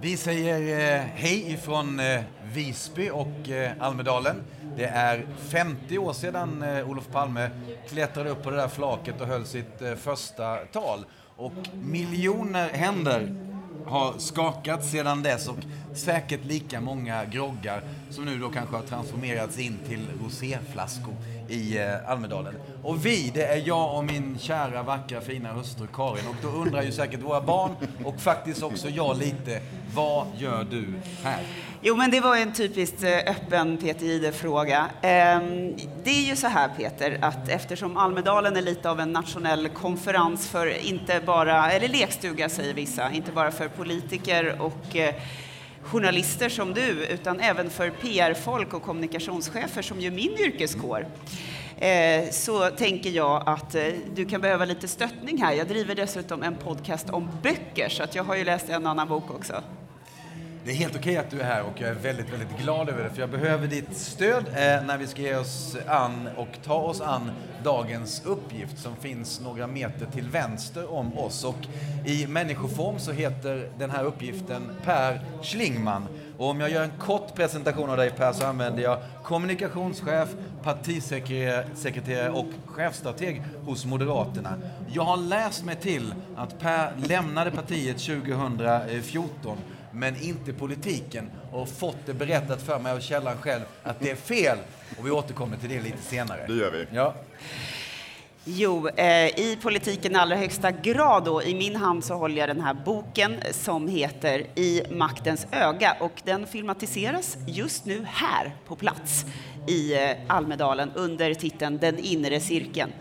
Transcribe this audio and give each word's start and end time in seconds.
Vi 0.00 0.16
säger 0.16 0.60
eh, 0.94 1.06
hej 1.14 1.52
ifrån 1.52 2.00
eh, 2.00 2.20
Visby 2.52 3.10
och 3.10 3.50
eh, 3.50 3.72
Almedalen. 3.80 4.42
Det 4.76 4.84
är 4.84 5.26
50 5.38 5.98
år 5.98 6.12
sedan 6.12 6.62
eh, 6.62 6.90
Olof 6.90 7.08
Palme 7.12 7.50
klättrade 7.88 8.30
upp 8.30 8.42
på 8.42 8.50
det 8.50 8.56
där 8.56 8.68
flaket 8.68 9.20
och 9.20 9.26
höll 9.26 9.44
sitt 9.46 9.82
eh, 9.82 9.94
första 9.94 10.56
tal. 10.56 11.04
Och 11.36 11.52
miljoner 11.82 12.68
händer 12.68 13.34
har 13.86 14.14
skakat 14.18 14.84
sedan 14.84 15.22
dess 15.22 15.48
och 15.48 15.56
säkert 15.94 16.44
lika 16.44 16.80
många 16.80 17.24
groggar 17.24 17.82
som 18.10 18.24
nu 18.24 18.38
då 18.38 18.48
kanske 18.48 18.76
har 18.76 18.82
transformerats 18.82 19.58
in 19.58 19.78
till 19.88 20.06
roséflaskor 20.24 21.14
i 21.48 21.78
eh, 21.78 22.10
Almedalen. 22.10 22.54
Och 22.82 23.06
vi, 23.06 23.30
det 23.34 23.46
är 23.46 23.62
jag 23.66 23.96
och 23.96 24.04
min 24.04 24.38
kära, 24.38 24.82
vackra, 24.82 25.20
fina 25.20 25.52
hustru 25.52 25.86
Karin. 25.92 26.28
Och 26.28 26.36
då 26.42 26.48
undrar 26.48 26.82
ju 26.82 26.92
säkert 26.92 27.22
våra 27.22 27.40
barn 27.40 27.70
och 28.04 28.20
faktiskt 28.20 28.62
också 28.62 28.88
jag 28.88 29.18
lite, 29.18 29.60
vad 29.94 30.26
gör 30.38 30.66
du 30.70 30.86
här? 31.22 31.42
Jo, 31.86 31.96
men 31.96 32.10
det 32.10 32.20
var 32.20 32.36
en 32.36 32.52
typiskt 32.52 33.02
eh, 33.02 33.10
öppen 33.10 33.76
Peter 33.76 34.06
Jihde-fråga. 34.06 34.90
Ehm, 35.02 35.76
det 36.04 36.10
är 36.10 36.28
ju 36.28 36.36
så 36.36 36.46
här 36.46 36.68
Peter, 36.76 37.18
att 37.20 37.48
eftersom 37.48 37.96
Almedalen 37.96 38.56
är 38.56 38.62
lite 38.62 38.90
av 38.90 39.00
en 39.00 39.12
nationell 39.12 39.68
konferens 39.68 40.48
för 40.48 40.86
inte 40.86 41.20
bara, 41.26 41.72
eller 41.72 41.88
lekstuga 41.88 42.48
säger 42.48 42.74
vissa, 42.74 43.10
inte 43.10 43.32
bara 43.32 43.50
för 43.50 43.68
politiker 43.68 44.56
och 44.60 44.96
eh, 44.96 45.14
journalister 45.84 46.48
som 46.48 46.74
du, 46.74 47.06
utan 47.06 47.40
även 47.40 47.70
för 47.70 47.90
PR-folk 47.90 48.74
och 48.74 48.82
kommunikationschefer 48.82 49.82
som 49.82 50.00
ju 50.00 50.10
min 50.10 50.32
yrkeskår. 50.38 51.06
Eh, 51.76 52.30
så 52.30 52.70
tänker 52.70 53.10
jag 53.10 53.42
att 53.46 53.74
eh, 53.74 53.86
du 54.14 54.24
kan 54.24 54.40
behöva 54.40 54.64
lite 54.64 54.88
stöttning 54.88 55.42
här. 55.42 55.52
Jag 55.52 55.68
driver 55.68 55.94
dessutom 55.94 56.42
en 56.42 56.56
podcast 56.56 57.10
om 57.10 57.30
böcker, 57.42 57.88
så 57.88 58.02
att 58.02 58.14
jag 58.14 58.24
har 58.24 58.36
ju 58.36 58.44
läst 58.44 58.68
en 58.68 58.86
annan 58.86 59.08
bok 59.08 59.30
också. 59.30 59.62
Det 60.66 60.70
är 60.70 60.74
helt 60.74 60.96
okej 60.96 61.16
att 61.16 61.30
du 61.30 61.40
är 61.40 61.44
här 61.44 61.62
och 61.62 61.80
jag 61.80 61.90
är 61.90 61.94
väldigt, 61.94 62.32
väldigt 62.32 62.58
glad 62.58 62.88
över 62.88 63.04
det 63.04 63.10
för 63.10 63.20
jag 63.20 63.30
behöver 63.30 63.66
ditt 63.66 63.96
stöd 63.96 64.44
eh, 64.48 64.86
när 64.86 64.98
vi 64.98 65.06
ska 65.06 65.22
ge 65.22 65.36
oss 65.36 65.76
an 65.86 66.28
och 66.36 66.48
ta 66.64 66.74
oss 66.74 67.00
an 67.00 67.30
dagens 67.64 68.22
uppgift 68.24 68.78
som 68.78 68.96
finns 68.96 69.40
några 69.40 69.66
meter 69.66 70.06
till 70.06 70.28
vänster 70.28 70.92
om 70.92 71.18
oss. 71.18 71.44
Och 71.44 71.56
i 72.04 72.26
människoform 72.26 72.98
så 72.98 73.12
heter 73.12 73.68
den 73.78 73.90
här 73.90 74.04
uppgiften 74.04 74.70
Per 74.84 75.20
Schlingman. 75.42 76.06
Och 76.38 76.48
om 76.48 76.60
jag 76.60 76.70
gör 76.70 76.82
en 76.82 76.98
kort 76.98 77.34
presentation 77.34 77.90
av 77.90 77.96
dig 77.96 78.10
Per 78.10 78.32
så 78.32 78.46
använder 78.46 78.82
jag 78.82 78.98
kommunikationschef, 79.22 80.28
partisekreterare 80.62 82.30
och 82.30 82.46
chefstrateg 82.66 83.42
hos 83.64 83.84
Moderaterna. 83.84 84.54
Jag 84.92 85.04
har 85.04 85.16
läst 85.16 85.64
mig 85.64 85.76
till 85.76 86.14
att 86.36 86.58
Per 86.60 86.92
lämnade 86.96 87.50
partiet 87.50 87.98
2014 87.98 89.58
men 89.94 90.22
inte 90.22 90.52
politiken 90.52 91.30
och 91.52 91.68
fått 91.68 92.06
det 92.06 92.14
berättat 92.14 92.62
för 92.62 92.78
mig 92.78 92.92
av 92.92 93.00
källan 93.00 93.36
själv 93.36 93.62
att 93.82 94.00
det 94.00 94.10
är 94.10 94.16
fel. 94.16 94.58
Och 94.98 95.06
vi 95.06 95.10
återkommer 95.10 95.56
till 95.56 95.68
det 95.68 95.80
lite 95.80 96.02
senare. 96.02 96.44
Det 96.46 96.54
gör 96.54 96.70
vi. 96.70 96.86
Ja. 96.96 97.14
Jo, 98.46 98.88
eh, 98.88 99.26
i 99.26 99.58
politiken 99.62 100.12
i 100.12 100.14
allra 100.14 100.36
högsta 100.36 100.70
grad 100.70 101.24
då. 101.24 101.42
I 101.42 101.54
min 101.54 101.76
hand 101.76 102.04
så 102.04 102.14
håller 102.14 102.36
jag 102.38 102.48
den 102.48 102.60
här 102.60 102.74
boken 102.74 103.36
som 103.52 103.88
heter 103.88 104.46
I 104.54 104.82
maktens 104.90 105.46
öga 105.52 105.96
och 106.00 106.22
den 106.24 106.46
filmatiseras 106.46 107.36
just 107.46 107.84
nu 107.84 108.04
här 108.08 108.56
på 108.66 108.76
plats 108.76 109.26
i 109.66 109.94
eh, 109.94 110.10
Almedalen 110.28 110.90
under 110.94 111.34
titeln 111.34 111.78
Den 111.78 111.98
inre 111.98 112.40
cirkeln. 112.40 112.92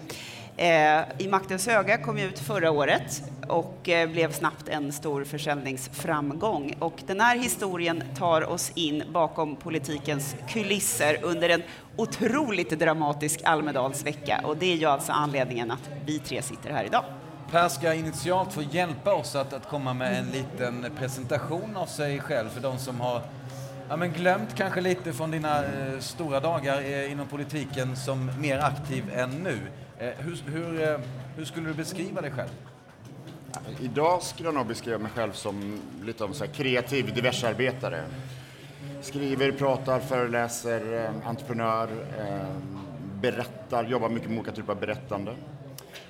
Eh, 0.57 1.01
I 1.17 1.27
maktens 1.29 1.67
öga 1.67 1.97
kom 1.97 2.17
ut 2.17 2.39
förra 2.39 2.71
året 2.71 3.23
och 3.47 3.89
eh, 3.89 4.09
blev 4.09 4.31
snabbt 4.31 4.69
en 4.69 4.91
stor 4.91 5.23
försäljningsframgång. 5.23 6.75
Och 6.79 7.03
den 7.07 7.19
här 7.19 7.37
historien 7.37 8.03
tar 8.17 8.49
oss 8.49 8.71
in 8.75 9.03
bakom 9.11 9.55
politikens 9.55 10.35
kulisser 10.49 11.19
under 11.21 11.49
en 11.49 11.63
otroligt 11.95 12.69
dramatisk 12.69 13.41
Almedalsvecka. 13.43 14.41
Och 14.43 14.57
det 14.57 14.73
är 14.73 14.75
ju 14.75 14.85
alltså 14.85 15.11
anledningen 15.11 15.71
att 15.71 15.89
vi 16.05 16.19
tre 16.19 16.41
sitter 16.41 16.71
här 16.71 16.83
idag. 16.83 17.03
Per 17.51 17.69
ska 17.69 17.93
initialt 17.93 18.53
få 18.53 18.61
hjälpa 18.61 19.13
oss 19.13 19.35
att, 19.35 19.53
att 19.53 19.69
komma 19.69 19.93
med 19.93 20.19
en 20.19 20.25
liten 20.31 20.85
presentation 20.97 21.77
av 21.77 21.85
sig 21.85 22.19
själv 22.19 22.49
för 22.49 22.61
de 22.61 22.77
som 22.77 23.01
har 23.01 23.21
ja, 23.89 23.97
men 23.97 24.13
glömt 24.13 24.55
kanske 24.55 24.81
lite 24.81 25.13
från 25.13 25.31
dina 25.31 25.63
eh, 25.63 25.99
stora 25.99 26.39
dagar 26.39 26.81
eh, 26.81 27.11
inom 27.11 27.27
politiken 27.27 27.95
som 27.95 28.31
mer 28.39 28.59
aktiv 28.59 29.03
än 29.15 29.29
nu. 29.29 29.59
Eh, 29.99 30.09
hur, 30.17 30.51
hur, 30.51 30.89
eh, 30.89 30.99
hur 31.35 31.45
skulle 31.45 31.67
du 31.67 31.73
beskriva 31.73 32.21
dig 32.21 32.31
själv? 32.31 32.49
Idag 33.81 34.23
skulle 34.23 34.47
jag 34.47 34.55
nog 34.55 34.67
beskriva 34.67 34.97
mig 34.97 35.11
själv 35.11 35.31
som 35.31 35.79
lite 36.03 36.23
av 36.23 36.29
en 36.29 36.35
så 36.35 36.45
här 36.45 36.51
kreativ 36.51 37.13
diversarbetare. 37.13 38.03
Skriver, 39.01 39.51
pratar, 39.51 39.99
föreläser, 39.99 41.03
eh, 41.03 41.27
entreprenör, 41.29 41.89
eh, 42.19 42.47
berättar, 43.21 43.83
jobbar 43.83 44.09
mycket 44.09 44.29
med 44.29 44.39
olika 44.39 44.51
typer 44.51 44.73
av 44.73 44.79
berättande. 44.79 45.35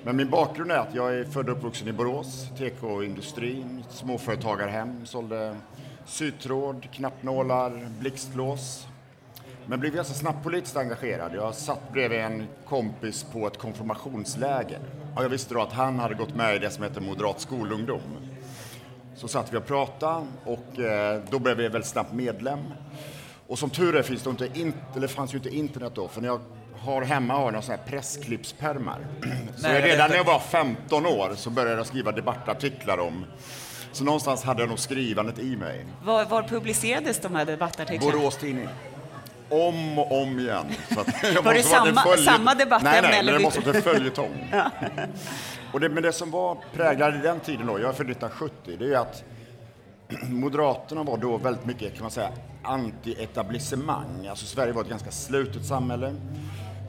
Men 0.02 0.16
min 0.16 0.30
bakgrund 0.30 0.72
är 0.72 0.78
att 0.78 0.94
jag 0.94 1.14
är 1.14 1.24
född 1.24 1.48
och 1.48 1.56
uppvuxen 1.56 1.88
i 1.88 1.92
Borås, 1.92 2.48
TK-industrin, 2.58 3.84
småföretagarhem, 3.90 5.06
sålde 5.06 5.56
sytråd, 6.06 6.86
knappnålar, 6.92 7.88
blixtlås. 8.00 8.86
Men 9.66 9.80
blev 9.80 9.94
ganska 9.94 10.14
snabbt 10.14 10.42
politiskt 10.42 10.76
engagerad. 10.76 11.34
Jag 11.34 11.54
satt 11.54 11.92
bredvid 11.92 12.20
en 12.20 12.46
kompis 12.68 13.26
på 13.32 13.46
ett 13.46 13.58
konfirmationsläger. 13.58 14.78
Och 15.16 15.24
jag 15.24 15.28
visste 15.28 15.54
då 15.54 15.62
att 15.62 15.72
han 15.72 15.98
hade 15.98 16.14
gått 16.14 16.34
med 16.34 16.56
i 16.56 16.58
det 16.58 16.70
som 16.70 16.84
heter 16.84 17.00
Moderat 17.00 17.40
skolungdom. 17.40 18.00
Så 19.16 19.28
satt 19.28 19.52
vi 19.52 19.56
och 19.56 19.66
pratade 19.66 20.26
och 20.44 20.78
eh, 20.78 21.22
då 21.30 21.38
blev 21.38 21.60
jag 21.60 21.70
väldigt 21.70 21.90
snabbt 21.90 22.12
medlem. 22.12 22.58
Och 23.46 23.58
som 23.58 23.70
tur 23.70 23.96
är 23.96 24.02
finns 24.02 24.22
det 24.22 24.30
inte, 24.30 24.50
in, 24.54 24.74
eller 24.96 25.08
fanns 25.08 25.34
ju 25.34 25.36
inte 25.36 25.56
internet 25.56 25.92
då, 25.94 26.08
för 26.08 26.20
när 26.20 26.28
jag 26.28 26.40
har 26.78 27.02
hemma 27.02 27.34
har 27.34 27.42
jag 27.42 27.52
några 27.52 27.62
sådana 27.62 27.82
här 27.82 27.90
pressklippspermar. 27.90 29.06
Så 29.56 29.62
Nej, 29.62 29.80
jag 29.80 29.84
redan 29.84 30.10
när 30.10 30.16
jag 30.16 30.24
var 30.24 30.38
15 30.38 31.06
år 31.06 31.32
så 31.36 31.50
började 31.50 31.76
jag 31.76 31.86
skriva 31.86 32.12
debattartiklar 32.12 32.98
om 32.98 33.24
så 33.92 34.04
någonstans 34.04 34.42
hade 34.42 34.62
jag 34.62 34.68
nog 34.68 34.78
skrivandet 34.78 35.38
i 35.38 35.56
mig. 35.56 35.86
Var, 36.04 36.24
var 36.24 36.42
publicerades 36.42 37.18
de 37.18 37.34
här 37.34 37.44
debattartiklarna? 37.44 38.16
Borås 38.16 38.36
Tidning. 38.36 38.68
Om 39.54 39.98
och 39.98 40.22
om 40.22 40.38
igen. 40.38 40.66
Var 41.44 41.54
det 41.54 41.62
samma- 41.62 42.02
följe- 42.02 42.24
samma 42.24 42.54
debattämne, 42.54 43.00
Nej, 43.00 43.22
nej, 43.24 43.34
det 43.34 43.38
måste 43.42 43.60
vara 43.60 43.80
följetong. 43.80 44.52
och 45.72 45.80
det, 45.80 45.88
men 45.88 46.02
det 46.02 46.12
som 46.12 46.30
var 46.30 46.58
präglade 46.72 47.18
i 47.18 47.20
den 47.20 47.40
tiden 47.40 47.66
då, 47.66 47.72
jag 47.72 47.88
är 47.88 47.92
född 47.92 48.10
1970, 48.10 48.76
det 48.78 48.84
är 48.84 48.88
ju 48.88 48.94
att 48.94 49.24
Moderaterna 50.30 51.02
var 51.02 51.16
då 51.16 51.36
väldigt 51.36 51.64
mycket, 51.64 51.94
kan 51.94 52.02
man 52.02 52.10
säga, 52.10 52.28
anti-etablissemang. 52.62 54.28
Alltså 54.30 54.46
Sverige 54.46 54.72
var 54.72 54.82
ett 54.82 54.88
ganska 54.88 55.10
slutet 55.10 55.64
samhälle. 55.66 56.14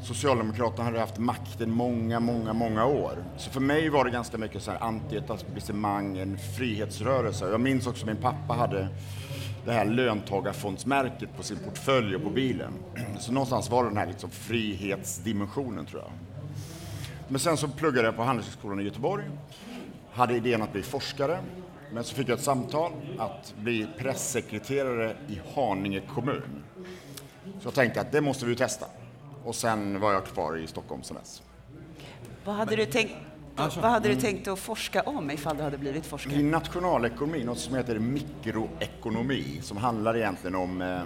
Socialdemokraterna 0.03 0.83
hade 0.83 0.99
haft 0.99 1.17
makten 1.17 1.71
många, 1.71 2.19
många, 2.19 2.53
många 2.53 2.85
år. 2.85 3.23
Så 3.37 3.49
för 3.49 3.59
mig 3.59 3.89
var 3.89 4.05
det 4.05 4.11
ganska 4.11 4.37
mycket 4.37 4.63
så 4.63 4.71
här 4.71 4.79
anti-etablissemang, 4.79 6.17
en 6.17 6.37
frihetsrörelse. 6.57 7.49
Jag 7.49 7.61
minns 7.61 7.87
också 7.87 8.05
min 8.05 8.17
pappa 8.17 8.53
hade 8.53 8.87
det 9.65 9.71
här 9.71 9.85
löntagarfondsmärket 9.85 11.37
på 11.37 11.43
sin 11.43 11.57
portfölj 11.57 12.15
och 12.15 12.23
på 12.23 12.29
bilen. 12.29 12.73
Så 13.19 13.31
någonstans 13.31 13.69
var 13.69 13.83
det 13.83 13.89
den 13.89 13.97
här 13.97 14.07
liksom 14.07 14.29
frihetsdimensionen 14.29 15.85
tror 15.85 16.01
jag. 16.01 16.11
Men 17.27 17.39
sen 17.39 17.57
så 17.57 17.67
pluggade 17.67 18.07
jag 18.07 18.15
på 18.15 18.23
Handelshögskolan 18.23 18.79
i 18.79 18.83
Göteborg. 18.83 19.25
Hade 20.11 20.35
idén 20.35 20.61
att 20.61 20.71
bli 20.71 20.83
forskare. 20.83 21.39
Men 21.91 22.03
så 22.03 22.15
fick 22.15 22.29
jag 22.29 22.37
ett 22.37 22.43
samtal 22.43 22.91
att 23.17 23.53
bli 23.57 23.87
pressekreterare 23.97 25.15
i 25.27 25.41
Haninge 25.55 26.01
kommun. 26.13 26.63
Så 27.59 27.67
jag 27.67 27.73
tänkte 27.73 28.01
att 28.01 28.11
det 28.11 28.21
måste 28.21 28.45
vi 28.45 28.55
testa. 28.55 28.85
Och 29.43 29.55
sen 29.55 29.99
var 29.99 30.13
jag 30.13 30.25
kvar 30.25 30.57
i 30.57 30.67
Stockholm 30.67 31.03
sen 31.03 31.17
dess. 31.17 31.41
Vad 32.45 32.55
hade, 32.55 32.75
du 32.75 32.85
tänkt, 32.85 33.13
Ja, 33.57 33.69
så. 33.69 33.79
vad 33.81 33.91
hade 33.91 34.09
du 34.09 34.15
tänkt 34.15 34.47
att 34.47 34.59
forska 34.59 35.01
om 35.01 35.31
ifall 35.31 35.57
du 35.57 35.63
hade 35.63 35.77
blivit 35.77 36.05
I 36.05 36.09
forskare? 36.09 36.41
nationalekonomi, 36.43 37.43
något 37.43 37.59
som 37.59 37.75
heter 37.75 37.99
mikroekonomi, 37.99 39.59
som 39.61 39.77
handlar 39.77 40.17
egentligen 40.17 40.55
om 40.55 40.81
eh, 40.81 41.01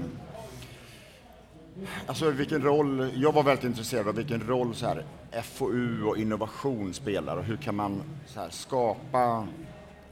Alltså 2.08 2.30
vilken 2.32 2.62
roll, 2.62 3.12
jag 3.16 3.32
var 3.34 3.44
väldigt 3.44 3.66
intresserad 3.66 4.08
av 4.08 4.16
vilken 4.16 4.48
roll 4.48 4.76
så 4.76 4.86
här, 4.86 5.04
FoU 5.44 6.04
och 6.04 6.18
innovation 6.18 6.94
spelar 6.94 7.38
och 7.38 7.44
hur 7.44 7.58
kan 7.58 7.76
man 7.76 8.02
så 8.28 8.40
här, 8.40 8.50
skapa 8.50 9.48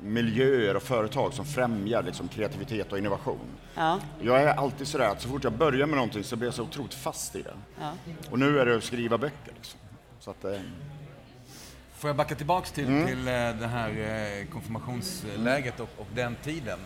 miljöer 0.01 0.75
och 0.75 0.83
företag 0.83 1.33
som 1.33 1.45
främjar 1.45 2.03
liksom, 2.03 2.27
kreativitet 2.27 2.91
och 2.91 2.97
innovation. 2.97 3.39
Ja, 3.75 3.99
Jag 4.21 4.41
är 4.41 4.47
alltid 4.53 4.87
sådär 4.87 5.09
att 5.09 5.21
så 5.21 5.29
fort 5.29 5.43
jag 5.43 5.53
börjar 5.53 5.87
med 5.87 5.95
någonting 5.95 6.23
så 6.23 6.35
blir 6.35 6.47
jag 6.47 6.53
så 6.55 6.63
otroligt 6.63 6.93
fast 6.93 7.35
i 7.35 7.41
det. 7.41 7.53
ja. 7.79 7.91
Och 8.31 8.39
nu 8.39 8.59
är 8.59 8.65
det 8.65 8.77
att 8.77 8.83
skriva 8.83 9.17
böcker. 9.17 9.53
Liksom. 9.55 9.79
Så 10.19 10.31
att, 10.31 10.45
eh, 10.45 10.51
Får 11.97 12.09
jag 12.09 12.17
backa 12.17 12.35
tillbaks 12.35 12.71
till, 12.71 12.85
till 12.85 13.27
eh, 13.27 13.33
det 13.33 13.67
här 13.67 13.89
eh, 13.89 14.47
konfirmationsläget 14.47 15.79
och, 15.79 15.89
och 15.97 16.07
den 16.15 16.35
tiden. 16.43 16.79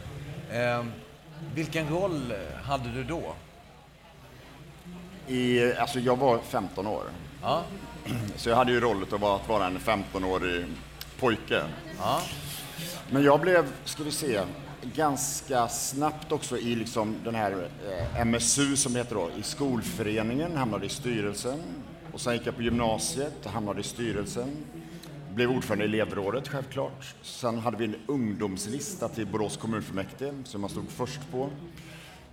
Eh, 0.52 0.86
vilken 1.56 1.90
roll 1.90 2.34
hade 2.64 2.92
du 2.92 3.04
då? 3.04 3.36
i, 5.28 5.74
alltså 5.74 6.00
jag 6.00 6.16
var 6.16 6.40
15 6.40 6.88
år. 6.88 7.04
Ja, 7.42 7.64
Så 8.36 8.50
jag 8.50 8.56
hade 8.56 8.72
ju 8.72 8.80
rollen 8.80 9.04
att 9.04 9.22
vara, 9.22 9.36
att 9.36 9.50
vara 9.50 9.66
en 9.66 9.78
15-årig 9.78 10.66
pojke. 11.20 11.64
ja. 11.98 12.22
Men 13.10 13.24
jag 13.24 13.42
blev, 13.42 13.66
ska 13.86 14.04
vi 14.04 14.12
se, 14.12 14.42
ganska 14.82 15.68
snabbt 15.68 16.32
också 16.32 16.58
i 16.58 16.76
liksom 16.76 17.16
den 17.24 17.36
här 17.36 17.70
eh, 18.16 18.26
MSU 18.26 18.76
som 18.76 18.94
det 18.94 19.00
heter 19.00 19.16
då, 19.16 19.30
i 19.40 19.44
skolföreningen, 19.44 20.58
hamnade 20.58 20.86
i 20.86 20.90
styrelsen. 20.90 21.60
Och 22.14 22.22
sen 22.22 22.34
gick 22.34 22.48
jag 22.48 22.56
på 22.56 22.62
gymnasiet, 22.62 23.46
hamnade 23.46 23.80
i 23.80 23.84
styrelsen. 23.84 24.50
Blev 25.36 25.52
ordförande 25.52 25.86
i 25.86 25.88
elevrådet 25.88 26.48
självklart. 26.48 27.16
Sen 27.22 27.60
hade 27.60 27.78
vi 27.78 27.86
en 27.86 27.96
ungdomslista 28.08 29.08
till 29.08 29.28
Borås 29.28 29.58
kommunfullmäktige 29.58 30.34
som 30.44 30.62
jag 30.62 30.72
stod 30.72 30.90
först 30.90 31.32
på. 31.32 31.50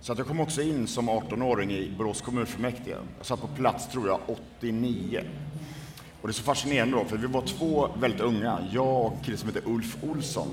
Så 0.01 0.11
att 0.11 0.17
jag 0.17 0.27
kom 0.27 0.39
också 0.39 0.61
in 0.61 0.87
som 0.87 1.09
18-åring 1.09 1.71
i 1.71 1.91
Borås 1.97 2.21
kommunfullmäktige. 2.21 2.97
Jag 3.17 3.25
satt 3.25 3.41
på 3.41 3.47
plats, 3.47 3.87
tror 3.87 4.07
jag, 4.07 4.19
89. 4.59 5.23
Och 6.21 6.27
det 6.27 6.31
är 6.31 6.33
så 6.33 6.43
fascinerande 6.43 6.97
då, 6.97 7.05
för 7.05 7.17
vi 7.17 7.27
var 7.27 7.41
två 7.41 7.89
väldigt 7.99 8.21
unga, 8.21 8.67
jag 8.71 9.05
och 9.05 9.13
en 9.13 9.23
kille 9.23 9.37
som 9.37 9.49
heter 9.49 9.63
Ulf 9.65 9.97
Olsson. 10.03 10.47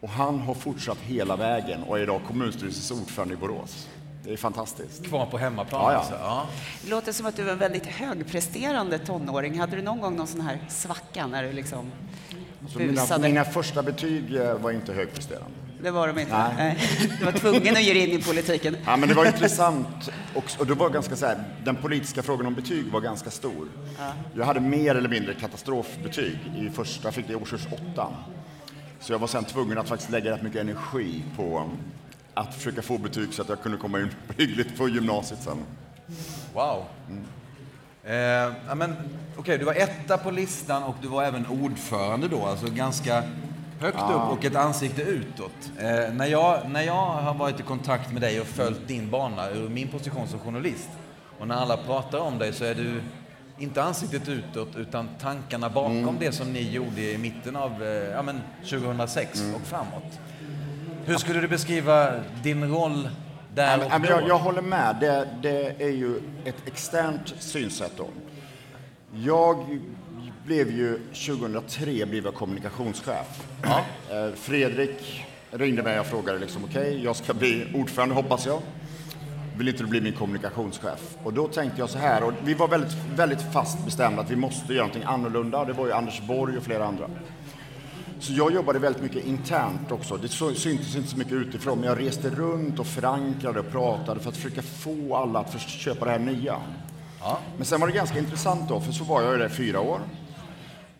Och 0.00 0.08
han 0.08 0.38
har 0.38 0.54
fortsatt 0.54 0.98
hela 0.98 1.36
vägen 1.36 1.82
och 1.82 1.98
är 1.98 2.02
idag 2.02 2.20
kommunstyrelsens 2.26 3.00
ordförande 3.00 3.34
i 3.34 3.36
Borås. 3.36 3.88
Det 4.26 4.32
är 4.32 4.36
fantastiskt. 4.36 5.06
Kvar 5.06 5.26
på 5.26 5.38
hemmaplan 5.38 5.82
Ja, 5.82 5.92
ja. 5.92 5.98
alltså. 5.98 6.14
Ja. 6.14 6.46
Det 6.84 6.90
låter 6.90 7.12
som 7.12 7.26
att 7.26 7.36
du 7.36 7.42
var 7.42 7.52
en 7.52 7.58
väldigt 7.58 7.86
högpresterande 7.86 8.98
tonåring. 8.98 9.58
Hade 9.60 9.76
du 9.76 9.82
någon 9.82 10.00
gång 10.00 10.16
någon 10.16 10.26
sån 10.26 10.40
här 10.40 10.58
svacka 10.68 11.26
när 11.26 11.42
du 11.42 11.52
liksom 11.52 11.90
Så 12.72 12.78
mina, 12.78 12.92
busade? 12.92 13.22
mina 13.28 13.44
första 13.44 13.82
betyg 13.82 14.34
eh, 14.36 14.54
var 14.54 14.70
inte 14.70 14.92
högpresterande. 14.92 15.50
Det 15.82 15.90
var 15.90 16.08
de 16.08 16.18
inte? 16.18 16.52
Nej. 16.58 16.78
Du 17.18 17.24
var 17.24 17.32
tvungen 17.32 17.76
att 17.76 17.82
ge 17.82 17.94
in 18.06 18.20
i 18.20 18.22
politiken. 18.22 18.76
Ja, 18.86 18.96
men 18.96 19.08
det 19.08 19.14
var 19.14 19.26
intressant 19.26 20.10
också, 20.34 20.60
och 20.60 20.66
det 20.66 20.74
var 20.74 20.90
ganska 20.90 21.16
så 21.16 21.26
här, 21.26 21.44
den 21.64 21.76
politiska 21.76 22.22
frågan 22.22 22.46
om 22.46 22.54
betyg 22.54 22.86
var 22.92 23.00
ganska 23.00 23.30
stor. 23.30 23.68
Jag 24.34 24.44
hade 24.44 24.60
mer 24.60 24.94
eller 24.94 25.08
mindre 25.08 25.34
katastrofbetyg 25.34 26.38
i 26.56 26.70
första, 26.70 27.06
jag 27.08 27.14
fick 27.14 27.26
det 27.26 27.32
i 27.32 27.36
årskurs 27.36 27.66
åtta. 27.72 28.08
Så 29.00 29.12
jag 29.12 29.18
var 29.18 29.26
sen 29.26 29.44
tvungen 29.44 29.78
att 29.78 29.88
faktiskt 29.88 30.10
lägga 30.10 30.30
rätt 30.30 30.42
mycket 30.42 30.60
energi 30.60 31.22
på 31.36 31.70
att 32.36 32.54
försöka 32.54 32.82
få 32.82 32.98
betyg 32.98 33.34
så 33.34 33.42
att 33.42 33.48
jag 33.48 33.62
kunde 33.62 33.78
komma 33.78 34.00
in 34.00 34.10
hyggligt 34.36 34.78
på 34.78 34.88
gymnasiet 34.88 35.42
sen. 35.42 35.58
Wow. 36.54 36.84
Eh, 38.04 38.14
ja, 38.68 38.74
men, 38.74 38.94
okej, 39.36 39.58
du 39.58 39.64
var 39.64 39.74
etta 39.74 40.18
på 40.18 40.30
listan 40.30 40.82
och 40.82 40.94
du 41.02 41.08
var 41.08 41.24
även 41.24 41.46
ordförande 41.46 42.28
då, 42.28 42.46
alltså 42.46 42.66
ganska 42.66 43.22
högt 43.80 44.10
upp 44.10 44.38
och 44.38 44.44
ett 44.44 44.56
ansikte 44.56 45.02
utåt. 45.02 45.70
Eh, 45.78 46.14
när, 46.14 46.26
jag, 46.26 46.70
när 46.70 46.82
jag 46.82 47.06
har 47.06 47.34
varit 47.34 47.60
i 47.60 47.62
kontakt 47.62 48.12
med 48.12 48.22
dig 48.22 48.40
och 48.40 48.46
följt 48.46 48.88
din 48.88 49.10
bana 49.10 49.50
ur 49.50 49.68
min 49.68 49.88
position 49.88 50.28
som 50.28 50.38
journalist 50.38 50.88
och 51.38 51.48
när 51.48 51.54
alla 51.54 51.76
pratar 51.76 52.18
om 52.18 52.38
dig 52.38 52.52
så 52.52 52.64
är 52.64 52.74
du 52.74 53.00
inte 53.58 53.82
ansiktet 53.82 54.28
utåt 54.28 54.76
utan 54.76 55.08
tankarna 55.20 55.70
bakom 55.70 56.16
det 56.20 56.32
som 56.32 56.52
ni 56.52 56.70
gjorde 56.70 57.00
i 57.00 57.18
mitten 57.18 57.56
av 57.56 57.82
eh, 57.82 57.88
ja, 57.88 58.22
men 58.22 58.40
2006 58.70 59.42
och 59.54 59.60
framåt. 59.60 60.20
Hur 61.06 61.16
skulle 61.16 61.40
du 61.40 61.48
beskriva 61.48 62.10
din 62.42 62.70
roll 62.70 63.08
där 63.54 63.78
Ja, 63.78 63.84
och 63.84 63.90
ja, 63.92 63.98
då? 63.98 64.06
jag, 64.08 64.28
jag 64.28 64.38
håller 64.38 64.62
med. 64.62 64.96
Det, 65.00 65.28
det 65.42 65.82
är 65.82 65.90
ju 65.90 66.20
ett 66.44 66.56
externt 66.66 67.34
synsätt 67.38 67.92
då. 67.96 68.08
Jag 69.14 69.78
blev 70.44 70.70
ju 70.70 70.98
2003 71.26 72.06
blev 72.06 72.24
jag 72.24 72.34
kommunikationschef. 72.34 73.46
Eh, 73.64 74.34
Fredrik 74.34 75.24
ringde 75.50 75.82
mig 75.82 76.00
och 76.00 76.06
frågade 76.06 76.38
liksom, 76.38 76.64
okej, 76.64 77.04
jag 77.04 77.16
ska 77.16 77.34
bli 77.34 77.66
ordförande 77.74 78.14
hoppas 78.14 78.46
jag. 78.46 78.60
Vill 79.56 79.68
inte 79.68 79.82
du 79.82 79.88
bli 79.88 80.00
min 80.00 80.12
kommunikationschef? 80.12 81.16
Och 81.22 81.32
då 81.32 81.48
tänkte 81.48 81.80
jag 81.80 81.90
så 81.90 81.98
här, 81.98 82.22
och 82.22 82.32
vi 82.44 82.54
var 82.54 82.68
väldigt, 82.68 82.92
väldigt 83.16 83.52
fast 83.52 83.84
bestämda 83.84 84.22
att 84.22 84.30
vi 84.30 84.36
måste 84.36 84.72
göra 84.72 84.86
någonting 84.86 85.08
annorlunda. 85.08 85.64
Det 85.64 85.72
var 85.72 85.86
ju 85.86 85.92
Anders 85.92 86.20
Borg 86.20 86.56
och 86.56 86.62
flera 86.62 86.84
andra. 86.86 87.10
Så 88.20 88.32
jag 88.32 88.52
jobbade 88.52 88.78
väldigt 88.78 89.02
mycket 89.02 89.24
internt 89.24 89.92
också. 89.92 90.16
Det 90.16 90.28
syntes 90.28 90.96
inte 90.96 91.08
så 91.08 91.16
mycket 91.16 91.32
utifrån, 91.32 91.78
men 91.80 91.88
jag 91.88 92.00
reste 92.00 92.30
runt 92.30 92.78
och 92.78 92.86
förankrade 92.86 93.60
och 93.60 93.70
pratade 93.70 94.20
för 94.20 94.28
att 94.28 94.36
försöka 94.36 94.62
få 94.62 95.16
alla 95.16 95.38
att 95.38 95.50
först 95.52 95.68
köpa 95.68 96.04
det 96.04 96.10
här 96.10 96.18
nya. 96.18 96.56
Men 97.56 97.66
sen 97.66 97.80
var 97.80 97.86
det 97.88 97.92
ganska 97.94 98.18
intressant 98.18 98.68
då, 98.68 98.80
för 98.80 98.92
så 98.92 99.04
var 99.04 99.22
jag 99.22 99.32
ju 99.32 99.38
där 99.38 99.48
fyra 99.48 99.80
år. 99.80 100.00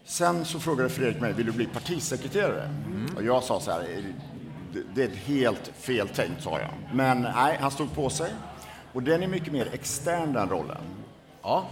Sen 0.05 0.45
så 0.45 0.61
frågade 0.61 0.89
Fredrik 0.89 1.21
mig, 1.21 1.33
vill 1.33 1.47
du 1.47 1.53
bli 1.53 1.67
partisekreterare? 1.67 2.71
Och 3.17 3.25
jag 3.25 3.43
sa 3.43 3.61
så 3.61 3.71
här, 3.71 3.81
"Det- 4.73 4.83
det 4.95 5.03
är 5.03 5.09
ett 5.09 5.17
helt 5.17 5.71
fel 5.79 6.09
tänkt, 6.09 6.43
sa 6.43 6.59
jag. 6.61 6.71
Men 6.95 7.23
nej, 7.23 7.59
han 7.61 7.71
stod 7.71 7.95
på 7.95 8.11
sig. 8.11 8.31
Och 8.93 9.03
den 9.03 9.23
är 9.23 9.27
mycket 9.29 9.53
mer 9.53 9.69
extern, 9.73 10.33
den 10.33 10.49
rollen. 10.49 10.83
Ja. 11.43 11.67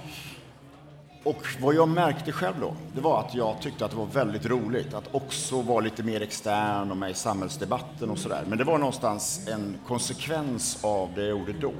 Och 1.24 1.46
vad 1.60 1.74
jag 1.74 1.88
märkte 1.88 2.32
själv 2.32 2.54
då, 2.60 2.74
det 2.94 3.00
var 3.00 3.20
att 3.20 3.34
jag 3.34 3.60
tyckte 3.60 3.84
att 3.84 3.90
det 3.90 3.96
var 3.96 4.06
väldigt 4.06 4.46
roligt 4.46 4.94
att 4.94 5.14
också 5.14 5.62
vara 5.62 5.80
lite 5.80 6.02
mer 6.02 6.20
extern 6.20 6.90
och 6.90 6.96
med 6.96 7.10
i 7.10 7.14
samhällsdebatten 7.14 8.10
och 8.10 8.18
sådär. 8.18 8.44
Men 8.48 8.58
det 8.58 8.64
var 8.64 8.78
någonstans 8.78 9.48
en 9.48 9.78
konsekvens 9.86 10.78
av 10.84 11.08
det 11.14 11.20
jag 11.20 11.38
gjorde 11.38 11.52
då. 11.52 11.72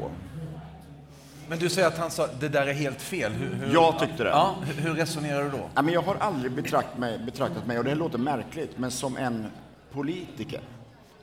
Men 1.49 1.58
du 1.58 1.69
säger 1.69 1.88
att 1.88 1.99
han 1.99 2.11
sa 2.11 2.26
det 2.41 2.49
där 2.49 2.67
är 2.67 2.73
helt 2.73 3.02
fel. 3.02 3.32
Hur, 3.32 3.55
hur, 3.55 3.75
Jag 3.75 3.99
tyckte 3.99 4.25
det. 4.25 4.31
Ja, 4.31 4.55
hur, 4.76 4.94
resonerar 4.94 5.44
du 5.44 5.50
då? 5.50 5.69
Ja, 5.75 5.82
men 5.82 5.94
jag 5.94 6.02
har 6.02 6.14
aldrig 6.14 6.52
betrakt 6.52 6.99
mig, 6.99 7.19
betraktat 7.19 7.67
mig, 7.67 7.79
och 7.79 7.85
det 7.85 7.94
låter 7.94 8.19
märkligt, 8.19 8.79
men 8.79 8.91
som 8.91 9.17
en 9.17 9.46
politiker. 9.93 10.61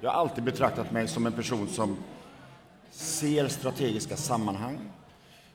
Jag 0.01 0.11
har 0.11 0.21
alltid 0.21 0.43
betraktat 0.43 0.91
mig 0.91 1.07
som 1.07 1.25
en 1.25 1.33
person 1.33 1.67
som 1.67 1.97
ser 2.91 3.47
strategiska 3.47 4.17
sammanhang. 4.17 4.79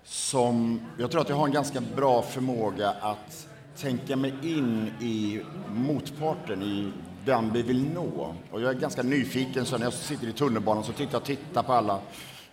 Som, 0.09 0.81
jag 0.99 1.11
tror 1.11 1.21
att 1.21 1.29
jag 1.29 1.37
har 1.37 1.47
en 1.47 1.53
ganska 1.53 1.81
bra 1.81 2.23
förmåga 2.23 2.91
att 2.91 3.49
tänka 3.77 4.17
mig 4.17 4.35
in 4.43 4.93
i 5.01 5.41
motparten, 5.69 6.63
i 6.63 6.93
den 7.25 7.53
vi 7.53 7.63
vill 7.63 7.89
nå. 7.95 8.35
Och 8.51 8.61
jag 8.61 8.71
är 8.71 8.81
ganska 8.81 9.03
nyfiken, 9.03 9.67
så 9.67 9.79
när 9.79 9.85
jag 9.85 9.93
sitter 9.93 10.27
i 10.27 10.33
tunnelbanan 10.33 10.85
så 10.85 10.93
tittar 10.93 11.13
jag 11.13 11.25
tittar 11.25 11.63
på 11.63 11.73
alla. 11.73 12.01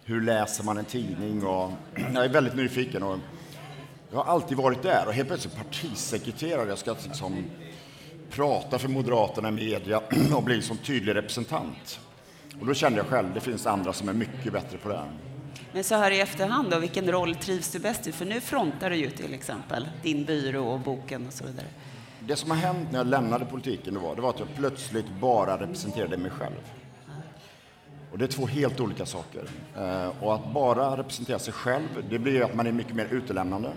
Hur 0.03 0.21
läser 0.21 0.63
man 0.63 0.77
en 0.77 0.85
tidning? 0.85 1.45
Och 1.45 1.71
jag 2.13 2.25
är 2.25 2.29
väldigt 2.29 2.55
nyfiken. 2.55 3.03
Och 3.03 3.17
jag 4.11 4.17
har 4.17 4.33
alltid 4.33 4.57
varit 4.57 4.81
där 4.81 5.07
och 5.07 5.13
helt 5.13 5.27
plötsligt 5.27 5.55
partisekreterare. 5.55 6.69
Jag 6.69 6.77
ska 6.77 6.95
liksom 7.03 7.43
prata 8.29 8.79
för 8.79 8.89
Moderaterna 8.89 9.49
i 9.49 9.51
media 9.51 10.01
och 10.35 10.43
bli 10.43 10.61
som 10.61 10.77
tydlig 10.77 11.15
representant. 11.15 11.99
Och 12.59 12.67
då 12.67 12.73
kände 12.73 12.99
jag 12.99 13.07
själv, 13.07 13.33
det 13.33 13.39
finns 13.39 13.67
andra 13.67 13.93
som 13.93 14.09
är 14.09 14.13
mycket 14.13 14.53
bättre 14.53 14.77
på 14.77 14.89
det. 14.89 14.95
här. 14.95 15.32
Men 15.71 15.83
så 15.83 15.95
här 15.95 16.11
i 16.11 16.19
efterhand 16.19 16.69
då, 16.71 16.79
vilken 16.79 17.11
roll 17.11 17.35
trivs 17.35 17.71
du 17.71 17.79
bäst 17.79 18.07
i? 18.07 18.11
För 18.11 18.25
nu 18.25 18.41
frontar 18.41 18.89
du 18.89 18.95
ju 18.95 19.09
till 19.09 19.33
exempel 19.33 19.87
din 20.03 20.25
byrå 20.25 20.67
och 20.67 20.79
boken 20.79 21.27
och 21.27 21.33
så 21.33 21.45
vidare. 21.45 21.65
Det 22.19 22.35
som 22.35 22.51
har 22.51 22.57
hänt 22.57 22.91
när 22.91 22.99
jag 22.99 23.07
lämnade 23.07 23.45
politiken 23.45 23.93
det 23.93 23.99
var, 23.99 24.15
det 24.15 24.21
var 24.21 24.29
att 24.29 24.39
jag 24.39 24.55
plötsligt 24.55 25.09
bara 25.19 25.57
representerade 25.57 26.17
mig 26.17 26.31
själv. 26.31 26.55
Och 28.11 28.19
det 28.19 28.25
är 28.25 28.27
två 28.27 28.47
helt 28.47 28.79
olika 28.79 29.05
saker. 29.05 29.43
Eh, 29.77 30.23
och 30.23 30.35
att 30.35 30.53
bara 30.53 30.97
representera 30.97 31.39
sig 31.39 31.53
själv, 31.53 31.87
det 32.09 32.19
blir 32.19 32.33
ju 32.33 32.43
att 32.43 32.55
man 32.55 32.67
är 32.67 32.71
mycket 32.71 32.95
mer 32.95 33.07
utelämnande. 33.11 33.71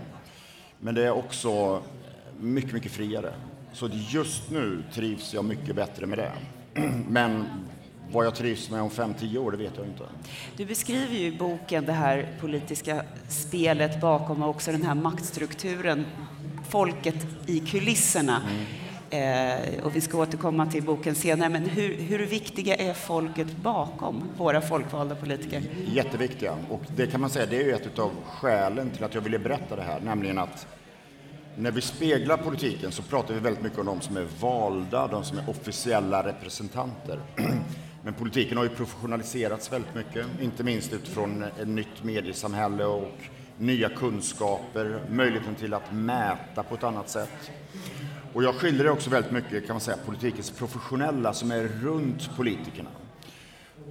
Men 0.78 0.94
det 0.94 1.06
är 1.06 1.10
också 1.10 1.82
mycket, 2.40 2.72
mycket 2.72 2.92
friare. 2.92 3.32
Så 3.72 3.88
just 3.92 4.50
nu 4.50 4.82
trivs 4.92 5.34
jag 5.34 5.44
mycket 5.44 5.76
bättre 5.76 6.06
med 6.06 6.18
det. 6.18 6.32
Men 7.08 7.46
vad 8.12 8.26
jag 8.26 8.34
trivs 8.34 8.70
med 8.70 8.82
om 8.82 8.90
fem 8.90 9.14
tio 9.14 9.38
år, 9.38 9.50
det 9.50 9.56
vet 9.56 9.72
jag 9.76 9.86
inte. 9.86 10.04
Du 10.56 10.64
beskriver 10.64 11.14
ju 11.14 11.26
i 11.26 11.38
boken 11.38 11.86
det 11.86 11.92
här 11.92 12.28
politiska 12.40 13.02
spelet 13.28 14.00
bakom 14.00 14.42
och 14.42 14.48
också 14.48 14.72
den 14.72 14.82
här 14.82 14.94
maktstrukturen, 14.94 16.06
folket 16.68 17.26
i 17.46 17.60
kulisserna. 17.60 18.42
Eh, 19.10 19.84
och 19.84 19.96
vi 19.96 20.00
ska 20.00 20.18
återkomma 20.18 20.66
till 20.66 20.82
boken 20.82 21.14
senare, 21.14 21.48
men 21.48 21.64
hur, 21.64 21.96
hur 21.96 22.26
viktiga 22.26 22.74
är 22.74 22.94
folket 22.94 23.56
bakom 23.56 24.24
våra 24.36 24.60
folkvalda 24.60 25.14
politiker? 25.14 25.62
Jätteviktiga. 25.86 26.56
Och 26.70 26.82
det 26.96 27.06
kan 27.06 27.20
man 27.20 27.30
säga, 27.30 27.46
det 27.46 27.56
är 27.56 27.64
ju 27.64 27.72
ett 27.72 27.98
av 27.98 28.10
skälen 28.26 28.90
till 28.90 29.04
att 29.04 29.14
jag 29.14 29.22
ville 29.22 29.38
berätta 29.38 29.76
det 29.76 29.82
här, 29.82 30.00
nämligen 30.00 30.38
att 30.38 30.66
när 31.58 31.70
vi 31.70 31.80
speglar 31.80 32.36
politiken 32.36 32.92
så 32.92 33.02
pratar 33.02 33.34
vi 33.34 33.40
väldigt 33.40 33.62
mycket 33.62 33.78
om 33.78 33.86
de 33.86 34.00
som 34.00 34.16
är 34.16 34.26
valda, 34.40 35.06
de 35.06 35.24
som 35.24 35.38
är 35.38 35.50
officiella 35.50 36.26
representanter. 36.26 37.20
Men 38.06 38.14
politiken 38.14 38.56
har 38.56 38.64
ju 38.64 38.70
professionaliserats 38.70 39.72
väldigt 39.72 39.94
mycket, 39.94 40.26
inte 40.40 40.64
minst 40.64 40.92
utifrån 40.92 41.42
ett 41.42 41.68
nytt 41.68 42.02
mediesamhälle 42.02 42.84
och 42.84 43.12
nya 43.58 43.88
kunskaper, 43.88 45.00
möjligheten 45.10 45.54
till 45.54 45.74
att 45.74 45.92
mäta 45.92 46.62
på 46.62 46.74
ett 46.74 46.84
annat 46.84 47.08
sätt. 47.08 47.50
Och 48.32 48.42
jag 48.44 48.54
skildrar 48.54 48.90
också 48.90 49.10
väldigt 49.10 49.32
mycket, 49.32 49.66
kan 49.66 49.74
man 49.74 49.80
säga, 49.80 49.96
politikens 50.06 50.50
professionella 50.50 51.32
som 51.32 51.50
är 51.50 51.62
runt 51.62 52.36
politikerna. 52.36 52.90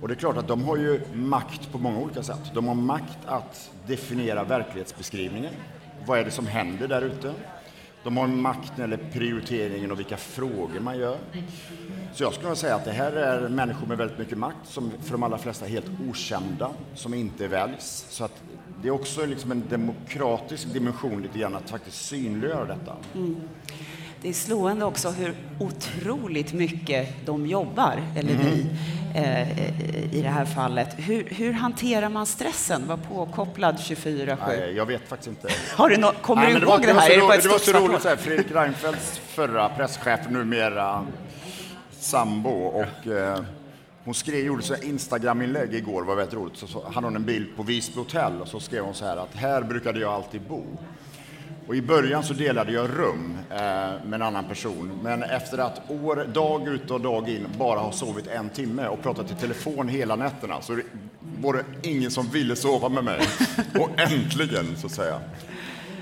Och 0.02 0.08
det 0.08 0.14
är 0.14 0.16
klart 0.16 0.38
att 0.38 0.48
de 0.48 0.64
har 0.64 0.78
ju 0.78 1.02
makt 1.14 1.72
på 1.72 1.78
många 1.78 2.00
olika 2.00 2.24
sätt. 2.24 2.52
De 2.54 2.68
har 2.68 2.76
makt 2.76 3.26
att 3.26 3.72
definiera 3.88 4.44
verklighetsbeskrivningen. 4.44 5.54
Vad 6.06 6.20
är 6.20 6.26
det 6.26 6.32
som 6.32 6.48
händer 6.48 6.88
där 6.88 7.02
ute? 7.02 7.34
De 8.06 8.18
har 8.18 8.28
makt 8.28 8.78
när 8.78 8.88
det 8.88 8.96
gäller 8.96 9.12
prioriteringen 9.12 9.92
och 9.92 10.00
vilka 10.00 10.18
frågor 10.18 10.80
man 10.80 10.98
gör. 10.98 11.18
Så 12.14 12.24
jag 12.24 12.34
skulle 12.34 12.56
säga 12.56 12.76
att 12.76 12.86
det 12.86 12.92
här 12.92 13.12
är 13.12 13.50
människor 13.50 13.88
med 13.88 13.98
väldigt 13.98 14.18
mycket 14.18 14.38
makt 14.38 14.58
som 14.64 14.92
för 15.04 15.12
de 15.12 15.24
allra 15.24 15.38
flesta 15.38 15.66
är 15.66 15.70
helt 15.70 15.92
okända, 16.10 16.72
som 16.94 17.14
inte 17.14 17.48
väljs. 17.48 18.06
Så 18.10 18.24
att 18.24 18.44
det 18.82 18.88
är 18.88 18.92
också 18.92 19.26
liksom 19.26 19.52
en 19.52 19.64
demokratisk 19.70 20.74
dimension 20.74 21.22
lite 21.22 21.40
grann 21.40 21.56
att 21.56 21.70
faktiskt 21.70 22.06
synliggöra 22.06 22.66
detta. 22.66 22.96
Mm 23.16 23.36
det 24.26 24.30
är 24.30 24.34
slående 24.34 24.86
också 24.86 25.10
hur 25.10 25.34
otroligt 25.60 26.54
mycket 26.54 27.26
de 27.26 27.48
jobbar, 27.48 28.04
eller 28.16 28.34
vi, 28.34 28.66
eh, 29.16 30.16
i 30.16 30.22
det 30.22 30.30
här 30.30 30.46
fallet. 30.46 30.88
Hur, 30.98 31.28
hur 31.30 31.54
hanterar 31.54 32.10
man 32.10 32.26
stressen? 32.26 32.88
Var 32.88 32.98
påkopplad 32.98 33.76
24-7? 33.76 34.38
Nej, 34.48 34.74
jag 34.76 34.86
vet 34.86 35.10
faktiskt 35.10 35.28
inte. 35.28 35.48
Har 35.76 35.90
du 35.90 35.98
nå- 35.98 36.14
kommer 36.22 36.42
Nej, 36.44 36.54
du 36.54 36.60
ihåg 36.60 36.82
det, 36.82 36.94
var, 36.94 37.02
här? 37.02 37.10
Det 37.10 37.22
var 37.22 37.36
det 37.36 37.42
det 37.42 37.50
var 37.50 37.58
så 37.58 37.72
roligt, 37.72 38.02
så 38.02 38.10
här, 38.10 38.16
Fredrik 38.16 38.52
Reinfeldts 38.52 39.18
förra 39.18 39.70
presschef, 39.70 40.20
numera 40.30 41.06
sambo, 41.92 42.50
och 42.50 43.08
eh, 43.08 43.40
hon 44.04 44.14
skrev, 44.14 44.46
gjorde 44.46 44.64
så 44.64 44.76
Instagram-inlägg 44.76 45.74
igår, 45.74 46.04
var 46.04 46.16
väldigt 46.16 46.36
roligt. 46.36 46.58
Så, 46.58 46.68
så 46.68 46.90
hade 46.94 47.08
hon 47.08 47.16
en 47.16 47.26
bild 47.26 47.48
på 47.56 47.64
Visby 47.64 48.00
hotell 48.00 48.42
och 48.42 48.48
så 48.48 48.60
skrev 48.60 48.84
hon 48.84 48.94
så 48.94 49.06
här 49.06 49.18
att 49.18 49.36
här 49.36 49.62
brukade 49.62 50.00
jag 50.00 50.14
alltid 50.14 50.42
bo. 50.42 50.64
Och 51.68 51.76
i 51.76 51.82
början 51.82 52.24
så 52.24 52.34
delade 52.34 52.72
jag 52.72 52.90
rum 52.90 53.38
eh, 53.50 53.58
med 53.58 54.14
en 54.14 54.22
annan 54.22 54.46
person, 54.46 55.00
men 55.04 55.24
efter 55.24 55.58
att 55.58 55.92
år, 55.92 56.28
dag 56.34 56.68
ut 56.68 56.92
och 56.92 57.02
dag 57.02 57.30
in 57.30 57.48
bara 57.58 57.80
ha 57.80 57.92
sovit 57.92 58.28
en 58.28 58.50
timme 58.50 58.88
och 58.88 59.04
pratat 59.04 59.32
i 59.32 59.36
telefon 59.36 59.88
hela 59.88 60.16
nätterna 60.16 60.62
så 60.62 60.80
var 61.42 61.54
det 61.54 61.90
ingen 61.90 62.12
som 62.12 62.28
ville 62.28 62.56
sova 62.56 62.90
med 62.90 63.04
mig. 63.04 63.20
Och 63.80 64.00
äntligen, 64.00 64.76
så 64.78 64.88
att 64.88 64.94
säga. 64.94 65.20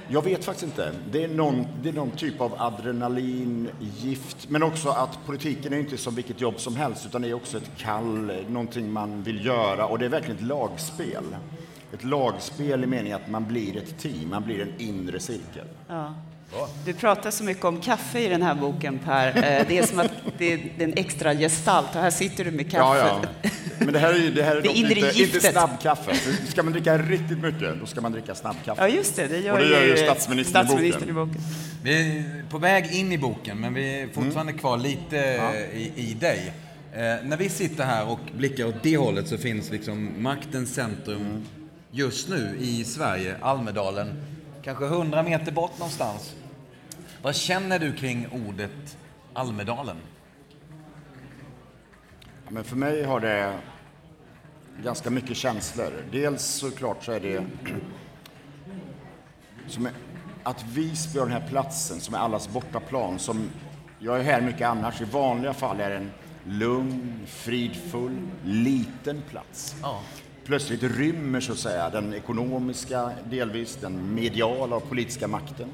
Jag 0.08 0.24
vet 0.24 0.46
faktiskt 0.46 0.64
inte. 0.66 0.92
Det 1.12 1.24
är 1.24 1.28
någon, 1.28 1.68
det 1.82 1.90
är 1.90 1.94
någon 1.94 2.12
typ 2.12 2.42
av 2.42 2.54
adrenalingift, 2.58 4.50
men 4.50 4.64
också 4.64 4.90
att 4.90 5.26
politiken 5.26 5.74
är 5.74 5.78
inte 5.78 5.98
som 5.98 6.16
vilket 6.16 6.42
jobb 6.42 6.60
som 6.60 6.76
helst, 6.76 7.06
utan 7.06 7.22
det 7.22 7.30
är 7.30 7.34
också 7.34 7.58
ett 7.58 7.72
kall, 7.78 8.32
någonting 8.50 8.92
man 8.92 9.24
vill 9.24 9.46
göra 9.46 9.86
och 9.86 10.00
det 10.00 10.06
är 10.06 10.10
verkligen 10.10 10.38
ett 10.38 10.44
lagspel. 10.44 11.24
Ett 11.94 12.04
lagspel 12.04 12.84
i 12.84 12.88
meningen 12.88 13.16
att 13.22 13.30
man 13.30 13.48
blir 13.48 13.78
ett 13.78 14.00
team, 14.00 14.30
man 14.30 14.44
blir 14.44 14.62
en 14.62 14.74
inre 14.78 15.20
cirkel. 15.20 15.66
Ja. 15.88 16.14
Du 16.86 16.94
pratar 16.94 17.32
så 17.32 17.44
mycket 17.44 17.66
om 17.66 17.82
kaffe 17.82 18.20
i 18.20 18.28
den 18.30 18.42
här 18.42 18.56
boken, 18.56 19.00
Per. 19.00 19.28
Eh, 19.28 19.66
Det 19.68 19.78
är 19.78 19.84
som 19.86 20.00
att 20.00 20.12
det 20.38 20.54
är 20.54 20.60
en 20.78 20.94
extra 20.94 21.34
gestalt 21.36 21.96
och 21.96 22.02
här 22.02 22.10
sitter 22.12 22.46
du 22.46 22.52
med 22.52 22.66
Ja, 22.74 22.94
kaffe. 22.94 23.28
ja. 23.44 23.50
Men 23.80 23.94
det 23.94 24.00
här 24.00 24.14
är, 24.14 24.32
det 24.32 24.44
här 24.44 24.56
är 24.56 24.62
Det 24.62 24.70
inte, 24.70 25.22
inte 25.22 25.40
snabbkaffe. 25.40 26.16
Ska 26.48 26.64
man 26.64 26.74
dricka 26.74 26.98
riktigt 26.98 27.40
mycket, 27.42 27.80
då 27.80 27.86
ska 27.86 28.02
man 28.02 28.12
dricka 28.12 28.36
snabbkaffe. 28.36 28.82
Ja, 28.82 28.88
just 28.88 29.16
det. 29.16 29.28
Det 29.28 29.40
gör, 29.40 29.54
Och 29.54 29.60
det 29.60 29.66
gör 29.70 29.82
ju 29.82 29.88
ju 29.88 29.98
statsministern 29.98 30.62
i 30.64 30.66
statsministern 30.66 31.10
i 31.10 31.14
boken. 31.14 31.28
boken. 31.28 31.42
Vi 31.84 32.18
är 32.18 32.44
på 32.50 32.58
väg 32.58 32.92
in 32.92 33.12
i 33.12 33.18
boken, 33.18 33.58
men 33.60 33.74
vi 33.74 34.02
är 34.02 34.08
fortfarande 34.08 34.54
kvar 34.54 34.78
lite 34.78 35.16
i, 35.74 35.92
i 35.96 36.14
dig. 36.14 36.54
Eh, 36.94 37.00
när 37.24 37.38
vi 37.38 37.50
sitter 37.50 37.84
här 37.84 38.08
och 38.12 38.20
blickar 38.38 38.66
åt 38.66 38.84
det 38.84 38.98
hållet 38.98 39.28
så 39.28 39.38
finns 39.38 39.72
liksom 39.72 40.14
maktens 40.24 40.74
centrum 40.74 41.46
just 41.96 42.30
nu 42.30 42.58
i 42.60 42.84
Sverige, 42.84 43.38
Almedalen, 43.42 44.24
kanske 44.64 44.86
100 44.86 45.24
meter 45.24 45.52
bort 45.52 45.80
någonstans. 45.80 46.36
Vad 47.22 47.36
känner 47.36 47.80
du 47.80 47.94
kring 47.94 48.28
ordet 48.48 48.98
Almedalen? 49.34 49.98
Men 52.50 52.64
för 52.64 52.76
mig 52.76 53.04
har 53.04 53.20
det 53.20 53.60
ganska 54.84 55.10
mycket 55.10 55.38
känslor. 55.38 55.92
Dels 56.12 56.44
såklart 56.44 57.04
så 57.04 57.12
är 57.12 57.20
det 57.20 57.46
som 59.68 59.86
är, 59.86 59.92
att 60.44 60.64
Visby 60.64 61.20
har 61.20 61.26
den 61.26 61.42
här 61.42 61.50
platsen 61.50 62.00
som 62.00 62.16
är 62.16 62.20
allas 62.20 62.50
bortaplan. 62.50 63.20
Som, 63.20 63.50
jag 64.00 64.20
är 64.20 64.24
här 64.24 64.42
mycket 64.42 64.68
annars. 64.68 65.02
I 65.02 65.06
vanliga 65.06 65.54
fall 65.54 65.80
är 65.80 65.90
det 65.90 65.96
en 65.96 66.12
lugn, 66.44 67.22
fridfull, 67.28 68.28
liten 68.44 69.22
plats. 69.30 69.76
Ja. 69.82 70.02
Plötsligt 70.46 70.84
rymmer 70.84 71.40
så 71.40 71.52
att 71.52 71.58
säga 71.58 71.90
den 71.90 72.14
ekonomiska, 72.14 73.12
delvis 73.30 73.76
den 73.76 74.16
mediala 74.16 74.76
och 74.76 74.90
politiska 74.90 75.28
makten. 75.28 75.70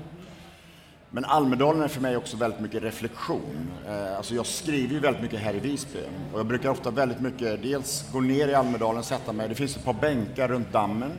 Men 1.10 1.26
Almedalen 1.26 1.82
är 1.82 1.88
för 1.88 2.02
mig 2.02 2.18
också 2.18 2.38
väldigt 2.38 2.60
mycket 2.60 2.84
reflektion. 2.84 3.72
Eh, 3.88 4.18
alltså 4.18 4.36
jag 4.36 4.46
skriver 4.46 4.94
ju 4.94 5.00
väldigt 5.00 5.22
mycket 5.22 5.40
här 5.40 5.56
i 5.56 5.60
Visby 5.60 6.00
och 6.34 6.40
jag 6.40 6.46
brukar 6.46 6.70
ofta 6.70 6.92
väldigt 6.92 7.20
mycket 7.20 7.62
dels 7.62 8.12
gå 8.12 8.20
ner 8.20 8.48
i 8.48 8.54
Almedalen, 8.56 9.04
sätta 9.04 9.34
mig, 9.34 9.50
det 9.50 9.56
finns 9.56 9.78
ett 9.78 9.86
par 9.86 9.94
bänkar 9.94 10.48
runt 10.48 10.72
dammen 10.72 11.12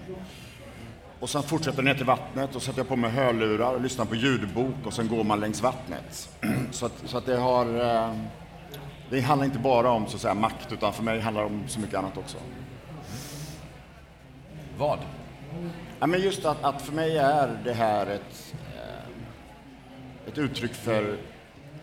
och 1.20 1.30
sen 1.30 1.42
fortsätter 1.42 1.82
ner 1.82 1.94
till 1.94 2.04
vattnet 2.04 2.56
och 2.56 2.62
sätter 2.62 2.78
jag 2.78 2.88
på 2.88 2.96
mig 2.96 3.10
hörlurar 3.10 3.74
och 3.74 3.80
lyssnar 3.80 4.04
på 4.04 4.14
ljudbok 4.14 4.74
och 4.84 4.92
sen 4.92 5.08
går 5.08 5.24
man 5.24 5.40
längs 5.40 5.62
vattnet. 5.62 6.28
Så 6.70 6.86
att, 6.86 6.92
så 7.04 7.18
att 7.18 7.26
det 7.26 7.36
har... 7.36 7.66
Eh, 7.80 8.14
det 9.10 9.20
handlar 9.20 9.46
inte 9.46 9.58
bara 9.58 9.90
om 9.90 10.06
så 10.06 10.16
att 10.16 10.22
säga 10.22 10.34
makt 10.34 10.72
utan 10.72 10.92
för 10.92 11.02
mig 11.02 11.20
handlar 11.20 11.42
det 11.42 11.46
om 11.46 11.62
så 11.68 11.80
mycket 11.80 11.94
annat 11.94 12.18
också. 12.18 12.38
Vad? 14.80 14.98
Ja, 15.98 16.06
men 16.06 16.20
just 16.20 16.44
att, 16.44 16.64
att 16.64 16.82
för 16.82 16.92
mig 16.92 17.18
är 17.18 17.60
det 17.64 17.72
här 17.72 18.06
ett, 18.06 18.54
eh, 18.76 20.28
ett 20.28 20.38
uttryck 20.38 20.74
för, 20.74 21.16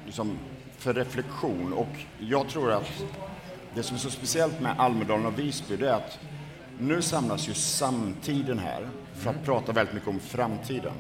liksom, 0.06 0.38
för 0.78 0.94
reflektion. 0.94 1.74
Och 1.74 1.88
jag 2.20 2.50
tror 2.50 2.72
att 2.72 3.04
det 3.76 3.84
som 3.84 3.96
är 3.96 4.00
så 4.00 4.10
speciellt 4.10 4.62
med 4.62 4.80
Almedalen 4.80 5.26
och 5.26 5.40
Visby 5.40 5.78
det 5.78 5.90
är 5.90 5.94
att 5.94 6.20
nu 6.80 7.02
samlas 7.02 7.50
ju 7.50 7.54
samtiden 7.54 8.60
här 8.60 8.90
för 9.14 9.30
att 9.30 9.46
prata 9.46 9.72
väldigt 9.72 9.94
mycket 9.94 10.10
om 10.10 10.20
framtiden. 10.20 10.94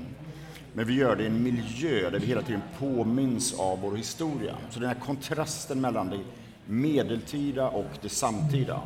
Men 0.73 0.87
vi 0.87 0.93
gör 0.93 1.15
det 1.15 1.23
i 1.23 1.27
en 1.27 1.43
miljö 1.43 2.09
där 2.09 2.19
vi 2.19 2.27
hela 2.27 2.41
tiden 2.41 2.61
påminns 2.79 3.59
av 3.59 3.81
vår 3.81 3.95
historia. 3.95 4.55
Så 4.69 4.79
den 4.79 4.89
här 4.89 4.99
kontrasten 5.05 5.81
mellan 5.81 6.09
det 6.09 6.19
medeltida 6.65 7.69
och 7.69 7.91
det 8.01 8.09
samtida. 8.09 8.81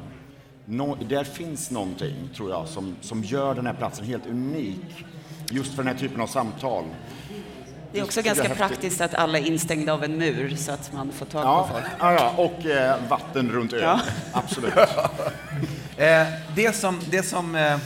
Nå, 0.66 0.98
där 1.10 1.24
finns 1.24 1.72
någonting, 1.72 2.30
tror 2.36 2.50
jag, 2.52 2.68
som, 2.68 2.96
som 3.02 3.24
gör 3.24 3.56
den 3.56 3.66
här 3.66 3.74
platsen 3.74 4.06
helt 4.06 4.26
unik. 4.28 5.06
Just 5.52 5.74
för 5.76 5.84
den 5.84 5.94
här 5.94 6.00
typen 6.00 6.22
av 6.22 6.28
samtal. 6.28 6.84
Det 7.94 8.00
är 8.00 8.04
också 8.04 8.22
ganska 8.22 8.50
praktiskt 8.50 9.02
att 9.02 9.14
alla 9.14 9.38
är 9.40 9.48
instängda 9.48 9.94
av 9.94 10.04
en 10.04 10.18
mur 10.18 10.56
så 10.56 10.72
att 10.72 10.94
man 10.94 11.12
får 11.12 11.26
tag 11.26 11.42
på 11.44 11.48
Ja, 11.48 11.70
folk. 11.72 11.86
ja, 12.00 12.14
ja 12.14 12.34
och 12.38 12.66
eh, 12.66 12.96
vatten 13.10 13.50
runt 13.52 13.74
ön. 13.74 13.80
Ja. 13.84 14.00
Absolut. 14.34 14.74
Eh, 15.98 16.28
det, 16.56 16.76
som, 16.76 17.00
det, 17.10 17.24
som, 17.24 17.56
eh, 17.56 17.78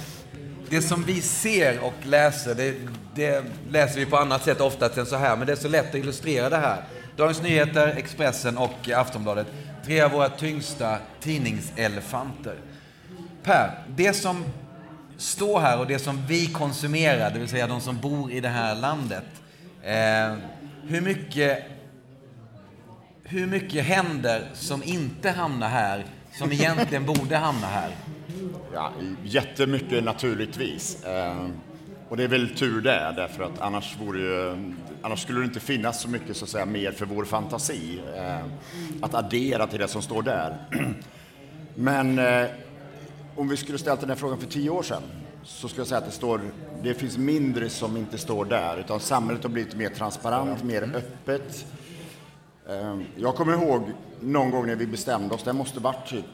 det 0.70 0.82
som 0.82 1.04
vi 1.04 1.22
ser 1.22 1.80
och 1.84 1.94
läser, 2.04 2.56
det, 2.56 2.76
det 3.16 3.44
läser 3.70 4.00
vi 4.00 4.06
på 4.06 4.18
annat 4.18 4.44
sätt 4.44 4.62
ofta 4.62 4.90
än 5.00 5.06
så 5.06 5.16
här, 5.16 5.38
men 5.38 5.48
det 5.48 5.54
är 5.54 5.58
så 5.58 5.68
lätt 5.68 5.90
att 5.90 5.96
illustrera 5.96 6.50
det 6.50 6.58
här. 6.58 6.84
Dagens 7.16 7.42
Nyheter, 7.42 7.88
Expressen 7.98 8.58
och 8.58 8.90
Aftonbladet, 8.90 9.48
tre 9.86 10.02
av 10.02 10.12
våra 10.12 10.30
tyngsta 10.30 10.98
tidningselefanter. 11.20 12.56
Per, 13.44 13.84
det 13.96 14.14
som 14.14 14.44
står 15.18 15.60
här 15.60 15.80
och 15.80 15.88
det 15.88 16.00
som 16.00 16.26
vi 16.28 16.48
konsumerar, 16.48 17.32
det 17.32 17.40
vill 17.40 17.48
säga 17.48 17.68
de 17.68 17.82
som 17.82 17.98
bor 17.98 18.32
i 18.32 18.40
det 18.40 18.50
här 18.50 18.76
landet, 18.76 19.26
eh, 19.84 20.36
hur 20.88 21.02
mycket 21.02 21.64
hur 23.24 23.48
mycket 23.48 23.86
händer 23.86 24.50
som 24.54 24.84
inte 24.84 25.32
hamnar 25.32 25.70
här, 25.70 26.06
som 26.32 26.52
egentligen 26.52 27.06
borde 27.06 27.38
hamna 27.38 27.68
här? 27.68 27.90
Ja, 28.74 28.92
jättemycket 29.24 30.04
naturligtvis. 30.04 31.04
Eh, 31.04 31.48
och 32.16 32.20
det 32.20 32.24
är 32.24 32.28
väl 32.28 32.50
tur 32.50 32.82
det, 32.82 33.14
därför 33.16 33.44
att 33.44 33.62
annars, 33.62 33.98
ju, 34.00 34.56
annars 35.02 35.22
skulle 35.22 35.40
det 35.40 35.46
inte 35.46 35.60
finnas 35.60 36.02
så 36.02 36.10
mycket 36.10 36.38
så 36.38 36.46
att 36.46 36.50
säga, 36.50 36.66
mer 36.66 36.92
för 36.92 37.06
vår 37.06 37.26
fantasi 37.26 38.02
eh, 38.16 38.46
att 39.02 39.14
addera 39.14 39.68
till 39.68 39.80
det 39.80 39.88
som 39.88 40.02
står 40.02 40.22
där. 40.22 40.58
Men 41.76 42.20
eh, 42.20 42.46
om 43.36 43.48
vi 43.48 43.58
skulle 43.58 43.78
ställt 43.78 44.00
den 44.00 44.10
här 44.10 44.16
frågan 44.16 44.38
för 44.38 44.48
tio 44.48 44.70
år 44.70 44.84
sedan 44.84 45.02
så 45.44 45.68
skulle 45.68 45.80
jag 45.80 45.88
säga 45.88 45.98
att 45.98 46.06
det, 46.06 46.12
står, 46.12 46.42
det 46.84 46.94
finns 46.94 47.18
mindre 47.18 47.70
som 47.70 47.98
inte 47.98 48.18
står 48.18 48.46
där, 48.46 48.78
utan 48.78 49.00
samhället 49.00 49.44
har 49.44 49.50
blivit 49.50 49.76
mer 49.76 49.90
transparent, 49.90 50.64
mer 50.64 50.84
öppet. 50.96 51.66
Eh, 52.70 53.00
Jag 53.18 53.36
kommer 53.36 53.54
ihåg 53.54 53.92
någon 54.20 54.52
gång 54.52 54.68
när 54.68 54.76
vi 54.76 54.88
bestämde 54.88 55.36
oss, 55.36 55.44
det 55.44 55.54
måste 55.54 55.80
varit 55.80 56.08
typ 56.08 56.26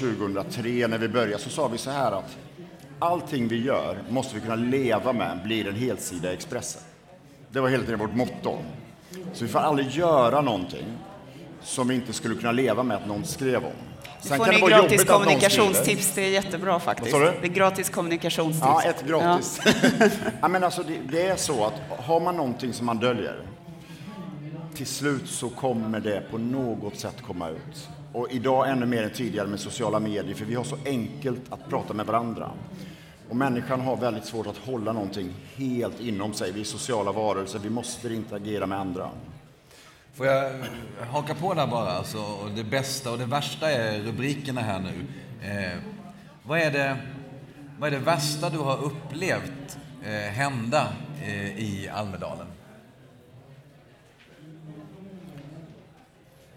2003 0.00 0.86
när 0.86 0.98
vi 0.98 1.08
började, 1.08 1.42
så 1.42 1.50
sa 1.50 1.68
vi 1.68 1.78
så 1.78 1.90
här 1.90 2.12
att 2.12 2.36
allting 2.98 3.48
vi 3.48 3.62
gör 3.62 3.96
måste 4.08 4.34
vi 4.34 4.40
kunna 4.40 4.54
leva 4.54 5.12
med 5.12 5.40
blir 5.44 5.68
en 5.68 5.74
helsida 5.74 6.30
i 6.30 6.34
Expressen. 6.34 6.82
Det 7.50 7.60
var 7.60 7.68
hela 7.68 7.84
tiden 7.84 7.98
vårt 7.98 8.14
motto. 8.14 8.58
Så 9.32 9.44
vi 9.44 9.50
får 9.50 9.58
aldrig 9.58 9.90
göra 9.90 10.40
någonting 10.40 10.86
som 11.62 11.88
vi 11.88 11.94
inte 11.94 12.12
skulle 12.12 12.34
kunna 12.34 12.52
leva 12.52 12.82
med 12.82 12.96
att 12.96 13.06
någon 13.06 13.24
skrev 13.24 13.64
om. 13.64 13.72
Sen 14.20 14.36
får 14.38 14.44
kan 14.44 14.54
ni 14.54 14.60
gratis 14.60 15.04
kommunikationstips, 15.04 16.14
det 16.14 16.22
är 16.22 16.30
jättebra 16.30 16.80
faktiskt. 16.80 17.12
Vad? 17.12 17.22
Det 17.22 17.46
är 17.46 17.48
gratis 17.48 17.90
kommunikationstips. 17.90 18.66
Ja, 18.66 18.82
ett 18.82 19.06
gratis. 19.06 19.60
Ja. 20.40 20.48
men 20.48 20.64
alltså, 20.64 20.82
det, 20.82 20.98
det 21.12 21.26
är 21.26 21.36
så 21.36 21.64
att 21.64 22.00
har 22.04 22.20
man 22.20 22.36
någonting 22.36 22.72
som 22.72 22.86
man 22.86 22.98
döljer, 22.98 23.42
till 24.74 24.86
slut 24.86 25.28
så 25.28 25.48
kommer 25.48 26.00
det 26.00 26.22
på 26.30 26.38
något 26.38 26.98
sätt 26.98 27.22
komma 27.26 27.48
ut. 27.48 27.88
Och 28.16 28.30
idag 28.30 28.70
ännu 28.70 28.86
mer 28.86 29.02
än 29.02 29.10
tidigare 29.10 29.46
med 29.46 29.60
sociala 29.60 30.00
medier, 30.00 30.34
för 30.34 30.44
vi 30.44 30.54
har 30.54 30.64
så 30.64 30.76
enkelt 30.84 31.52
att 31.52 31.68
prata 31.68 31.94
med 31.94 32.06
varandra. 32.06 32.50
Och 33.28 33.36
människan 33.36 33.80
har 33.80 33.96
väldigt 33.96 34.24
svårt 34.24 34.46
att 34.46 34.56
hålla 34.56 34.92
någonting 34.92 35.34
helt 35.56 36.00
inom 36.00 36.32
sig. 36.32 36.52
Vi 36.52 36.60
är 36.60 36.64
sociala 36.64 37.12
varelser, 37.12 37.58
vi 37.58 37.70
måste 37.70 38.14
interagera 38.14 38.66
med 38.66 38.78
andra. 38.78 39.10
Får 40.14 40.26
jag 40.26 40.52
haka 41.10 41.34
på 41.34 41.54
där 41.54 41.66
bara? 41.66 41.90
Alltså, 41.90 42.18
det 42.56 42.64
bästa 42.64 43.12
och 43.12 43.18
det 43.18 43.26
värsta 43.26 43.70
är 43.70 44.00
rubrikerna 44.00 44.60
här 44.60 44.80
nu. 44.80 45.06
Eh, 45.48 45.78
vad, 46.42 46.58
är 46.58 46.70
det, 46.70 46.96
vad 47.78 47.94
är 47.94 47.98
det 47.98 48.04
värsta 48.04 48.50
du 48.50 48.58
har 48.58 48.84
upplevt 48.84 49.78
eh, 50.04 50.12
hända 50.12 50.88
eh, 51.22 51.58
i 51.58 51.90
Almedalen? 51.94 52.46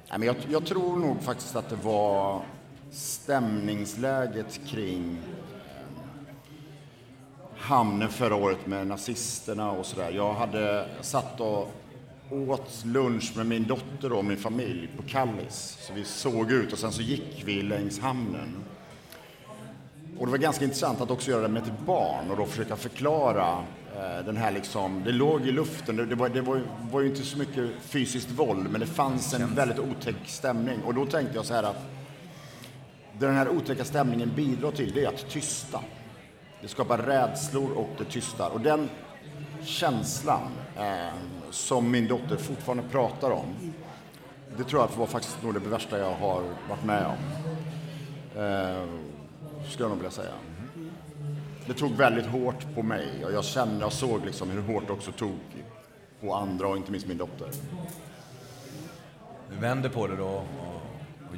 Nej, 0.09 0.19
men 0.19 0.27
jag, 0.27 0.35
jag 0.49 0.65
tror 0.65 0.97
nog 0.97 1.21
faktiskt 1.21 1.55
att 1.55 1.69
det 1.69 1.75
var 1.75 2.41
stämningsläget 2.91 4.59
kring 4.67 5.17
eh, 5.17 5.81
hamnen 7.57 8.09
förra 8.09 8.35
året 8.35 8.67
med 8.67 8.87
nazisterna 8.87 9.71
och 9.71 9.85
sådär. 9.85 10.11
Jag 10.11 10.33
hade 10.33 10.89
satt 11.01 11.39
och 11.39 11.71
åt 12.31 12.85
lunch 12.85 13.37
med 13.37 13.45
min 13.45 13.67
dotter 13.67 14.13
och 14.13 14.25
min 14.25 14.37
familj 14.37 14.89
på 14.97 15.03
Kallis. 15.03 15.77
Så 15.81 15.93
vi 15.93 16.03
såg 16.03 16.51
ut 16.51 16.73
och 16.73 16.79
sen 16.79 16.91
så 16.91 17.01
gick 17.01 17.43
vi 17.45 17.61
längs 17.61 17.99
hamnen. 17.99 18.63
Och 20.17 20.25
det 20.25 20.31
var 20.31 20.37
ganska 20.37 20.63
intressant 20.63 21.01
att 21.01 21.11
också 21.11 21.31
göra 21.31 21.41
det 21.41 21.47
med 21.47 21.63
ett 21.63 21.85
barn 21.85 22.31
och 22.31 22.37
då 22.37 22.45
försöka 22.45 22.75
förklara 22.75 23.63
den 24.25 24.37
här 24.37 24.51
liksom, 24.51 25.01
det 25.05 25.11
låg 25.11 25.47
i 25.47 25.51
luften, 25.51 25.95
det, 25.95 26.05
det, 26.05 26.15
var, 26.15 26.29
det 26.29 26.41
var, 26.41 26.61
var, 26.91 27.01
ju 27.01 27.07
inte 27.07 27.23
så 27.23 27.37
mycket 27.37 27.69
fysiskt 27.81 28.31
våld 28.31 28.67
men 28.71 28.81
det 28.81 28.87
fanns 28.87 29.33
en 29.33 29.55
väldigt 29.55 29.79
otäck 29.79 30.15
stämning 30.25 30.81
och 30.83 30.93
då 30.93 31.05
tänkte 31.05 31.35
jag 31.35 31.45
så 31.45 31.53
här 31.53 31.63
att 31.63 31.85
det 33.19 33.25
den 33.25 33.35
här 33.35 33.49
otäcka 33.49 33.85
stämningen 33.85 34.31
bidrar 34.35 34.71
till 34.71 34.91
det 34.93 35.03
är 35.03 35.07
att 35.07 35.29
tysta. 35.29 35.79
Det 36.61 36.67
skapar 36.67 36.97
rädslor 36.97 37.71
och 37.71 37.89
det 37.97 38.05
tystar 38.05 38.49
och 38.49 38.61
den 38.61 38.89
känslan 39.63 40.51
eh, 40.77 41.13
som 41.51 41.91
min 41.91 42.07
dotter 42.07 42.35
fortfarande 42.35 42.83
pratar 42.91 43.31
om 43.31 43.55
det 44.57 44.63
tror 44.63 44.81
jag 44.81 44.97
var 44.97 45.05
faktiskt 45.05 45.43
nog 45.43 45.53
det 45.53 45.59
värsta 45.59 45.99
jag 45.99 46.15
har 46.15 46.43
varit 46.69 46.83
med 46.83 47.05
om. 47.05 47.17
Eh, 48.41 48.83
skulle 49.69 49.83
jag 49.83 49.89
nog 49.89 49.97
vilja 49.97 50.11
säga. 50.11 50.31
Det 51.69 51.75
tog 51.75 51.91
väldigt 51.91 52.25
hårt 52.25 52.75
på 52.75 52.83
mig 52.83 53.25
och 53.25 53.31
jag 53.31 53.45
kände 53.45 53.85
och 53.85 53.93
såg 53.93 54.25
liksom 54.25 54.49
hur 54.49 54.61
hårt 54.61 54.87
det 54.87 54.93
också 54.93 55.11
tog 55.11 55.39
på 56.21 56.33
andra 56.33 56.67
och 56.67 56.77
inte 56.77 56.91
minst 56.91 57.07
min 57.07 57.17
dotter. 57.17 57.49
Du 59.49 59.55
vänder 59.55 59.89
på 59.89 60.07
det 60.07 60.15
då 60.15 60.27
och, 60.27 60.45
och 61.29 61.35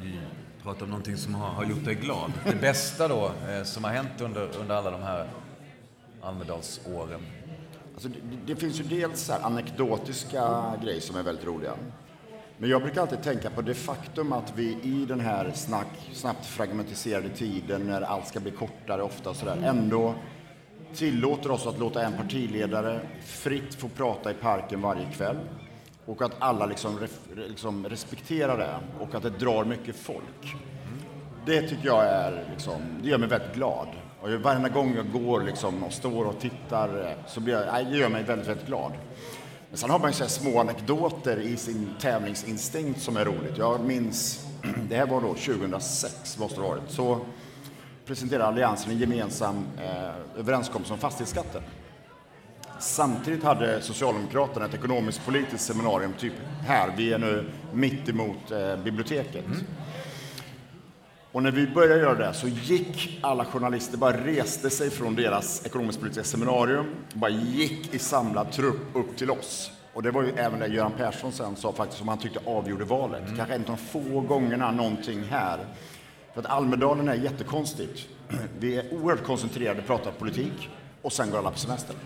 pratar 0.62 0.82
om 0.82 0.90
någonting 0.90 1.16
som 1.16 1.34
har, 1.34 1.48
har, 1.48 1.64
gjort 1.64 1.84
dig 1.84 1.94
glad. 1.94 2.32
Det 2.44 2.60
bästa 2.60 3.08
då 3.08 3.32
eh, 3.48 3.62
som 3.64 3.84
har 3.84 3.90
hänt 3.90 4.20
under, 4.20 4.48
under 4.60 4.74
alla 4.74 4.90
de 4.90 5.02
här 5.02 5.28
Almedalsåren? 6.22 7.20
Alltså 7.94 8.08
det, 8.08 8.18
det, 8.46 8.56
finns 8.56 8.80
ju 8.80 8.84
dels 8.84 9.20
så 9.20 9.32
anekdotiska 9.32 10.72
grejer 10.82 11.00
som 11.00 11.16
är 11.16 11.22
väldigt 11.22 11.46
roliga. 11.46 11.72
Men 12.62 12.70
jag 12.70 12.82
brukar 12.82 13.00
alltid 13.00 13.22
tänka 13.22 13.50
på 13.50 13.62
det 13.62 13.74
faktum 13.74 14.32
att 14.32 14.52
vi 14.56 14.78
i 14.82 15.04
den 15.08 15.20
här 15.20 15.52
snack, 15.54 16.10
snabbt 16.12 16.46
fragmentiserade 16.46 17.28
tiden 17.28 17.86
när 17.86 18.02
allt 18.02 18.26
ska 18.28 18.40
bli 18.40 18.50
kortare 18.50 19.02
ofta 19.02 19.30
och 19.30 19.36
sådär, 19.36 19.62
ändå 19.64 20.14
tillåter 20.94 21.50
oss 21.50 21.66
att 21.66 21.78
låta 21.78 22.02
en 22.02 22.12
partiledare 22.12 23.00
fritt 23.24 23.74
få 23.74 23.88
prata 23.88 24.30
i 24.30 24.34
parken 24.34 24.80
varje 24.80 25.12
kväll 25.12 25.36
och 26.06 26.22
att 26.22 26.32
alla 26.38 26.66
liksom, 26.66 26.98
liksom 27.48 27.88
respekterar 27.88 28.58
det 28.58 29.04
och 29.04 29.14
att 29.14 29.22
det 29.22 29.30
drar 29.30 29.64
mycket 29.64 29.96
folk. 29.96 30.56
Det 31.46 31.62
tycker 31.62 31.86
jag 31.86 32.04
är, 32.04 32.44
liksom, 32.52 32.80
det 33.02 33.08
gör 33.08 33.18
mig 33.18 33.28
väldigt 33.28 33.54
glad. 33.54 33.88
Och 34.20 34.30
varenda 34.30 34.68
gång 34.68 34.94
jag 34.96 35.12
går 35.12 35.42
liksom 35.42 35.82
och 35.82 35.92
står 35.92 36.24
och 36.24 36.40
tittar 36.40 37.16
så 37.26 37.40
blir 37.40 37.54
jag, 37.54 37.86
det 37.86 37.98
gör 37.98 38.08
mig 38.08 38.22
väldigt, 38.22 38.48
väldigt 38.48 38.66
glad. 38.66 38.92
Men 39.72 39.78
sen 39.78 39.90
har 39.90 39.98
man 39.98 40.10
ju 40.10 40.14
så 40.14 40.28
små 40.28 40.60
anekdoter 40.60 41.36
i 41.36 41.56
sin 41.56 41.90
tävlingsinstinkt 42.00 43.00
som 43.00 43.16
är 43.16 43.24
roligt. 43.24 43.58
Jag 43.58 43.80
minns, 43.80 44.46
det 44.88 44.96
här 44.96 45.06
var 45.06 45.20
då 45.20 45.34
2006 45.34 46.38
måste 46.38 46.56
det 46.56 46.62
ha 46.62 46.68
varit, 46.68 46.90
så 46.90 47.20
presenterade 48.06 48.46
Alliansen 48.46 48.92
en 48.92 48.98
gemensam 48.98 49.66
eh, 49.78 50.38
överenskommelse 50.40 50.92
om 50.92 50.98
fastighetsskatten. 50.98 51.62
Samtidigt 52.80 53.44
hade 53.44 53.82
Socialdemokraterna 53.82 54.66
ett 54.66 54.74
ekonomiskt-politiskt 54.74 55.64
seminarium, 55.64 56.12
typ 56.18 56.34
här, 56.66 56.94
vi 56.96 57.12
är 57.12 57.18
nu 57.18 57.50
mitt 57.72 58.08
emot 58.08 58.50
eh, 58.50 58.76
biblioteket. 58.76 59.46
Mm. 59.46 59.58
Och 61.32 61.42
när 61.42 61.50
vi 61.50 61.66
började 61.66 62.00
göra 62.00 62.14
det 62.14 62.34
så 62.34 62.48
gick 62.48 63.18
alla 63.22 63.44
journalister, 63.44 63.98
bara 63.98 64.16
reste 64.26 64.70
sig 64.70 64.90
från 64.90 65.14
deras 65.14 65.66
ekonomisk-politiska 65.66 66.24
seminarium, 66.24 66.86
bara 67.12 67.30
gick 67.30 67.94
i 67.94 67.98
samlad 67.98 68.52
trupp 68.52 68.80
upp 68.94 69.16
till 69.16 69.30
oss. 69.30 69.70
Och 69.94 70.02
det 70.02 70.10
var 70.10 70.22
ju 70.22 70.30
även 70.36 70.60
det 70.60 70.66
Göran 70.66 70.92
Persson 70.96 71.32
sen 71.32 71.56
sa 71.56 71.72
faktiskt, 71.72 71.98
som 71.98 72.08
han 72.08 72.18
tyckte 72.18 72.40
avgjorde 72.46 72.84
valet. 72.84 73.22
Mm. 73.24 73.36
Kanske 73.36 73.54
en 73.54 73.60
av 73.60 73.66
de 73.66 73.76
få 73.76 74.20
gångerna 74.20 74.70
någonting 74.70 75.24
här. 75.30 75.58
För 76.34 76.40
att 76.40 76.46
Almedalen 76.46 77.08
är 77.08 77.14
jättekonstigt. 77.14 78.08
Vi 78.58 78.76
är 78.76 78.94
oerhört 78.94 79.24
koncentrerade, 79.24 79.82
pratar 79.82 80.10
politik 80.10 80.70
och 81.02 81.12
sen 81.12 81.30
går 81.30 81.38
alla 81.38 81.50
på 81.50 81.58
semester. 81.58 81.96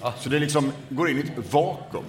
Ah. 0.00 0.12
Så 0.18 0.28
det 0.28 0.38
liksom 0.38 0.72
går 0.88 1.10
in 1.10 1.18
i 1.18 1.20
ett 1.20 1.52
vakuum. 1.52 2.04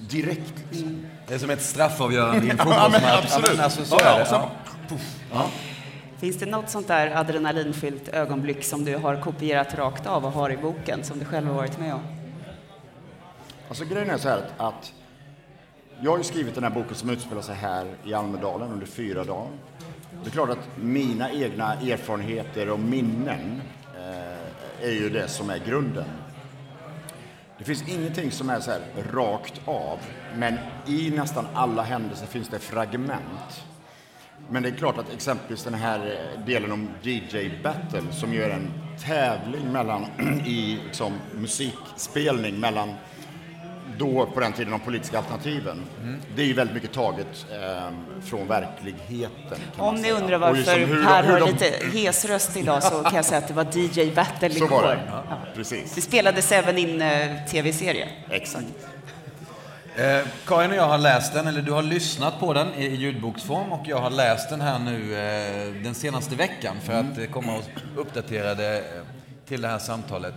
Direkt. 0.00 0.54
Liksom. 0.70 1.06
Det 1.28 1.34
är 1.34 1.38
som 1.38 1.50
ett 1.50 1.62
straffavgörande 1.62 2.46
i 2.46 2.50
en 2.50 2.58
fotbollsmatch. 2.58 3.02
ja, 3.02 3.18
absolut. 3.22 3.60
alltså, 3.60 3.84
så 3.84 3.98
är 3.98 4.18
det. 4.18 4.48
Ja. 4.90 4.96
Ja. 5.32 5.50
Finns 6.18 6.38
det 6.38 6.46
något 6.46 6.70
sånt 6.70 6.88
där 6.88 7.16
adrenalinfyllt 7.16 8.08
ögonblick 8.08 8.64
som 8.64 8.84
du 8.84 8.96
har 8.96 9.20
kopierat 9.20 9.74
rakt 9.74 10.06
av 10.06 10.24
och 10.24 10.32
har 10.32 10.50
i 10.50 10.56
boken 10.56 11.04
som 11.04 11.18
du 11.18 11.24
själv 11.24 11.46
har 11.46 11.54
varit 11.54 11.78
med 11.78 11.94
om? 11.94 12.02
Alltså 13.68 13.84
grejen 13.84 14.10
är 14.10 14.18
så 14.18 14.28
här 14.28 14.42
att 14.56 14.92
jag 16.00 16.10
har 16.10 16.18
ju 16.18 16.24
skrivit 16.24 16.54
den 16.54 16.64
här 16.64 16.70
boken 16.70 16.94
som 16.94 17.10
utspelar 17.10 17.42
sig 17.42 17.54
här 17.54 17.86
i 18.04 18.14
Almedalen 18.14 18.72
under 18.72 18.86
fyra 18.86 19.24
dagar. 19.24 19.48
Det 20.22 20.28
är 20.28 20.30
klart 20.30 20.50
att 20.50 20.68
mina 20.76 21.32
egna 21.32 21.74
erfarenheter 21.74 22.68
och 22.68 22.80
minnen 22.80 23.60
eh, 23.96 24.88
är 24.88 24.92
ju 24.92 25.10
det 25.10 25.28
som 25.28 25.50
är 25.50 25.58
grunden. 25.58 26.08
Det 27.58 27.64
finns 27.64 27.88
ingenting 27.88 28.30
som 28.30 28.50
är 28.50 28.60
så 28.60 28.70
här 28.70 28.80
rakt 29.12 29.60
av, 29.64 29.98
men 30.36 30.58
i 30.86 31.10
nästan 31.10 31.46
alla 31.54 31.82
händelser 31.82 32.26
finns 32.26 32.48
det 32.48 32.58
fragment 32.58 33.64
men 34.50 34.62
det 34.62 34.68
är 34.68 34.74
klart 34.74 34.98
att 34.98 35.12
exempelvis 35.14 35.64
den 35.64 35.74
här 35.74 36.18
delen 36.46 36.72
om 36.72 36.88
DJ 37.02 37.50
Battle 37.62 38.12
som 38.12 38.34
gör 38.34 38.50
en 38.50 38.70
tävling 39.06 39.72
mellan, 39.72 40.06
i 40.46 40.78
liksom, 40.86 41.12
musikspelning 41.34 42.60
mellan 42.60 42.94
då 43.98 44.26
på 44.26 44.40
den 44.40 44.52
tiden 44.52 44.70
de 44.70 44.80
politiska 44.80 45.18
alternativen. 45.18 45.82
Mm. 46.02 46.20
Det 46.36 46.42
är 46.42 46.46
ju 46.46 46.52
väldigt 46.52 46.74
mycket 46.74 46.92
taget 46.92 47.46
eh, 47.52 47.90
från 48.24 48.48
verkligheten. 48.48 49.58
Om 49.76 49.94
ni 49.94 50.12
undrar 50.12 50.38
varför 50.38 50.78
liksom 50.78 51.04
Per 51.04 51.22
har 51.22 51.40
de... 51.40 51.50
lite 51.50 51.98
hes 51.98 52.24
röst 52.24 52.56
idag 52.56 52.82
så 52.82 53.02
kan 53.02 53.14
jag 53.14 53.24
säga 53.24 53.38
att 53.38 53.48
det 53.48 53.54
var 53.54 53.64
DJ 53.64 54.10
Battle 54.14 54.48
igår. 54.48 54.68
Så 54.68 54.74
var 54.74 54.82
det. 54.82 55.00
Ja. 55.10 55.38
Precis. 55.54 55.94
Det 55.94 56.00
spelades 56.00 56.52
även 56.52 56.78
in 56.78 57.02
eh, 57.02 57.44
tv-serie. 57.50 58.08
Exakt. 58.30 58.66
Eh, 59.96 60.26
Karin 60.46 60.70
och 60.70 60.76
jag 60.76 60.88
har 60.88 60.98
läst 60.98 61.32
den, 61.32 61.46
eller 61.46 61.62
du 61.62 61.72
har 61.72 61.82
lyssnat 61.82 62.40
på 62.40 62.52
den 62.52 62.74
i 62.74 62.94
ljudboksform 62.94 63.72
och 63.72 63.88
jag 63.88 63.96
har 63.96 64.10
läst 64.10 64.50
den 64.50 64.60
här 64.60 64.78
nu 64.78 65.14
eh, 65.14 65.82
den 65.82 65.94
senaste 65.94 66.36
veckan 66.36 66.76
för 66.82 66.92
att 66.92 67.18
eh, 67.18 67.24
komma 67.24 67.56
och 67.56 67.64
uppdatera 67.96 68.54
det 68.54 68.78
eh, 68.78 68.84
till 69.46 69.60
det 69.60 69.68
här 69.68 69.78
samtalet. 69.78 70.34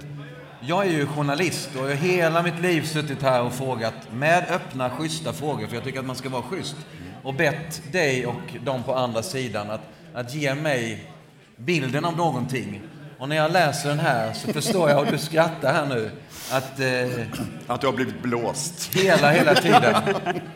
Jag 0.62 0.86
är 0.86 0.92
ju 0.92 1.06
journalist 1.06 1.70
och 1.76 1.82
jag 1.82 1.88
har 1.88 1.96
hela 1.96 2.44
mitt 2.44 2.60
liv 2.60 2.82
suttit 2.82 3.22
här 3.22 3.42
och 3.42 3.54
frågat 3.54 3.94
med 4.14 4.46
öppna, 4.50 4.90
schyssta 4.90 5.34
frågor, 5.34 5.68
för 5.68 5.76
jag 5.76 5.84
tycker 5.84 6.00
att 6.00 6.06
man 6.06 6.16
ska 6.16 6.30
vara 6.30 6.44
schysst, 6.44 6.76
och 7.24 7.34
bett 7.34 7.82
dig 7.92 8.26
och 8.26 8.56
de 8.66 8.84
på 8.84 8.96
andra 8.96 9.24
sidan 9.24 9.72
att, 9.72 9.82
att 10.14 10.36
ge 10.36 10.56
mig 10.56 11.12
bilden 11.56 12.06
av 12.06 12.18
någonting 12.18 12.82
och 13.20 13.30
när 13.30 13.36
jag 13.36 13.52
läser 13.52 13.90
den 13.90 14.00
här 14.00 14.34
så 14.34 14.54
förstår 14.54 14.90
jag, 14.90 15.00
och 15.00 15.12
du 15.12 15.18
skrattar 15.18 15.74
här 15.74 15.86
nu, 15.86 16.12
att... 16.52 16.80
Eh, 16.80 17.28
att 17.68 17.82
du 17.82 17.88
har 17.88 17.94
blivit 17.94 18.22
blåst. 18.22 18.96
Hela, 18.96 19.32
hela 19.32 19.56
tiden. 19.62 19.96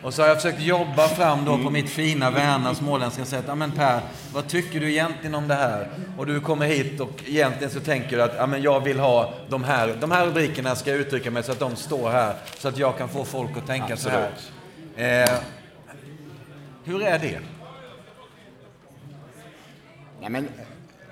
Och 0.02 0.14
så 0.14 0.22
har 0.22 0.28
jag 0.28 0.36
försökt 0.36 0.60
jobba 0.60 1.08
fram 1.08 1.44
då 1.44 1.58
på 1.58 1.70
mitt 1.70 1.90
fina, 1.90 2.30
värna 2.30 2.74
småländska 2.74 3.24
sätt. 3.24 3.44
Ja 3.46 3.54
men 3.54 3.70
Per, 3.70 4.00
vad 4.32 4.48
tycker 4.48 4.80
du 4.80 4.90
egentligen 4.90 5.34
om 5.34 5.48
det 5.48 5.54
här? 5.54 5.88
Och 6.18 6.26
du 6.26 6.40
kommer 6.40 6.66
hit 6.66 7.00
och 7.00 7.22
egentligen 7.26 7.70
så 7.70 7.80
tänker 7.80 8.16
du 8.16 8.22
att 8.22 8.34
ja, 8.36 8.46
men 8.46 8.62
jag 8.62 8.80
vill 8.80 8.98
ha 8.98 9.34
de 9.48 9.64
här, 9.64 9.96
de 10.00 10.10
här 10.10 10.26
rubrikerna 10.26 10.74
ska 10.74 10.90
jag 10.90 10.98
uttrycka 10.98 11.30
mig 11.30 11.42
så 11.42 11.52
att 11.52 11.60
de 11.60 11.76
står 11.76 12.10
här. 12.10 12.34
Så 12.58 12.68
att 12.68 12.78
jag 12.78 12.98
kan 12.98 13.08
få 13.08 13.24
folk 13.24 13.56
att 13.56 13.66
tänka 13.66 13.92
Absolut. 13.92 14.18
så 14.96 15.02
här. 15.02 15.22
Eh, 15.22 15.38
hur 16.84 17.02
är 17.02 17.18
det? 17.18 17.38
Nej 20.20 20.30
men, 20.30 20.48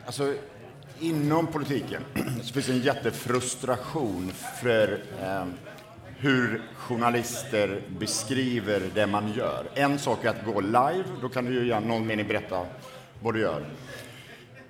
alltså 0.06 0.34
inom 1.00 1.46
politiken 1.46 2.02
så 2.42 2.52
finns 2.52 2.66
det 2.66 2.72
en 2.72 2.80
jättefrustration 2.80 4.32
för 4.62 5.02
eh, 5.22 5.44
hur 6.18 6.62
journalister 6.74 7.82
beskriver 7.98 8.90
det 8.94 9.06
man 9.06 9.32
gör. 9.32 9.64
En 9.74 9.98
sak 9.98 10.24
är 10.24 10.28
att 10.28 10.44
gå 10.44 10.60
live, 10.60 11.04
då 11.22 11.28
kan 11.28 11.44
du 11.44 11.54
ju 11.54 11.76
i 11.76 11.80
någon 11.80 12.06
mening 12.06 12.28
berätta 12.28 12.66
vad 13.22 13.34
du 13.34 13.40
gör. 13.40 13.64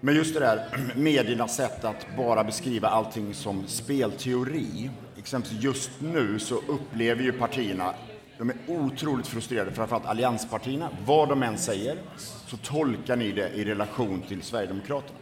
Men 0.01 0.15
just 0.15 0.35
det 0.35 0.41
där 0.41 0.67
mediernas 0.97 1.57
sätt 1.57 1.85
att 1.85 2.07
bara 2.17 2.45
beskriva 2.45 2.89
allting 2.89 3.35
som 3.35 3.67
spelteori. 3.67 4.91
Exempelvis 5.19 5.63
just 5.63 5.91
nu 5.99 6.39
så 6.39 6.55
upplever 6.55 7.23
ju 7.23 7.33
partierna, 7.33 7.95
de 8.39 8.51
är 8.51 8.57
otroligt 8.67 9.27
frustrerade, 9.27 9.73
framförallt 9.73 10.07
allianspartierna. 10.07 10.89
Vad 11.07 11.29
de 11.29 11.43
än 11.43 11.59
säger 11.59 11.99
så 12.47 12.57
tolkar 12.57 13.17
ni 13.17 13.33
det 13.33 13.49
i 13.49 13.65
relation 13.65 14.23
till 14.29 14.43
Sverigedemokraterna. 14.43 15.20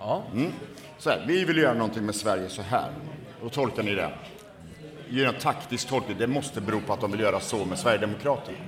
Ja. 0.00 0.22
Mm. 0.32 0.52
Så 0.98 1.10
här, 1.10 1.24
vi 1.26 1.44
vill 1.44 1.56
göra 1.56 1.74
någonting 1.74 2.06
med 2.06 2.14
Sverige 2.14 2.48
så 2.48 2.62
här. 2.62 2.92
Då 3.42 3.48
tolkar 3.48 3.82
ni 3.82 3.94
det. 3.94 4.10
Gör 5.08 5.26
en 5.26 5.40
taktisk 5.40 5.88
tolkning. 5.88 6.18
Det 6.18 6.26
måste 6.26 6.60
bero 6.60 6.80
på 6.80 6.92
att 6.92 7.00
de 7.00 7.10
vill 7.10 7.20
göra 7.20 7.40
så 7.40 7.64
med 7.64 7.78
Sverigedemokraterna. 7.78 8.58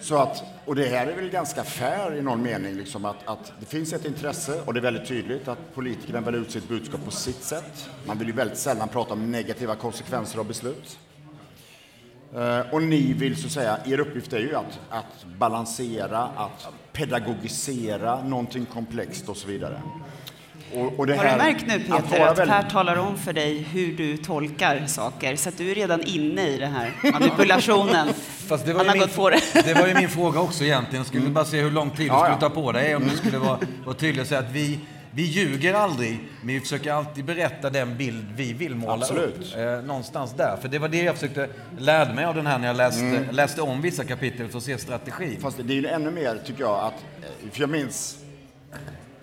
Så 0.00 0.16
att, 0.16 0.44
och 0.64 0.74
det 0.74 0.86
här 0.86 1.06
är 1.06 1.16
väl 1.16 1.30
ganska 1.30 1.64
fair 1.64 2.16
i 2.16 2.22
någon 2.22 2.42
mening, 2.42 2.74
liksom 2.74 3.04
att, 3.04 3.16
att 3.28 3.52
det 3.60 3.66
finns 3.66 3.92
ett 3.92 4.04
intresse 4.04 4.62
och 4.64 4.74
det 4.74 4.80
är 4.80 4.82
väldigt 4.82 5.08
tydligt 5.08 5.48
att 5.48 5.74
politikerna 5.74 6.20
väljer 6.20 6.40
ut 6.40 6.50
sitt 6.50 6.68
budskap 6.68 7.04
på 7.04 7.10
sitt 7.10 7.42
sätt. 7.42 7.90
Man 8.06 8.18
vill 8.18 8.28
ju 8.28 8.34
väldigt 8.34 8.58
sällan 8.58 8.88
prata 8.88 9.12
om 9.12 9.30
negativa 9.30 9.74
konsekvenser 9.74 10.38
av 10.38 10.46
beslut. 10.46 10.98
Eh, 12.34 12.60
och 12.72 12.82
ni 12.82 13.12
vill 13.12 13.36
så 13.36 13.46
att 13.46 13.52
säga, 13.52 13.78
er 13.84 14.00
uppgift 14.00 14.32
är 14.32 14.38
ju 14.38 14.54
att, 14.54 14.80
att 14.88 15.24
balansera, 15.38 16.18
att 16.18 16.68
pedagogisera 16.94 18.22
någonting 18.22 18.66
komplext 18.66 19.28
och 19.28 19.36
så 19.36 19.48
vidare. 19.48 19.82
Och, 20.74 20.86
och 20.98 20.98
Har 20.98 21.06
du 21.06 21.14
märkt 21.14 21.66
nu 21.66 21.78
Peter 21.78 21.94
att, 21.94 22.04
att 22.12 22.38
väldigt... 22.38 22.54
Per 22.54 22.70
talar 22.70 22.96
om 22.96 23.18
för 23.18 23.32
dig 23.32 23.58
hur 23.58 23.96
du 23.96 24.16
tolkar 24.16 24.86
saker? 24.86 25.36
Så 25.36 25.48
att 25.48 25.58
du 25.58 25.70
är 25.70 25.74
redan 25.74 26.02
inne 26.02 26.46
i 26.48 26.58
den 26.58 26.72
här 26.72 26.92
manipulationen. 27.12 28.08
Fast 28.46 28.66
det 28.66 28.72
var, 28.72 28.84
Han 28.84 28.88
har 28.88 28.96
gått 28.96 29.16
på 29.16 29.30
det. 29.30 29.40
det 29.64 29.74
var 29.74 29.86
ju 29.86 29.94
min 29.94 30.08
fråga 30.08 30.40
också 30.40 30.64
egentligen. 30.64 30.96
Jag 30.96 31.06
skulle 31.06 31.22
mm. 31.22 31.34
bara 31.34 31.44
se 31.44 31.60
hur 31.60 31.70
lång 31.70 31.90
tid 31.90 31.98
du 31.98 32.06
ja, 32.06 32.24
skulle 32.24 32.40
ta 32.40 32.54
på 32.54 32.72
dig 32.72 32.96
om 32.96 33.02
du 33.08 33.16
skulle 33.16 33.38
vara, 33.38 33.58
vara 33.84 33.96
tydlig 33.96 34.22
och 34.22 34.28
säga 34.28 34.40
att 34.40 34.52
vi 34.52 34.78
vi 35.14 35.22
ljuger 35.22 35.74
aldrig, 35.74 36.20
men 36.40 36.54
vi 36.54 36.60
försöker 36.60 36.92
alltid 36.92 37.24
berätta 37.24 37.70
den 37.70 37.96
bild 37.96 38.26
vi 38.36 38.52
vill 38.52 38.74
måla 38.74 38.92
Absolut. 38.92 39.36
upp. 39.36 39.56
Eh, 39.56 39.82
någonstans 39.82 40.32
där. 40.32 40.56
För 40.56 40.68
det 40.68 40.78
var 40.78 40.88
det 40.88 41.02
jag 41.02 41.14
försökte 41.14 41.48
lära 41.78 42.14
mig 42.14 42.24
av 42.24 42.34
den 42.34 42.46
här 42.46 42.58
när 42.58 42.66
jag 42.66 42.76
läste, 42.76 43.04
mm. 43.04 43.30
läste 43.30 43.62
om 43.62 43.82
vissa 43.82 44.04
kapitel 44.04 44.48
för 44.48 44.58
att 44.58 44.64
se 44.64 44.78
strategin. 44.78 45.40
Fast 45.40 45.58
det 45.62 45.72
är 45.72 45.76
ju 45.76 45.86
ännu 45.86 46.10
mer, 46.10 46.40
tycker 46.44 46.62
jag, 46.62 46.84
att... 46.84 47.04
Eh, 47.22 47.50
för 47.50 47.60
jag 47.60 47.70
minns 47.70 48.18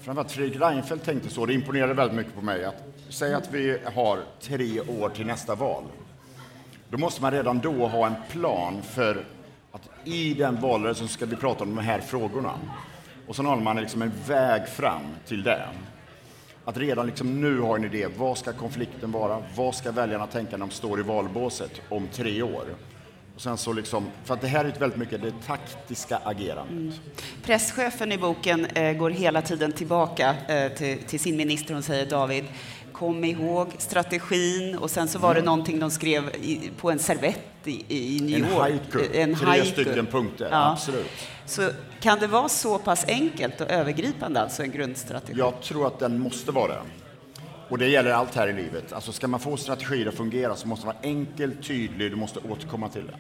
framförallt 0.01 0.32
Fredrik 0.32 0.62
Reinfeldt 0.62 1.06
tänkte 1.06 1.30
så, 1.30 1.45
det 1.45 1.54
imponerade 1.54 1.93
väldigt 1.93 2.17
mycket 2.17 2.36
på 2.36 2.41
mig. 2.41 2.65
Att, 2.65 2.84
säg 3.10 3.34
att 3.34 3.51
vi 3.51 3.77
har 3.95 4.19
tre 4.41 4.82
år 4.82 5.10
till 5.10 5.25
nästa 5.25 5.56
val. 5.56 5.84
Då 6.89 6.97
måste 6.97 7.21
man 7.21 7.32
redan 7.32 7.60
då 7.60 7.88
ha 7.88 8.08
en 8.08 8.15
plan 8.32 8.82
för 8.82 9.25
att 9.71 9.89
i 10.04 10.34
den 10.34 10.62
valrörelsen 10.62 11.08
ska 11.08 11.25
vi 11.25 11.36
prata 11.36 11.63
om 11.63 11.75
de 11.75 11.82
här 11.82 11.99
frågorna. 11.99 12.54
Och 13.28 13.36
så 13.36 13.44
har 13.44 13.56
man 13.56 13.76
liksom 13.76 14.02
en 14.02 14.12
väg 14.28 14.68
fram 14.68 15.02
till 15.26 15.44
det. 15.44 15.68
Att 16.66 16.78
redan 16.78 17.06
liksom 17.06 17.42
nu 17.42 17.60
ha 17.60 17.76
en 17.76 17.86
idé. 17.86 18.08
Vad 18.18 18.38
ska 18.38 18.54
konflikten 18.54 19.12
vara? 19.12 19.44
Vad 19.56 19.76
ska 19.76 19.92
väljarna 19.92 20.28
tänka 20.28 20.52
när 20.52 20.66
de 20.66 20.72
står 20.72 21.00
i 21.00 21.04
valbåset 21.04 21.82
om 21.90 22.08
tre 22.08 22.42
år? 22.42 22.66
Och 23.36 23.42
sen 23.42 23.58
så 23.58 23.74
liksom, 23.74 24.08
för 24.24 24.34
att 24.34 24.42
det 24.42 24.48
här 24.48 24.66
är 24.66 24.80
väldigt 24.80 25.00
mycket 25.00 25.22
det 25.22 25.34
taktiska 25.48 26.18
agerandet. 26.18 26.72
Mm. 26.72 26.94
Presschefen 27.44 28.12
i 28.12 28.18
boken 28.18 28.66
eh, 28.66 28.94
går 28.94 29.10
hela 29.10 29.42
tiden 29.42 29.72
tillbaka 29.72 30.36
eh, 30.48 30.72
till, 30.72 30.98
till, 31.04 31.20
sin 31.20 31.38
minister 31.38 31.78
och 31.78 31.84
säger 31.84 32.06
David, 32.06 32.46
kom 32.92 33.24
ihåg 33.24 33.68
strategin 33.78 34.78
och 34.78 34.92
sen 34.92 35.08
så 35.08 35.20
var 35.20 35.34
det 35.34 35.40
mm. 35.40 35.46
någonting 35.46 35.80
de 35.80 35.92
skrev 35.92 36.30
i, 36.42 36.72
på 36.78 36.92
en 36.92 37.00
servett 37.00 37.51
i, 37.67 37.86
i 38.17 38.19
New 38.19 38.39
York. 38.39 38.52
En 38.52 38.60
haiku, 38.60 39.00
en 39.13 39.36
tre 39.36 39.47
haiku. 39.47 39.65
stycken 39.65 40.06
punkter, 40.06 40.50
ja. 40.52 40.71
absolut. 40.71 41.12
Så 41.45 41.69
kan 42.00 42.19
det 42.19 42.28
vara 42.28 42.50
så 42.50 42.78
pass 42.78 43.06
enkelt 43.08 43.62
och 43.62 43.71
övergripande, 43.71 44.41
alltså 44.41 44.63
en 44.63 44.71
grundstrategi? 44.71 45.39
Jag 45.39 45.62
tror 45.62 45.88
att 45.88 46.00
den 46.00 46.19
måste 46.19 46.52
vara 46.52 46.67
det. 46.67 46.82
Och 47.69 47.78
det 47.78 47.88
gäller 47.88 48.12
allt 48.12 48.36
här 48.36 48.47
i 48.47 48.54
livet. 48.54 48.93
Alltså 48.93 49.12
ska 49.12 49.28
man 49.28 49.39
få 49.39 49.58
strategier 49.58 50.08
att 50.08 50.13
fungera 50.13 50.56
så 50.56 50.67
måste 50.67 50.86
man 50.86 50.95
vara 50.95 51.06
enkel, 51.12 51.56
tydlig, 51.63 52.12
du 52.12 52.15
måste 52.15 52.39
återkomma 52.39 52.89
till 52.89 53.06
den. 53.06 53.19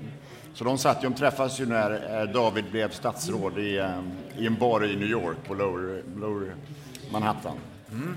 Så 0.53 0.63
de 0.63 0.77
satt 0.77 1.03
ju, 1.03 1.09
de 1.09 1.15
träffades 1.15 1.59
ju 1.59 1.65
när 1.65 2.21
eh, 2.21 2.33
David 2.33 2.65
blev 2.71 2.91
statsråd 2.91 3.59
i, 3.59 3.77
eh, 3.77 4.01
i 4.37 4.47
en 4.47 4.55
bar 4.55 4.85
i 4.85 4.95
New 4.95 5.09
York 5.09 5.37
på 5.47 5.53
Lower, 5.53 6.03
Lower 6.15 6.55
Manhattan. 7.11 7.57
Mm. 7.91 8.15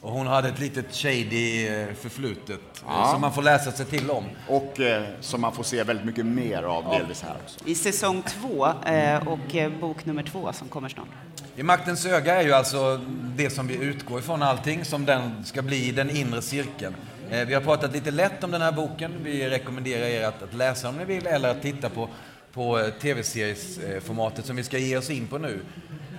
Och 0.00 0.12
hon 0.12 0.26
hade 0.26 0.48
ett 0.48 0.58
litet 0.58 0.94
shady 0.94 1.68
eh, 1.68 1.94
förflutet 1.94 2.60
ja. 2.86 3.08
som 3.12 3.20
man 3.20 3.32
får 3.32 3.42
läsa 3.42 3.72
sig 3.72 3.86
till 3.86 4.10
om. 4.10 4.24
Och 4.48 4.80
eh, 4.80 5.04
som 5.20 5.40
man 5.40 5.52
får 5.52 5.62
se 5.62 5.82
väldigt 5.82 6.06
mycket 6.06 6.26
mer 6.26 6.62
av 6.62 6.84
ja. 6.84 6.98
delvis 6.98 7.22
här 7.22 7.36
också. 7.44 7.58
I 7.64 7.74
säsong 7.74 8.22
två 8.22 8.66
eh, 8.66 9.28
och 9.28 9.54
eh, 9.54 9.72
bok 9.80 10.04
nummer 10.04 10.22
två 10.22 10.52
som 10.52 10.68
kommer 10.68 10.88
snart. 10.88 11.08
I 11.56 11.62
Maktens 11.62 12.06
öga 12.06 12.34
är 12.34 12.44
ju 12.44 12.52
alltså 12.52 13.00
det 13.36 13.50
som 13.50 13.66
vi 13.66 13.76
utgår 13.76 14.18
ifrån 14.18 14.42
allting, 14.42 14.84
som 14.84 15.04
den 15.04 15.44
ska 15.44 15.62
bli 15.62 15.92
den 15.92 16.10
inre 16.10 16.42
cirkeln. 16.42 16.94
Eh, 17.30 17.46
vi 17.46 17.54
har 17.54 17.60
pratat 17.60 17.92
lite 17.92 18.10
lätt 18.10 18.44
om 18.44 18.50
den 18.50 18.62
här 18.62 18.72
boken. 18.72 19.12
Vi 19.22 19.48
rekommenderar 19.50 20.06
er 20.06 20.26
att, 20.26 20.42
att 20.42 20.54
läsa 20.54 20.88
om 20.88 20.96
ni 20.96 21.04
vill 21.04 21.26
eller 21.26 21.48
att 21.48 21.62
titta 21.62 21.88
på, 21.88 22.08
på 22.52 22.78
eh, 22.78 22.88
tv-seriesformatet 22.88 24.46
som 24.46 24.56
vi 24.56 24.62
ska 24.62 24.78
ge 24.78 24.96
oss 24.96 25.10
in 25.10 25.26
på 25.26 25.38
nu. 25.38 25.60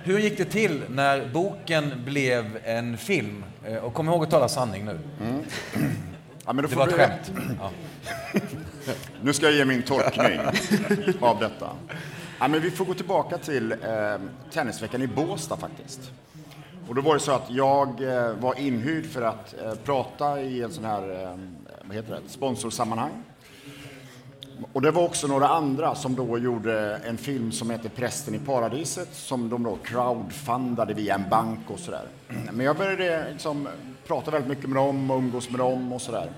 Hur 0.08 0.18
gick 0.18 0.38
det 0.38 0.44
till 0.44 0.82
när 0.88 1.28
boken 1.32 1.92
blev 2.04 2.58
en 2.64 2.96
film? 2.96 3.44
Eh, 3.64 3.76
och 3.76 3.94
kom 3.94 4.08
ihåg 4.08 4.22
att 4.22 4.30
tala 4.30 4.48
sanning 4.48 4.84
nu. 4.84 4.98
Mm. 5.20 5.42
Ja, 6.46 6.52
det 6.52 6.76
var 6.76 6.88
ett 6.88 6.94
skämt. 6.94 7.32
Ja. 7.60 7.70
nu 9.22 9.32
ska 9.32 9.46
jag 9.46 9.54
ge 9.54 9.64
min 9.64 9.82
tolkning 9.82 10.40
av 11.20 11.38
detta. 11.40 11.70
Ja, 12.38 12.48
men 12.48 12.60
vi 12.60 12.70
får 12.70 12.84
gå 12.84 12.94
tillbaka 12.94 13.38
till 13.38 13.72
eh, 13.72 13.78
tennisveckan 14.52 15.02
i 15.02 15.06
Båstad 15.06 15.56
faktiskt. 15.56 16.10
Och 16.88 16.94
då 16.94 17.00
var 17.00 17.14
det 17.14 17.20
så 17.20 17.32
att 17.32 17.50
jag 17.50 18.02
eh, 18.02 18.32
var 18.32 18.58
inhyrd 18.58 19.06
för 19.06 19.22
att 19.22 19.54
eh, 19.62 19.74
prata 19.84 20.40
i 20.40 20.62
en 20.62 20.72
sån 20.72 20.84
här, 20.84 21.22
eh, 21.22 21.38
vad 21.82 21.96
heter 21.96 22.10
det, 22.10 22.28
sponsorsammanhang. 22.28 23.12
Och 24.72 24.82
det 24.82 24.90
var 24.90 25.02
också 25.02 25.26
några 25.26 25.48
andra 25.48 25.94
som 25.94 26.14
då 26.14 26.38
gjorde 26.38 26.96
en 26.96 27.18
film 27.18 27.52
som 27.52 27.70
heter 27.70 27.88
Prästen 27.88 28.34
i 28.34 28.38
paradiset 28.38 29.08
som 29.12 29.48
de 29.48 29.62
då 29.62 29.78
crowdfundade 29.84 30.94
via 30.94 31.14
en 31.14 31.28
bank 31.30 31.70
och 31.70 31.78
sådär. 31.78 32.04
Men 32.52 32.66
jag 32.66 32.76
började 32.76 33.30
liksom 33.32 33.68
prata 34.06 34.30
väldigt 34.30 34.48
mycket 34.48 34.68
med 34.68 34.76
dem 34.76 35.10
och 35.10 35.18
umgås 35.18 35.50
med 35.50 35.60
dem 35.60 35.92
och 35.92 36.00
sådär. 36.00 36.30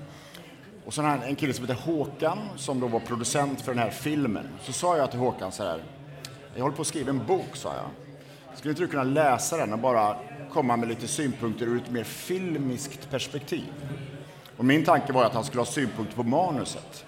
Och 0.84 0.94
så 0.94 1.02
en 1.02 1.36
kille 1.36 1.52
som 1.52 1.68
heter 1.68 1.82
Håkan 1.82 2.38
som 2.56 2.80
då 2.80 2.86
var 2.86 3.00
producent 3.00 3.60
för 3.60 3.72
den 3.74 3.82
här 3.82 3.90
filmen. 3.90 4.48
Så 4.62 4.72
sa 4.72 4.96
jag 4.96 5.10
till 5.10 5.20
Håkan 5.20 5.52
så 5.52 5.62
här. 5.62 5.82
Jag 6.54 6.62
håller 6.62 6.76
på 6.76 6.82
att 6.82 6.88
skriva 6.88 7.10
en 7.10 7.26
bok, 7.26 7.50
sa 7.56 7.74
jag. 7.74 7.90
Skulle 8.58 8.72
inte 8.72 8.82
du 8.82 8.88
kunna 8.88 9.02
läsa 9.02 9.56
den 9.56 9.72
och 9.72 9.78
bara 9.78 10.16
komma 10.52 10.76
med 10.76 10.88
lite 10.88 11.08
synpunkter 11.08 11.66
ur 11.66 11.76
ett 11.76 11.90
mer 11.90 12.04
filmiskt 12.04 13.10
perspektiv? 13.10 13.72
Och 14.56 14.64
min 14.64 14.84
tanke 14.84 15.12
var 15.12 15.24
att 15.24 15.34
han 15.34 15.44
skulle 15.44 15.60
ha 15.60 15.66
synpunkter 15.66 16.16
på 16.16 16.22
manuset. 16.22 17.04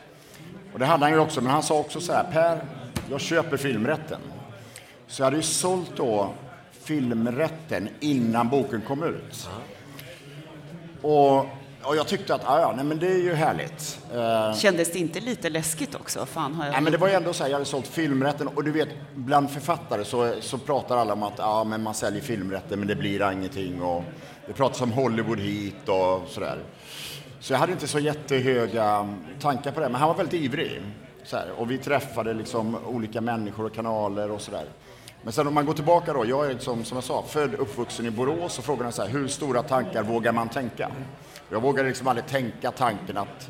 Och 0.73 0.79
det 0.79 0.87
hade 0.87 1.05
han 1.05 1.13
ju 1.13 1.19
också, 1.19 1.41
men 1.41 1.53
han 1.53 1.63
sa 1.63 1.79
också 1.79 2.01
så 2.01 2.13
här, 2.13 2.25
Per, 2.33 2.65
jag 3.11 3.21
köper 3.21 3.57
filmrätten. 3.57 4.21
Så 5.07 5.23
jag 5.23 5.27
hade 5.27 5.37
ju 5.37 5.43
sålt 5.43 5.97
då 5.97 6.35
filmrätten 6.73 7.89
innan 8.01 8.49
boken 8.49 8.81
kom 8.81 9.03
ut. 9.03 9.49
Och, 11.03 11.39
och 11.83 11.97
jag 11.97 12.07
tyckte 12.07 12.35
att, 12.35 12.43
ja, 12.45 12.73
nej, 12.77 12.85
men 12.85 12.99
det 12.99 13.07
är 13.07 13.19
ju 13.19 13.35
härligt. 13.35 13.99
Eh, 14.15 14.55
Kändes 14.55 14.93
det 14.93 14.99
inte 14.99 15.21
lite 15.21 15.51
läskigt 15.51 15.95
också? 15.95 16.27
Fan, 16.27 16.55
har 16.55 16.65
jag... 16.65 16.73
Nej, 16.73 16.81
men 16.81 16.93
det 16.93 16.99
var 16.99 17.09
ju 17.09 17.15
ändå 17.15 17.33
så 17.33 17.43
här, 17.43 17.51
jag 17.51 17.55
hade 17.55 17.65
sålt 17.65 17.87
filmrätten 17.87 18.49
och 18.49 18.65
du 18.65 18.71
vet, 18.71 18.89
bland 19.15 19.51
författare 19.51 20.05
så, 20.05 20.35
så 20.41 20.59
pratar 20.59 20.97
alla 20.97 21.13
om 21.13 21.23
att 21.23 21.39
ja, 21.39 21.65
men 21.65 21.83
man 21.83 21.95
säljer 21.95 22.23
filmrätten 22.23 22.79
men 22.79 22.89
det 22.89 22.95
blir 22.97 23.33
ingenting 23.33 23.83
och 23.83 24.05
det 24.47 24.53
pratas 24.53 24.81
om 24.81 24.93
Hollywood 24.93 25.41
hit 25.41 25.89
och 25.89 26.23
sådär. 26.29 26.59
Så 27.43 27.53
jag 27.53 27.59
hade 27.59 27.73
inte 27.73 27.89
så 27.89 27.99
jättehöga 27.99 29.15
tankar 29.41 29.73
på 29.73 29.81
det, 29.81 29.89
men 29.89 30.01
han 30.01 30.09
var 30.09 30.17
väldigt 30.17 30.41
ivrig. 30.41 30.83
Här, 31.33 31.51
och 31.57 31.71
vi 31.71 31.79
träffade 31.79 32.35
liksom 32.35 32.77
olika 32.87 33.21
människor 33.21 33.67
och 33.67 33.75
kanaler 33.75 34.31
och 34.31 34.41
sådär. 34.41 34.65
Men 35.23 35.33
sen 35.33 35.47
om 35.47 35.55
man 35.55 35.67
går 35.67 35.75
tillbaka 35.75 36.13
då, 36.13 36.27
jag 36.27 36.47
är 36.47 36.53
liksom, 36.53 36.85
som 36.85 36.97
jag 36.97 37.05
sa, 37.05 37.23
född 37.23 37.55
uppvuxen 37.55 38.07
i 38.07 38.11
Borås 38.11 38.59
och 38.59 38.65
frågan 38.65 38.87
är 38.87 38.91
så 38.91 39.03
här, 39.03 39.09
hur 39.09 39.29
stora 39.29 39.63
tankar 39.63 40.03
vågar 40.03 40.33
man 40.33 40.49
tänka? 40.49 40.91
Jag 41.51 41.61
vågade 41.61 41.89
liksom 41.89 42.09
aldrig 42.09 42.27
tänka 42.27 42.71
tanken 42.71 43.17
att, 43.17 43.49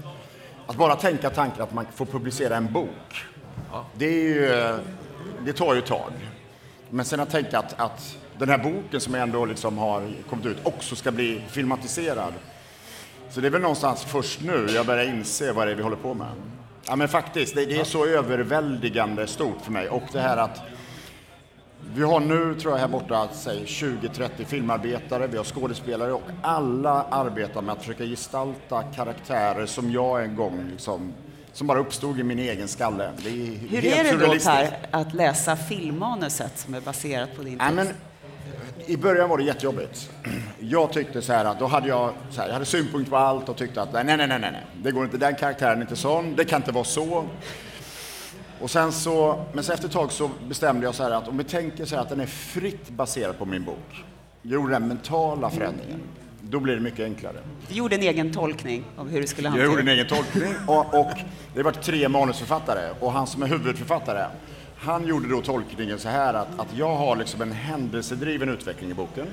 att 0.66 0.76
bara 0.76 0.96
tänka 0.96 1.30
tanken 1.30 1.62
att 1.62 1.74
man 1.74 1.86
får 1.94 2.06
publicera 2.06 2.56
en 2.56 2.72
bok. 2.72 3.24
Det, 3.94 4.06
är 4.06 4.22
ju, 4.22 4.78
det 5.44 5.52
tar 5.52 5.74
ju 5.74 5.78
ett 5.78 5.86
tag. 5.86 6.12
Men 6.90 7.04
sen 7.04 7.20
att 7.20 7.30
tänka 7.30 7.58
att, 7.58 7.80
att 7.80 8.16
den 8.38 8.48
här 8.48 8.58
boken 8.58 9.00
som 9.00 9.14
ändå 9.14 9.44
liksom 9.44 9.78
har 9.78 10.12
kommit 10.30 10.46
ut 10.46 10.58
också 10.62 10.96
ska 10.96 11.10
bli 11.10 11.42
filmatiserad 11.48 12.32
så 13.32 13.40
det 13.40 13.46
är 13.46 13.50
väl 13.50 13.62
någonstans 13.62 14.04
först 14.04 14.40
nu 14.42 14.66
jag 14.74 14.86
börjar 14.86 15.04
inse 15.04 15.52
vad 15.52 15.66
det 15.66 15.70
är 15.70 15.76
vi 15.76 15.82
håller 15.82 15.96
på 15.96 16.14
med. 16.14 16.26
Ja 16.86 16.96
men 16.96 17.08
faktiskt, 17.08 17.54
det, 17.54 17.64
det 17.64 17.80
är 17.80 17.84
så 17.84 18.06
överväldigande 18.06 19.26
stort 19.26 19.60
för 19.62 19.72
mig. 19.72 19.88
Och 19.88 20.02
det 20.12 20.20
här 20.20 20.36
att 20.36 20.60
vi 21.94 22.02
har 22.02 22.20
nu, 22.20 22.54
tror 22.54 22.72
jag, 22.72 22.80
här 22.80 22.88
borta, 22.88 23.28
säg 23.32 23.64
20-30 23.64 24.44
filmarbetare, 24.44 25.26
vi 25.26 25.36
har 25.36 25.44
skådespelare 25.44 26.12
och 26.12 26.22
alla 26.42 27.02
arbetar 27.02 27.62
med 27.62 27.72
att 27.72 27.80
försöka 27.80 28.04
gestalta 28.04 28.82
karaktärer 28.82 29.66
som 29.66 29.92
jag 29.92 30.24
en 30.24 30.36
gång 30.36 30.68
liksom, 30.70 31.12
som 31.52 31.66
bara 31.66 31.78
uppstod 31.78 32.20
i 32.20 32.22
min 32.22 32.38
egen 32.38 32.68
skalle. 32.68 33.10
Det 33.16 33.28
är 33.28 33.56
Hur 33.56 33.84
är 33.84 34.04
det 34.04 34.26
då, 34.26 34.34
Per, 34.44 34.78
att 34.90 35.14
läsa 35.14 35.56
filmmanuset 35.56 36.58
som 36.58 36.74
är 36.74 36.80
baserat 36.80 37.36
på 37.36 37.42
din 37.42 37.58
text? 37.58 37.68
Ja, 37.68 37.84
men, 37.84 37.94
i 38.86 38.96
början 38.96 39.28
var 39.28 39.38
det 39.38 39.44
jättejobbigt. 39.44 40.10
Jag 40.60 40.92
tyckte 40.92 41.22
så 41.22 41.32
här 41.32 41.44
att 41.44 41.58
då 41.58 41.66
hade 41.66 41.88
jag, 41.88 42.12
så 42.30 42.40
här, 42.40 42.48
jag 42.48 42.54
hade 42.54 42.64
synpunkter 42.64 43.10
på 43.10 43.16
allt 43.16 43.48
och 43.48 43.56
tyckte 43.56 43.82
att 43.82 43.92
nej, 43.92 44.04
nej, 44.04 44.16
nej, 44.16 44.28
nej, 44.28 44.40
nej, 44.40 44.66
det 44.82 44.90
går 44.90 45.04
inte, 45.04 45.16
den 45.16 45.34
karaktären 45.34 45.78
är 45.78 45.82
inte 45.82 45.96
sån, 45.96 46.36
det 46.36 46.44
kan 46.44 46.60
inte 46.60 46.72
vara 46.72 46.84
så. 46.84 47.24
Och 48.60 48.70
sen 48.70 48.92
så, 48.92 49.44
men 49.52 49.64
så 49.64 49.72
efter 49.72 49.86
ett 49.86 49.92
tag 49.92 50.12
så 50.12 50.30
bestämde 50.48 50.86
jag 50.86 50.94
så 50.94 51.02
här 51.02 51.10
att 51.10 51.28
om 51.28 51.38
vi 51.38 51.44
tänker 51.44 51.84
så 51.84 51.94
här 51.94 52.02
att 52.02 52.08
den 52.08 52.20
är 52.20 52.26
fritt 52.26 52.90
baserad 52.90 53.38
på 53.38 53.44
min 53.44 53.64
bok, 53.64 54.04
jag 54.42 54.52
gjorde 54.52 54.72
den 54.72 54.88
mentala 54.88 55.50
förändringen, 55.50 56.00
då 56.40 56.60
blir 56.60 56.74
det 56.74 56.80
mycket 56.80 57.00
enklare. 57.00 57.36
Du 57.68 57.74
gjorde 57.74 57.94
en 57.94 58.02
egen 58.02 58.32
tolkning 58.32 58.84
av 58.96 59.08
hur 59.08 59.20
det 59.20 59.26
skulle 59.26 59.48
hanteras? 59.48 59.66
Jag 59.66 59.78
gjorde 59.78 59.92
en 59.92 59.98
egen 59.98 60.06
tolkning 60.06 60.54
och, 60.66 61.00
och 61.00 61.12
det 61.54 61.62
varit 61.62 61.82
tre 61.82 62.08
manusförfattare 62.08 62.90
och 63.00 63.12
han 63.12 63.26
som 63.26 63.42
är 63.42 63.46
huvudförfattare 63.46 64.26
han 64.84 65.06
gjorde 65.06 65.28
då 65.28 65.42
tolkningen 65.42 65.98
så 65.98 66.08
här 66.08 66.34
att, 66.34 66.60
att 66.60 66.76
jag 66.76 66.96
har 66.96 67.16
liksom 67.16 67.42
en 67.42 67.52
händelsedriven 67.52 68.48
utveckling 68.48 68.90
i 68.90 68.94
boken. 68.94 69.26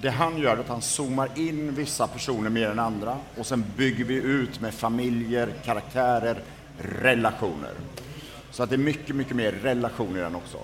Det 0.00 0.10
han 0.10 0.38
gör 0.38 0.56
är 0.56 0.60
att 0.60 0.68
han 0.68 0.82
zoomar 0.82 1.28
in 1.34 1.74
vissa 1.74 2.06
personer 2.06 2.50
mer 2.50 2.68
än 2.68 2.78
andra 2.78 3.16
och 3.38 3.46
sen 3.46 3.64
bygger 3.76 4.04
vi 4.04 4.14
ut 4.14 4.60
med 4.60 4.74
familjer, 4.74 5.48
karaktärer, 5.64 6.42
relationer. 6.78 7.72
Så 8.50 8.62
att 8.62 8.70
det 8.70 8.76
är 8.76 8.78
mycket, 8.78 9.16
mycket 9.16 9.36
mer 9.36 9.52
relationer 9.52 10.18
i 10.18 10.22
den 10.22 10.34
också. 10.34 10.58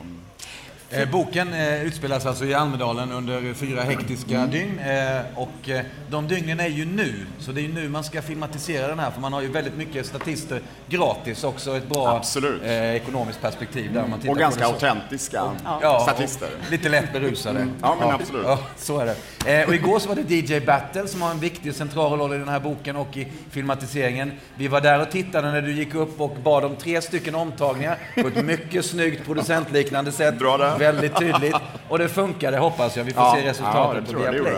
Eh, 0.91 1.09
boken 1.11 1.53
eh, 1.55 1.83
utspelas 1.85 2.27
alltså 2.27 2.45
i 2.45 2.55
Almedalen 2.55 3.13
under 3.13 3.55
fyra 3.55 3.83
hektiska 3.83 4.37
Mm. 4.37 4.51
dygn. 4.51 4.79
Eh, 4.79 5.21
och 5.35 5.71
de 6.11 6.29
dygnen 6.29 6.61
är 6.61 6.69
ju 6.69 6.85
nu, 6.85 7.27
så 7.39 7.53
det 7.53 7.61
är 7.61 7.63
ju 7.63 7.73
nu 7.73 7.89
man 7.89 8.05
ska 8.05 8.23
filmatisera 8.23 8.89
den 8.89 8.99
här 8.99 9.11
för 9.11 9.21
man 9.21 9.33
har 9.33 9.43
ju 9.43 9.49
väldigt 9.49 9.77
mycket 9.77 10.07
statister 10.07 10.61
gratis 10.89 11.45
också. 11.45 11.77
Ett 11.77 11.89
bra 11.89 12.23
eh, 12.65 12.95
ekonomiskt 12.95 13.41
perspektiv 13.41 13.93
där 13.93 14.07
man 14.07 14.19
tittar 14.21 14.33
Och 14.33 14.39
ganska 14.39 14.67
autentiska 14.67 15.43
Ja, 15.83 16.01
statister. 16.03 16.49
och 16.67 16.71
lite 16.71 16.89
lätt 16.89 17.13
berusade. 17.13 17.69
Ja, 17.83 17.97
men 18.01 18.11
absolut. 18.11 18.45
Ja, 18.47 18.59
så 18.77 18.99
är 19.01 19.07
det. 19.45 19.67
Och 19.67 19.75
igår 19.75 19.99
så 19.99 20.09
var 20.09 20.17
det 20.17 20.35
DJ 20.35 20.61
Battle 20.61 21.09
som 21.09 21.23
har 21.23 21.31
en 21.31 21.41
viktig 21.41 21.71
och 21.71 21.77
central 21.77 22.19
roll 22.19 22.35
i 22.35 22.39
den 22.39 22.49
här 22.49 22.61
boken 22.61 22.97
och 22.97 23.17
i 23.17 23.27
filmatiseringen. 23.51 24.33
Vi 24.57 24.69
var 24.69 24.81
där 24.81 25.01
och 25.03 25.11
tittade 25.11 25.53
när 25.53 25.63
du 25.63 25.73
gick 25.73 25.95
upp 25.95 26.21
och 26.21 26.37
bad 26.45 26.65
om 26.65 26.77
tre 26.77 27.03
stycken 27.03 27.35
omtagningar 27.35 27.99
på 28.23 28.29
ett 28.29 28.45
mycket 28.45 28.85
snyggt 28.85 29.25
producentliknande 29.27 30.13
sätt. 30.13 30.39
Bra 30.39 30.57
där. 30.57 30.76
Väldigt 30.79 31.17
tydligt. 31.17 31.57
Och 31.89 31.99
det 31.99 32.09
funkade 32.09 32.59
hoppas 32.59 32.97
jag. 32.97 33.05
Vi 33.05 33.13
får 33.13 33.23
Ja, 33.23 33.35
se 33.35 33.41
ja, 33.45 33.51
resultatet 33.51 34.07
det 34.07 34.13
på 34.13 34.19
Viaplay. 34.19 34.55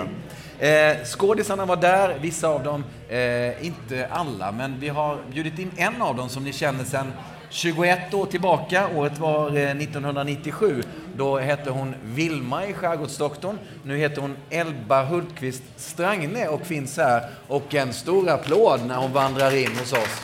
Eh, 0.59 0.97
skådisarna 1.05 1.65
var 1.67 1.77
där, 1.77 2.19
vissa 2.21 2.49
av 2.49 2.63
dem, 2.63 2.85
eh, 3.09 3.67
inte 3.67 4.09
alla, 4.11 4.53
men 4.53 4.81
vi 4.81 4.89
har 4.89 5.17
bjudit 5.33 5.59
in 5.59 5.71
en 5.77 6.03
av 6.03 6.17
dem 6.17 6.29
som 6.29 6.45
ni 6.45 6.53
känner 6.53 6.85
sedan 6.85 7.13
21 7.51 8.15
år 8.15 8.27
tillbaka. 8.27 8.89
Året 8.97 9.19
var 9.19 9.57
eh, 9.57 9.71
1997. 9.71 10.83
Då 11.17 11.39
hette 11.39 11.71
hon 11.71 11.95
Vilma 12.05 12.67
i 12.67 12.73
Skärgårdsdoktorn. 12.73 13.59
Nu 13.83 13.97
heter 13.97 14.21
hon 14.21 14.37
Elba 14.51 15.05
Hultqvist 15.05 15.63
Strangne 15.77 16.49
och 16.49 16.67
finns 16.67 16.97
här. 16.97 17.23
Och 17.49 17.75
en 17.75 17.93
stor 17.93 18.29
applåd 18.29 18.81
när 18.87 18.97
hon 18.97 19.13
vandrar 19.13 19.57
in 19.57 19.77
hos 19.77 19.93
oss. 19.93 20.21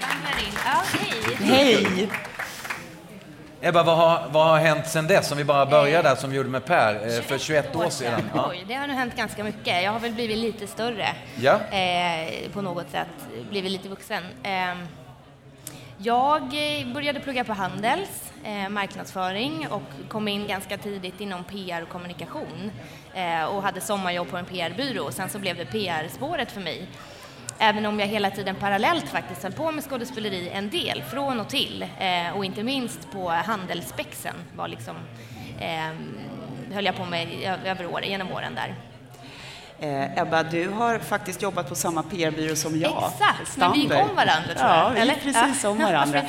Vandrar 0.00 0.38
in. 0.40 0.52
Ja, 0.64 0.82
hej. 0.92 1.84
Hej! 1.84 2.08
Ebba, 3.60 3.82
vad 3.82 3.96
har, 3.96 4.28
vad 4.30 4.46
har 4.46 4.58
hänt 4.58 4.86
sedan 4.86 5.06
dess? 5.06 5.32
Om 5.32 5.38
vi 5.38 5.44
bara 5.44 5.66
börjar 5.66 6.02
där 6.02 6.14
som 6.14 6.30
vi 6.30 6.36
gjorde 6.36 6.48
med 6.48 6.64
Per 6.64 6.94
eh, 7.16 7.22
för 7.22 7.38
21 7.38 7.76
år 7.76 7.90
sedan. 7.90 8.22
Ja. 8.34 8.46
Oj, 8.50 8.64
det 8.68 8.74
har 8.74 8.86
nog 8.86 8.96
hänt 8.96 9.16
ganska 9.16 9.44
mycket. 9.44 9.82
Jag 9.82 9.92
har 9.92 10.00
väl 10.00 10.12
blivit 10.12 10.38
lite 10.38 10.66
större 10.66 11.08
Ja. 11.36 11.60
eh, 11.76 12.50
på 12.52 12.62
något 12.62 12.90
sätt, 12.90 13.08
blivit 13.50 13.72
lite 13.72 13.88
vuxen. 13.88 14.22
Eh, 14.42 14.74
jag 15.98 16.42
eh, 16.42 16.86
började 16.94 17.20
plugga 17.20 17.44
på 17.44 17.52
Handels, 17.52 18.32
eh, 18.44 18.68
marknadsföring 18.68 19.66
och 19.70 19.82
kom 20.08 20.28
in 20.28 20.46
ganska 20.46 20.78
tidigt 20.78 21.20
inom 21.20 21.44
PR 21.44 21.82
och 21.82 21.88
kommunikation 21.88 22.70
eh, 23.14 23.44
och 23.44 23.62
hade 23.62 23.80
sommarjobb 23.80 24.30
på 24.30 24.36
en 24.36 24.44
PR-byrå. 24.44 25.10
Sen 25.12 25.28
så 25.28 25.38
blev 25.38 25.56
det 25.56 25.64
PR-spåret 25.64 26.52
för 26.52 26.60
mig. 26.60 26.88
Även 27.58 27.86
om 27.86 28.00
jag 28.00 28.06
hela 28.06 28.30
tiden 28.30 28.54
parallellt 28.54 29.08
faktiskt 29.08 29.42
höll 29.42 29.52
på 29.52 29.70
med 29.72 29.84
skådespeleri 29.84 30.50
en 30.52 30.70
del, 30.70 31.02
från 31.02 31.40
och 31.40 31.48
till. 31.48 31.86
Eh, 31.98 32.36
och 32.36 32.44
inte 32.44 32.62
minst 32.62 33.12
på 33.12 33.28
Handelsspexen 33.30 34.34
var 34.56 34.68
liksom, 34.68 34.96
eh, 35.60 36.74
höll 36.74 36.84
jag 36.84 36.96
på 36.96 37.04
med 37.04 37.28
över 37.64 37.86
år, 37.86 38.04
genom 38.04 38.32
åren 38.32 38.54
där. 38.54 38.74
Eh, 39.80 40.22
Ebba, 40.22 40.42
du 40.42 40.68
har 40.68 40.98
faktiskt 40.98 41.42
jobbat 41.42 41.68
på 41.68 41.74
samma 41.74 42.02
PR-byrå 42.02 42.56
som 42.56 42.80
jag. 42.80 43.10
Exakt, 43.12 43.56
men 43.56 43.72
vi 43.72 43.78
gick 43.78 43.86
Stamberg. 43.88 44.10
om 44.10 44.16
varandra, 44.16 44.54
tror 44.54 44.68
ja, 44.70 44.82
jag, 44.84 44.90
vi 44.90 45.00
eller? 45.00 45.14
gick 45.14 45.22
precis 45.22 45.64
Ja. 45.64 45.70
om 45.70 45.78
varandra. 45.78 46.22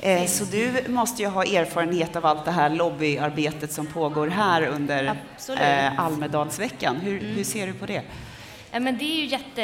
Eh, 0.00 0.26
så 0.26 0.44
du 0.44 0.84
måste 0.88 1.22
ju 1.22 1.28
ha 1.28 1.44
erfarenhet 1.44 2.16
av 2.16 2.26
allt 2.26 2.44
det 2.44 2.50
här 2.50 2.70
lobbyarbetet 2.70 3.72
som 3.72 3.86
pågår 3.86 4.28
här 4.28 4.62
under. 4.66 5.16
Mm. 5.48 5.58
eh, 5.94 6.00
Almedalsveckan. 6.00 6.96
Hur, 6.96 7.20
hur 7.20 7.44
ser 7.44 7.66
du 7.66 7.72
på 7.72 7.86
det? 7.86 8.02
Ja, 8.74 8.80
men 8.80 8.98
det 8.98 9.04
är 9.04 9.16
ju 9.16 9.26
jätte... 9.26 9.62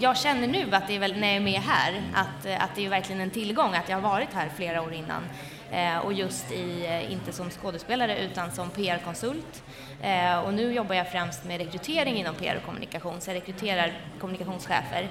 Jag 0.00 0.16
känner 0.16 0.46
nu 0.46 0.74
att 0.74 0.88
det 0.88 0.94
är 0.96 0.98
väl, 0.98 1.16
när 1.16 1.26
jag 1.26 1.36
är 1.36 1.40
med 1.40 1.60
här, 1.60 2.02
att, 2.14 2.62
att 2.62 2.70
det 2.74 2.86
är 2.86 2.88
verkligen 2.88 3.20
en 3.20 3.30
tillgång 3.30 3.74
att 3.74 3.88
jag 3.88 3.96
har 3.96 4.10
varit 4.10 4.28
här 4.32 4.50
flera 4.56 4.82
år 4.82 4.92
innan. 4.92 5.22
Eh, 5.70 5.98
och 5.98 6.12
just 6.12 6.52
i, 6.52 6.86
eh, 6.86 7.12
inte 7.12 7.32
som 7.32 7.50
skådespelare 7.50 8.18
utan 8.18 8.52
som 8.52 8.70
PR-konsult. 8.70 9.62
Eh, 10.02 10.38
och 10.38 10.54
nu 10.54 10.72
jobbar 10.72 10.94
jag 10.94 11.12
främst 11.12 11.44
med 11.44 11.58
rekrytering 11.58 12.16
inom 12.16 12.34
PR 12.34 12.56
och 12.56 12.66
kommunikation, 12.66 13.20
så 13.20 13.30
jag 13.30 13.34
rekryterar 13.34 13.92
kommunikationschefer. 14.20 15.08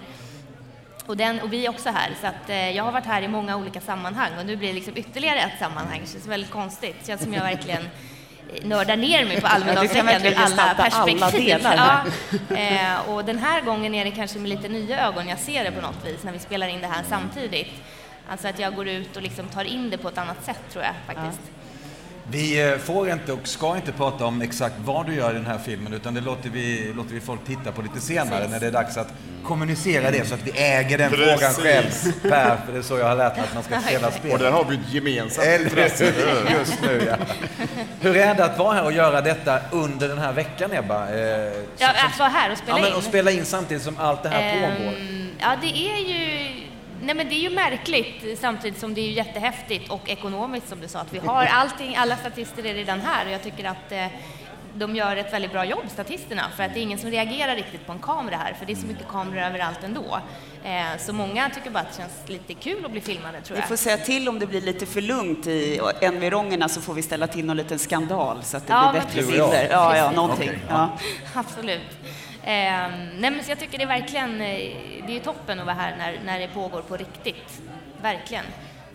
Och, 1.05 1.17
den, 1.17 1.41
och 1.41 1.53
vi 1.53 1.65
är 1.65 1.69
också 1.69 1.89
här, 1.89 2.11
så 2.21 2.27
att, 2.27 2.49
eh, 2.49 2.69
jag 2.69 2.83
har 2.83 2.91
varit 2.91 3.05
här 3.05 3.21
i 3.21 3.27
många 3.27 3.57
olika 3.57 3.81
sammanhang 3.81 4.31
och 4.39 4.45
nu 4.45 4.55
blir 4.55 4.67
det 4.67 4.75
liksom 4.75 4.97
ytterligare 4.97 5.39
ett 5.39 5.59
sammanhang. 5.59 5.99
Det 6.01 6.11
känns 6.11 6.27
väldigt 6.27 6.51
konstigt. 6.51 6.95
Det 6.99 7.07
känns 7.07 7.23
som 7.23 7.33
jag 7.33 7.43
verkligen 7.43 7.83
nördar 8.63 8.97
ner 8.97 9.25
mig 9.25 9.41
på 9.41 9.47
Almedalsveckan 9.47 10.25
ur 10.25 10.37
alla 10.37 10.63
alla 10.63 10.73
perspektiv. 10.73 11.45
delar 11.45 12.03
ja, 12.49 12.55
eh, 12.57 13.09
och 13.09 13.25
den 13.25 13.37
här 13.37 13.61
gången 13.61 13.95
är 13.95 14.05
det 14.05 14.11
kanske 14.11 14.39
med 14.39 14.49
lite 14.49 14.67
nya 14.67 15.07
ögon 15.07 15.27
jag 15.27 15.39
ser 15.39 15.63
det 15.63 15.71
på 15.71 15.81
något 15.81 16.05
vis 16.05 16.23
när 16.23 16.31
vi 16.31 16.39
spelar 16.39 16.67
in 16.67 16.81
det 16.81 16.87
här 16.87 17.03
samtidigt. 17.09 17.71
Alltså 18.29 18.47
att 18.47 18.59
jag 18.59 18.75
går 18.75 18.87
ut 18.87 19.15
och 19.15 19.21
liksom 19.21 19.47
tar 19.47 19.63
in 19.63 19.89
det 19.89 19.97
på 19.97 20.07
ett 20.07 20.17
annat 20.17 20.45
sätt 20.45 20.59
tror 20.71 20.83
jag 20.83 20.93
faktiskt. 21.07 21.41
Vi 22.29 22.69
eh, 22.71 22.77
får 22.77 23.09
inte 23.09 23.33
och 23.33 23.47
ska 23.47 23.75
inte 23.75 23.91
prata 23.91 24.25
om 24.25 24.41
exakt 24.41 24.75
vad 24.85 25.05
du 25.05 25.13
gör 25.15 25.31
i 25.31 25.33
den 25.33 25.45
här 25.45 25.57
filmen 25.57 25.93
utan 25.93 26.13
det 26.13 26.21
låter 26.21 26.49
vi, 26.49 26.93
låter 26.95 27.13
vi 27.13 27.19
folk 27.19 27.39
titta 27.47 27.71
på 27.71 27.81
lite 27.81 27.99
senare 27.99 28.29
Precis. 28.29 28.51
när 28.51 28.59
det 28.59 28.67
är 28.67 28.71
dags 28.71 28.97
att 28.97 29.13
kommunicera 29.43 30.11
det 30.11 30.27
så 30.27 30.33
att 30.33 30.43
vi 30.47 30.51
äger 30.51 30.97
den 30.97 31.11
Precis. 31.11 31.27
frågan 31.27 31.53
själv. 31.53 31.91
Per, 32.21 32.57
för 32.65 32.73
det 32.73 32.77
är 32.77 32.81
så 32.81 32.97
jag 32.97 33.05
har 33.05 33.15
lärt 33.15 33.35
mig 33.35 33.45
att 33.45 33.53
man 33.53 33.63
ska 33.63 33.79
spela 33.79 34.07
Och 34.07 34.13
spel. 34.13 34.39
där 34.39 34.51
har 34.51 34.63
vi 34.65 34.75
ett 34.75 34.93
gemensamt 34.93 35.47
Eller 35.47 35.65
intresse. 35.65 36.05
Just 36.59 36.81
nu 36.81 37.03
ja. 37.07 37.15
Hur 38.01 38.17
är 38.17 38.35
det 38.35 38.45
att 38.45 38.57
vara 38.59 38.73
här 38.73 38.83
och 38.85 38.91
göra 38.93 39.21
detta 39.21 39.59
under 39.71 40.07
den 40.07 40.17
här 40.17 40.33
veckan 40.33 40.71
Ebba? 40.73 41.09
Eh, 41.09 41.51
Ja, 41.77 41.89
att 41.89 42.19
vara 42.19 42.29
här 42.29 42.51
och 42.51 42.57
spela 42.57 42.77
ja, 42.77 42.81
men 42.81 42.91
in. 42.91 42.97
och 42.97 43.03
spela 43.03 43.31
in 43.31 43.45
samtidigt 43.45 43.83
som 43.83 43.97
allt 43.99 44.23
det 44.23 44.29
här 44.29 44.53
pågår. 44.53 44.91
Ehm, 44.91 45.17
Ja, 45.43 45.55
det 45.61 45.67
är 45.67 45.99
ju... 45.99 46.40
Nej, 47.01 47.15
men 47.15 47.29
det 47.29 47.35
är 47.35 47.39
ju 47.39 47.49
märkligt 47.49 48.39
samtidigt 48.39 48.79
som 48.79 48.93
det 48.93 49.01
är 49.01 49.05
ju 49.05 49.11
jättehäftigt 49.11 49.91
och 49.91 50.09
ekonomiskt 50.09 50.69
som 50.69 50.81
du 50.81 50.87
sa. 50.87 50.99
Att 50.99 51.13
vi 51.13 51.19
har 51.19 51.45
allting, 51.45 51.95
alla 51.95 52.17
statister 52.17 52.65
är 52.65 52.73
redan 52.73 53.01
här 53.01 53.25
och 53.25 53.31
jag 53.31 53.43
tycker 53.43 53.65
att 53.65 53.91
eh, 53.91 54.05
de 54.73 54.95
gör 54.95 55.15
ett 55.15 55.33
väldigt 55.33 55.51
bra 55.51 55.65
jobb, 55.65 55.83
statisterna, 55.87 56.43
för 56.57 56.63
att 56.63 56.73
det 56.73 56.79
är 56.79 56.81
ingen 56.81 56.99
som 56.99 57.09
reagerar 57.11 57.55
riktigt 57.55 57.85
på 57.85 57.91
en 57.91 57.99
kamera 57.99 58.35
här, 58.35 58.53
för 58.53 58.65
det 58.65 58.71
är 58.73 58.75
så 58.75 58.87
mycket 58.87 59.07
kameror 59.07 59.41
överallt 59.41 59.83
ändå. 59.83 60.19
Eh, 60.63 60.97
så 60.99 61.13
många 61.13 61.49
tycker 61.49 61.69
bara 61.71 61.79
att 61.79 61.91
det 61.91 61.97
känns 61.97 62.13
lite 62.29 62.53
kul 62.53 62.85
att 62.85 62.91
bli 62.91 63.01
filmade, 63.01 63.41
tror 63.41 63.55
Vi 63.55 63.61
jag. 63.61 63.67
får 63.69 63.75
säga 63.75 63.97
till 63.97 64.29
om 64.29 64.39
det 64.39 64.47
blir 64.47 64.61
lite 64.61 64.85
för 64.85 65.01
lugnt 65.01 65.47
i 65.47 65.79
environgerna 66.01 66.69
så 66.69 66.81
får 66.81 66.93
vi 66.93 67.01
ställa 67.01 67.27
till 67.27 67.45
någon 67.45 67.57
liten 67.57 67.79
skandal 67.79 68.43
så 68.43 68.57
att 68.57 68.67
det 68.67 68.73
Ja, 68.73 68.91
blir 68.91 69.01
bättre 69.01 69.21
bilder. 69.21 69.67
Ja, 69.71 69.97
ja, 69.97 70.11
någonting. 70.11 70.49
Okej, 70.49 70.59
Ja. 70.69 70.89
Absolut. 71.33 71.81
Ehm, 72.43 73.09
nej, 73.19 73.31
men 73.31 73.43
så 73.43 73.51
jag 73.51 73.59
tycker 73.59 73.77
det 73.77 73.83
är 73.83 73.87
verkligen, 73.87 74.41
eh, 74.41 74.57
det 75.07 75.15
är 75.15 75.19
toppen 75.19 75.59
att 75.59 75.65
vara 75.65 75.75
här 75.75 75.95
när, 75.97 76.19
när 76.25 76.39
det 76.39 76.47
pågår 76.47 76.81
på 76.81 76.97
riktigt. 76.97 77.61
Verkligen. 78.01 78.45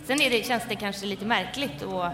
Sen 0.07 0.21
är 0.21 0.31
det, 0.31 0.47
känns 0.47 0.65
det 0.69 0.75
kanske 0.75 1.07
lite 1.07 1.25
märkligt 1.25 1.83
att, 1.83 2.13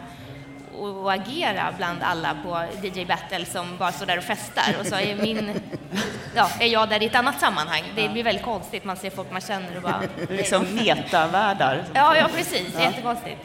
att 0.80 1.20
agera 1.20 1.74
bland 1.76 2.02
alla 2.02 2.36
på 2.44 2.64
DJ 2.82 3.04
Battle 3.04 3.44
som 3.44 3.76
bara 3.76 3.92
står 3.92 4.06
där 4.06 4.18
och 4.18 4.24
festar 4.24 4.76
och 4.80 4.86
så 4.86 4.94
är 4.94 5.14
min, 5.14 5.50
ja, 6.34 6.50
är 6.60 6.66
jag 6.66 6.88
där 6.88 7.02
i 7.02 7.06
ett 7.06 7.14
annat 7.14 7.40
sammanhang. 7.40 7.82
Det 7.96 8.08
blir 8.08 8.24
väldigt 8.24 8.44
konstigt, 8.44 8.84
man 8.84 8.96
ser 8.96 9.10
folk 9.10 9.32
man 9.32 9.40
känner 9.40 9.76
och 9.76 9.82
bara... 9.82 10.02
Liksom 10.28 10.64
metavärldar. 10.74 11.84
Ja, 11.94 12.16
ja 12.16 12.28
precis, 12.36 12.78
jättekonstigt. 12.78 13.40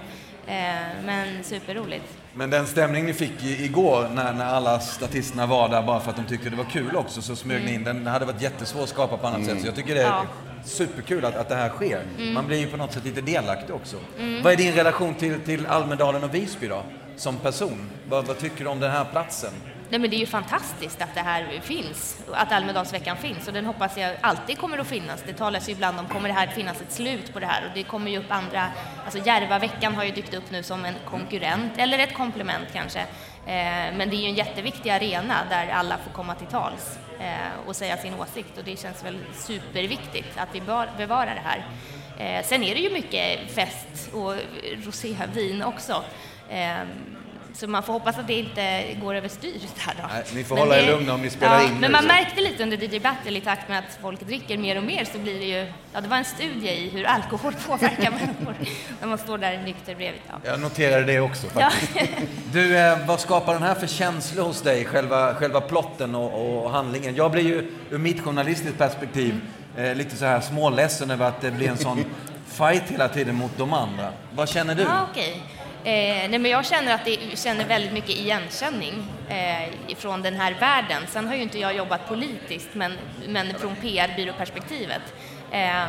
Ehm, 0.47 1.06
men 1.06 1.43
superroligt. 1.43 2.17
Men 2.38 2.50
den 2.50 2.67
stämning 2.67 3.06
ni 3.06 3.13
fick 3.13 3.43
i, 3.43 3.65
igår 3.65 4.10
när, 4.13 4.34
när 4.34 4.45
alla 4.45 4.80
statisterna 4.80 5.45
var 5.45 5.69
där 5.69 5.82
bara 5.82 6.00
för 6.00 6.10
att 6.10 6.15
de 6.17 6.23
tyckte 6.26 6.50
det 6.50 6.56
var 6.56 6.63
kul 6.65 6.95
också 6.95 7.21
så 7.21 7.36
smög 7.36 7.65
ni 7.65 7.73
in 7.73 7.84
den. 7.84 8.04
Det 8.04 8.10
hade 8.10 8.26
varit 8.26 8.41
jättesvårt 8.41 8.84
att 8.84 8.89
skapa 8.89 9.17
på 9.17 9.28
annat 9.28 9.45
sätt. 9.45 9.62
Så 9.62 9.67
jag 9.67 9.76
tycker 9.76 9.95
det 9.95 10.02
är 10.02 10.06
Ja. 10.08 10.26
superkul 10.63 11.26
att, 11.26 11.36
att 11.36 11.50
det 11.50 11.56
här 11.56 11.69
sker. 11.69 12.02
Man 12.34 12.47
blir 12.47 12.58
ju 12.58 12.67
på 12.67 12.78
något 12.78 12.93
sätt 12.93 13.06
lite 13.06 13.21
delaktig 13.21 13.76
också. 13.76 13.97
Vad 14.43 14.54
är 14.54 14.58
din 14.58 14.73
relation 14.73 15.13
till, 15.15 15.39
till 15.39 15.65
Almedalen 15.65 16.23
och 16.23 16.36
Visby 16.36 16.67
då? 16.67 16.84
Som 17.15 17.38
person? 17.38 17.89
Vad, 18.10 18.26
vad 18.26 18.38
tycker 18.39 18.63
du 18.63 18.69
om 18.69 18.80
den 18.80 18.91
här 18.91 19.06
platsen? 19.12 19.52
Nej, 19.89 20.00
men 20.00 20.10
det 20.10 20.15
är 20.15 20.19
ju 20.19 20.26
fantastiskt 20.26 21.02
att 21.02 21.15
det 21.15 21.21
här 21.21 21.60
finns, 21.62 22.19
att 22.34 22.52
Almedalsveckan 22.52 23.17
finns 23.17 23.47
och 23.47 23.54
den 23.54 23.65
hoppas 23.65 23.97
jag 23.97 24.15
alltid 24.21 24.58
kommer 24.58 24.78
att 24.78 24.88
finnas. 24.88 25.23
Det 25.28 25.34
talas 25.34 25.69
ju 25.69 25.71
ibland 25.71 26.00
om, 26.00 26.08
kommer 26.08 26.30
det 26.30 26.36
här 26.36 26.47
finnas 26.47 26.82
ett 26.82 26.91
slut 26.91 27.34
på 27.34 27.39
det 27.39 27.45
här? 27.45 27.65
Och 27.65 27.71
det 27.76 27.84
kommer 27.84 28.12
ju 28.12 28.17
upp 28.17 28.32
andra, 28.32 28.67
alltså 29.06 29.19
Järvaveckan 29.26 29.95
har 29.95 30.04
ju 30.04 30.12
dykt 30.12 30.34
upp 30.34 30.52
nu 30.52 30.63
som 30.63 30.86
en 30.86 30.95
konkurrent, 31.06 31.71
eller 31.78 32.00
ett 32.00 32.13
komplement 32.13 32.67
kanske. 32.73 33.00
Eh, 33.00 33.95
men 33.97 34.10
det 34.10 34.15
är 34.15 34.21
ju 34.21 34.28
en 34.28 34.36
jätteviktig 34.36 34.89
arena 34.89 35.36
där 35.50 35.67
alla 35.67 35.97
får 35.97 36.12
komma 36.12 36.36
till 36.36 36.47
tals 36.47 37.00
eh, 37.19 37.67
och 37.67 37.76
säga 37.76 37.97
sin 37.97 38.13
åsikt 38.13 38.58
och 38.58 38.63
det 38.63 38.80
känns 38.80 39.06
väl 39.06 39.17
superviktigt 39.34 40.38
att 40.38 40.50
vi 40.56 40.62
bevarar 40.97 41.36
det 41.36 41.43
här. 41.43 41.65
Eh, 42.17 42.45
sen 42.45 42.63
är 42.63 42.76
det 42.76 42.82
ju 42.82 42.89
mycket 42.89 43.52
fest 43.52 44.13
och 44.13 44.34
rosévin 44.86 45.63
också. 45.63 46.04
Eh, 46.50 46.78
så 47.60 47.67
man 47.67 47.84
får 47.84 47.93
hoppas 47.93 48.17
att 48.17 48.28
det 48.28 48.34
inte 48.34 48.84
går 49.02 49.15
överstyr 49.15 49.54
där 49.86 49.93
då. 50.02 50.08
Nej, 50.13 50.24
ni 50.36 50.43
får 50.43 50.56
Men 50.56 50.63
hålla 50.63 50.78
er 50.78 50.86
det- 50.86 50.91
lugna 50.91 51.13
om 51.13 51.22
ni 51.22 51.30
spelar 51.30 51.63
in 51.63 51.74
nu, 51.74 51.80
Men 51.80 51.91
man 51.91 52.02
så. 52.02 52.08
märkte 52.08 52.41
lite 52.41 52.63
under 52.63 52.78
DJ 52.84 53.00
Battle 53.00 53.38
i 53.38 53.41
takt 53.41 53.70
med 53.70 53.80
att 53.80 53.98
folk 54.02 54.20
dricker 54.28 54.58
mer 54.58 54.78
och 54.78 54.84
mer 54.84 55.06
så 55.06 55.17
blir 55.20 55.39
det 55.39 55.46
ju, 55.46 55.72
ja 55.93 56.02
det 56.02 56.08
var 56.08 56.17
en 56.17 56.26
studie 56.26 56.70
i 56.70 56.89
hur 56.89 57.06
alkohol 57.06 57.54
påverkar 57.67 58.12
människor 58.12 58.56
när 59.02 59.08
man 59.08 59.17
står 59.17 59.38
där 59.38 59.58
nykter 59.58 59.96
bredvid. 59.96 60.22
Ja. 60.28 60.34
Jag 60.43 60.60
noterade 60.60 61.04
det 61.06 61.20
också 61.20 61.48
Ja. 61.60 61.70
faktiskt. 61.70 62.12
Du, 62.54 62.78
eh, 62.78 63.06
vad 63.08 63.20
skapar 63.20 63.54
den 63.54 63.63
här 63.63 63.76
för 63.76 63.88
känslor 63.88 64.43
hos 64.46 64.62
dig, 64.62 64.86
själva, 64.86 65.34
själva 65.36 65.62
plotten 65.62 66.15
och, 66.15 66.63
och 66.63 66.72
handlingen? 66.72 67.15
Jag 67.15 67.32
blir 67.32 67.43
ju 67.43 67.72
ur 67.89 67.98
mitt 67.98 68.22
journalistiskt 68.24 68.78
perspektiv 68.78 69.41
eh, 69.78 69.96
lite 69.96 70.15
så 70.15 70.26
här 70.26 70.39
småledsen 70.41 71.12
över 71.12 71.26
att 71.28 71.41
det 71.41 71.52
blir 71.52 71.70
en 71.70 71.78
sån 71.78 72.06
fight 72.48 72.84
hela 72.88 73.08
tiden 73.10 73.36
mot 73.36 73.58
de 73.58 73.74
andra. 73.74 74.10
Vad 74.36 74.50
känner 74.50 74.76
du? 74.76 74.82
Ja, 74.84 75.08
okej. 75.12 75.43
Eh, 75.88 76.30
nej, 76.30 76.39
men 76.39 76.52
jag 76.52 76.65
känner 76.65 76.93
att 76.95 77.06
det 77.06 77.38
känner 77.39 77.65
väldigt 77.65 77.93
mycket 77.93 78.10
igenkänning 78.10 78.93
eh, 79.30 79.95
från 79.97 80.21
den 80.21 80.36
här 80.36 80.54
världen. 80.54 81.04
Sen 81.08 81.28
har 81.28 81.36
ju 81.36 81.41
inte 81.41 81.60
jag 81.60 81.76
jobbat 81.76 82.08
politiskt, 82.08 82.69
men, 82.73 82.93
men 83.28 83.54
från 83.60 83.76
PR-byråperspektivet. 83.76 85.02
Eh, 85.52 85.84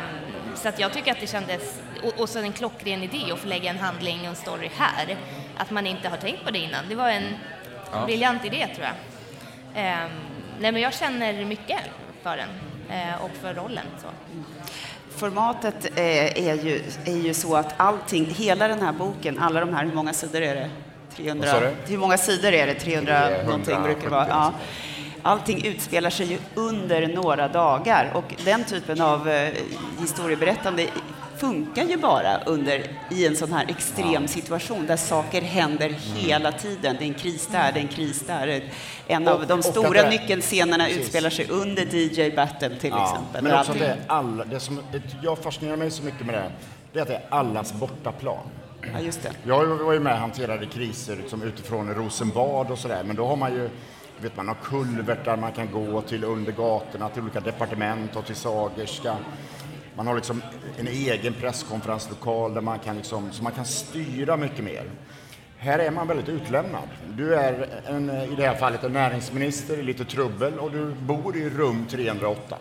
så 0.55 0.69
att 0.69 0.79
jag 0.79 0.93
tycker 0.93 1.11
att 1.11 1.19
det 1.19 1.27
kändes, 1.27 1.81
och, 2.03 2.19
och 2.19 2.29
så 2.29 2.39
en 2.39 2.53
klockren 2.53 3.03
idé 3.03 3.31
att 3.33 3.39
få 3.39 3.47
lägga 3.47 3.69
en 3.69 3.79
handling 3.79 4.19
och 4.19 4.25
en 4.25 4.35
story 4.35 4.69
här. 4.77 5.17
Att 5.57 5.71
man 5.71 5.87
inte 5.87 6.09
har 6.09 6.17
tänkt 6.17 6.45
på 6.45 6.51
det 6.51 6.59
innan. 6.59 6.89
Det 6.89 6.95
var 6.95 7.09
en 7.09 7.35
Ja. 7.91 8.05
briljant 8.05 8.45
idé 8.45 8.67
tror 8.75 8.87
jag. 8.87 8.95
Eh, 9.85 10.07
nej, 10.59 10.71
men 10.71 10.81
jag 10.81 10.93
känner 10.93 11.45
mycket 11.45 11.79
för 12.23 12.37
den 12.37 12.49
eh, 12.99 13.21
och 13.23 13.31
för 13.41 13.53
rollen. 13.53 13.85
Så. 14.01 14.07
Formatet 15.19 15.85
eh, 15.95 16.47
är 16.47 16.53
ju, 16.55 16.81
är 17.05 17.17
ju 17.17 17.33
så 17.33 17.55
att 17.55 17.73
allting, 17.77 18.25
hela 18.25 18.67
den 18.67 18.81
här 18.81 18.91
boken, 18.93 19.39
alla 19.39 19.59
de 19.59 19.73
här, 19.73 19.85
hur 19.85 19.93
många 19.93 20.13
sidor 20.13 20.41
är 20.41 20.55
det? 20.55 20.69
300, 21.15 21.47
Vad 21.53 21.61
sa 21.61 21.67
du? 21.67 21.91
hur 21.91 21.97
många 21.97 22.17
sidor 22.17 22.53
är 22.53 22.67
det? 22.67 22.73
300 22.73 23.29
Det 23.29 23.43
någonting 23.43 23.83
brukar 23.83 24.01
det 24.03 24.09
vara. 24.09 24.21
170 24.27 24.29
Ja. 24.29 24.53
Allting 25.21 25.65
utspelar 25.65 26.09
sig 26.09 26.25
ju 26.25 26.37
under 26.55 27.07
några 27.07 27.47
dagar 27.47 28.11
och 28.13 28.35
den 28.45 28.63
typen 28.63 29.01
av 29.01 29.29
eh, 29.29 29.49
historieberättande 29.99 30.85
funkar 31.39 31.83
ju 31.83 31.97
bara 31.97 32.37
under, 32.45 32.83
i 33.11 33.27
en 33.27 33.35
sån 33.35 33.53
här 33.53 33.65
extrem 33.69 34.27
situation 34.27 34.85
där 34.85 34.97
saker 34.97 35.41
händer 35.41 35.89
hela 36.15 36.51
tiden. 36.51 36.95
Det 36.99 37.03
är 37.05 37.07
en 37.07 37.13
kris 37.13 37.47
där, 37.51 37.71
det 37.71 37.79
är 37.79 37.81
en 37.81 37.87
kris 37.87 38.23
där. 38.27 38.63
En 39.07 39.27
av 39.27 39.39
Och- 39.41 39.47
de 39.47 39.53
och 39.53 39.59
att 39.59 39.65
stora 39.65 40.01
det- 40.03 40.09
nyckelscenerna 40.09 40.83
Precis. 40.85 41.01
utspelar 41.01 41.29
sig 41.29 41.47
under 41.49 41.95
DJ 41.95 42.31
Battle 42.35 42.69
till 42.69 42.93
exempel. 43.03 43.43
Men 43.43 43.59
också 43.59 43.73
det 43.73 43.97
alla, 44.07 44.45
det 44.45 44.59
som 44.59 44.79
det, 44.91 45.01
jag 45.23 45.37
fascinerar 45.37 45.75
mig 45.77 45.91
så 45.91 46.03
mycket 46.03 46.25
med 46.25 46.35
det 46.35 46.51
det 46.93 46.99
är 46.99 47.01
att 47.01 47.07
det 47.07 47.15
är 47.15 47.23
allas 47.29 47.73
bortaplan. 47.73 48.37
Ja, 48.93 48.99
just 48.99 49.23
det. 49.23 49.31
Jag 49.43 49.65
var 49.65 49.93
ju 49.93 49.99
med 49.99 50.13
och 50.13 50.19
hanterade 50.19 50.65
kriser 50.65 51.15
liksom 51.15 51.41
utifrån 51.43 51.93
Rosenbad 51.93 52.71
och 52.71 52.77
sådär, 52.79 53.03
men 53.05 53.15
då 53.15 53.25
har 53.25 53.35
man 53.35 53.53
ju 53.53 53.69
vet 54.21 54.37
man 54.37 54.47
har 54.47 54.55
kulvertar 54.63 55.37
man 55.37 55.51
kan 55.51 55.71
gå 55.71 56.01
till 56.01 56.23
under 56.23 56.51
gatorna, 56.51 57.09
till 57.09 57.21
olika 57.21 57.39
departement 57.39 58.15
och 58.15 58.25
till 58.25 58.35
Sagerska. 58.35 59.15
Man 59.99 60.07
har 60.07 60.15
liksom 60.15 60.41
en 60.77 60.87
egen 60.87 61.33
presskonferenslokal 61.33 62.53
där 62.53 62.61
man 62.61 62.79
kan, 62.79 62.95
liksom, 62.97 63.31
så 63.31 63.43
man 63.43 63.51
kan 63.51 63.65
styra 63.65 64.37
mycket 64.37 64.63
mer. 64.63 64.83
Här 65.57 65.79
är 65.79 65.91
man 65.91 66.07
väldigt 66.07 66.29
utlämnad. 66.29 66.87
Du 67.17 67.35
är 67.35 67.67
en, 67.85 68.09
i 68.09 68.35
det 68.37 68.47
här 68.47 68.55
fallet 68.55 68.83
en 68.83 68.93
näringsminister 68.93 69.79
i 69.79 69.83
lite 69.83 70.05
trubbel 70.05 70.59
och 70.59 70.71
du 70.71 70.85
bor 70.85 71.37
i 71.37 71.49
rum 71.49 71.85
308. 71.89 72.57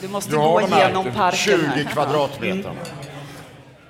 Du 0.00 0.08
måste 0.08 0.30
Du 0.30 0.36
gå 0.36 0.60
typ 0.60 1.14
parken 1.14 1.38
20 1.38 1.56
här. 1.56 1.74
Mm. 1.74 1.86
kvadratmeterna. 1.86 2.80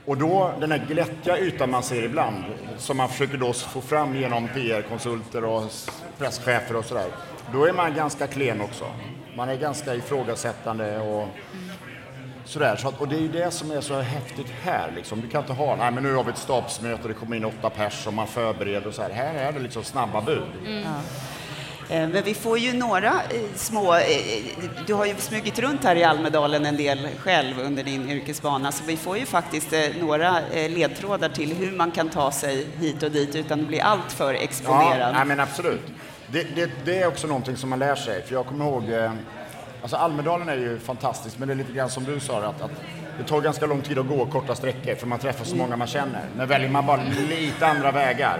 Och 0.05 0.17
då, 0.17 0.53
den 0.61 0.73
här 0.73 0.87
glättiga 0.89 1.39
ytan 1.39 1.71
man 1.71 1.83
ser 1.83 2.03
ibland, 2.03 2.45
som 2.79 2.97
man 2.97 3.09
försöker 3.09 3.37
då 3.37 3.53
få 3.53 3.81
fram 3.81 4.17
genom 4.17 4.49
PR-konsulter 4.49 5.45
och 5.45 5.63
presschefer 6.19 6.77
och 6.77 6.85
sådär, 6.85 7.09
då 7.53 7.65
är 7.65 7.73
man 7.73 7.95
ganska 7.95 8.27
klen 8.27 8.61
också. 8.61 8.85
Man 9.37 9.49
är 9.49 9.57
ganska 9.57 9.95
ifrågasättande 9.95 10.99
och 10.99 11.29
sådär. 12.51 12.77
Så 12.77 12.89
att, 12.89 13.01
och 13.01 13.09
det 13.09 13.17
är 13.17 13.21
ju 13.21 13.29
det 13.29 13.51
som 13.51 13.71
är 13.71 13.81
så 13.81 14.01
häftigt 14.01 14.47
här 14.63 14.93
liksom. 14.97 15.21
Du 15.21 15.29
kan 15.29 15.41
inte 15.41 15.53
ha, 15.53 15.77
nej 15.77 15.91
men 15.91 16.03
nu 16.03 16.15
har 16.15 16.25
vi 16.25 16.31
ett 16.31 16.39
stabsmöte, 16.39 17.09
det 17.09 17.15
kommer 17.15 17.37
in 17.37 17.45
åtta 17.45 17.71
pers 17.71 18.07
och 18.07 18.13
man 18.15 18.27
förbereder 18.27 18.87
och 18.87 18.95
så 18.95 19.03
här. 19.03 19.11
Här 19.11 19.35
är 19.35 19.53
det 19.53 19.59
liksom 19.61 19.85
snabba 19.85 20.21
bud. 20.21 20.43
Eh, 21.91 22.09
Men 22.09 22.23
vi 22.25 22.35
får 22.35 22.59
ju 22.59 22.73
några 22.73 23.09
eh, 23.09 23.41
små... 23.55 23.95
eh, 23.95 24.01
Du 24.87 24.95
har 24.95 25.07
ju 25.07 25.15
smugit 25.19 25.59
runt 25.59 25.85
här 25.85 25.97
i 25.97 26.05
Almedalen 26.05 26.67
en 26.67 26.77
del 26.77 27.09
själv 27.19 27.61
under 27.61 27.83
din 27.85 28.11
yrkesbana, 28.11 28.73
så 28.73 28.85
vi 28.85 28.97
får 28.97 29.19
ju 29.19 29.27
faktiskt 29.27 29.73
några 30.01 30.37
ledtrådar 30.69 31.29
till 31.29 31.55
hur 31.57 31.73
man 31.73 31.91
kan 31.91 32.09
ta 32.09 32.31
sig 32.33 32.67
hit 32.79 33.03
och 33.03 33.11
dit 33.11 33.35
utan 33.37 33.61
att 33.61 33.67
bli 33.67 33.81
alltför 33.81 34.33
Ja, 34.35 34.41
exponerad. 34.41 35.15
nej, 35.15 35.25
men 35.25 35.41
absolut. 35.41 35.83
Det, 36.27 36.43
det, 36.55 36.71
det 36.85 36.99
är 36.99 37.07
också 37.09 37.27
någonting 37.27 37.57
som 37.57 37.71
man 37.71 37.79
lär 37.79 37.95
sig. 37.95 38.23
För 38.23 38.35
jag 38.35 38.47
kommer 38.47 38.65
ihåg, 38.65 38.85
alltså 39.83 39.97
Almedalen 39.97 40.49
är 40.49 40.57
ju 40.57 40.79
fantastiskt, 40.79 41.39
men 41.39 41.49
det 41.49 41.55
är 41.55 41.57
lite 41.57 41.73
grann 41.73 41.91
som 41.91 42.05
du 42.05 42.21
sa, 42.21 42.39
att, 42.39 42.63
att 42.63 42.71
det 43.19 43.25
tar 43.25 43.41
ganska 43.41 43.67
lång 43.67 43.83
tid 43.83 43.99
att 43.99 44.09
gå 44.09 44.27
korta 44.27 44.55
sträckor 44.55 44.95
för 44.95 45.07
man 45.07 45.19
träffar 45.19 45.45
så 45.45 45.57
många 45.57 45.77
man 45.77 45.87
känner. 45.87 46.21
Men 46.37 46.49
väljer 46.49 46.69
man 46.69 46.87
bara 46.87 47.01
lite 47.29 47.67
andra 47.67 47.91
vägar 47.91 48.39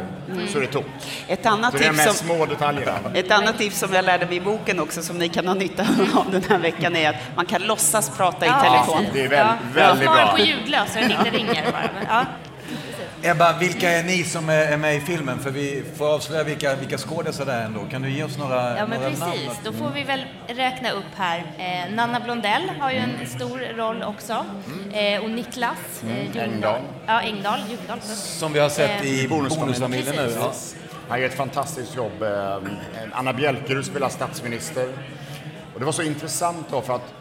så 0.49 0.59
är 0.59 0.63
det 0.63 0.67
tomt. 0.67 0.87
Ett 1.29 1.47
annat 1.47 1.73
Så 1.73 1.79
det 1.79 1.85
är 1.87 1.93
de 1.93 1.99
som... 1.99 2.15
små 2.15 2.47
detaljerna. 2.47 2.93
Ett 3.15 3.31
annat 3.31 3.59
tips 3.59 3.79
som 3.79 3.93
jag 3.93 4.05
lärde 4.05 4.27
mig 4.27 4.37
i 4.37 4.41
boken 4.41 4.81
också, 4.81 5.03
som 5.03 5.19
ni 5.19 5.29
kan 5.29 5.47
ha 5.47 5.55
nytta 5.55 5.83
av 6.15 6.31
den 6.31 6.43
här 6.49 6.59
veckan, 6.59 6.97
är 6.97 7.11
att 7.11 7.17
man 7.37 7.47
kan 7.47 7.63
låtsas 7.63 8.17
prata 8.17 8.47
i 8.47 8.49
telefon. 8.49 9.05
Det 9.13 9.25
är 9.25 9.29
väl, 9.29 9.47
väldigt 9.75 10.09
ha 10.09 10.17
den 10.17 10.27
bra. 10.27 10.37
på 10.37 10.43
ljudlös 10.43 10.93
så 10.93 10.99
den 10.99 11.11
inte 11.11 11.31
ringer 11.31 11.73
bara. 11.73 11.91
Ja. 12.09 12.25
Ebba, 13.23 13.59
vilka 13.59 13.91
är 13.91 14.03
ni 14.05 14.25
som 14.25 14.49
är 14.49 14.65
är 14.73 14.77
med 14.77 14.97
i 14.97 15.01
filmen? 15.01 15.39
För 15.39 15.51
vi 15.51 15.85
får 15.97 16.15
avslöja 16.15 16.45
vilka, 16.45 16.75
vilka 16.77 16.99
skådisar 16.99 17.47
det 17.47 17.53
är 17.53 17.65
ändå. 17.65 17.81
Kan 17.91 18.03
du 18.03 18.11
ge 18.11 18.23
oss 18.25 18.39
några, 18.39 18.77
Ja, 18.79 18.87
men 18.87 19.01
några 19.01 19.17
namn? 19.17 19.33
precis. 19.33 19.61
Då 19.65 19.73
får 19.73 19.91
vi 19.91 20.03
väl 20.03 20.25
räkna 20.47 20.91
upp 20.91 21.05
här. 21.17 21.39
Eh, 21.59 21.95
Nanna 21.95 22.21
Blondell 22.21 22.71
har 22.81 22.91
ju 22.91 22.97
en 22.97 23.27
stor 23.27 23.77
roll 23.77 24.03
också. 24.03 24.45
Eh, 24.93 25.23
och 25.25 25.31
Niklas 25.31 26.03
eh, 26.03 26.17
Ljungdahl. 26.19 26.45
Engdahl. 26.53 26.81
Ja, 27.07 27.21
Engdahl. 27.21 27.59
Ljungdahl. 27.71 28.01
Som 28.17 28.53
vi 28.53 28.59
har 28.59 28.69
sett 28.69 29.05
i 29.05 29.25
Eh, 29.25 29.29
Bonusfamiljen 29.31 30.17
nu. 30.17 30.33
Ja. 30.37 30.47
Precis. 30.49 30.77
Han 31.09 31.21
gör 31.21 31.29
ett 31.29 31.35
fantastiskt 31.37 31.97
jobb. 31.97 32.23
Eh, 32.23 32.59
Anna 33.13 33.33
Bjälkerud 33.33 33.85
spelar 33.87 34.09
statsminister. 34.09 34.89
Och 35.75 35.81
det 35.81 35.87
var 35.87 35.93
så 35.93 36.03
intressant 36.03 36.67
då 36.71 36.81
för 36.81 36.95
att, 36.95 37.15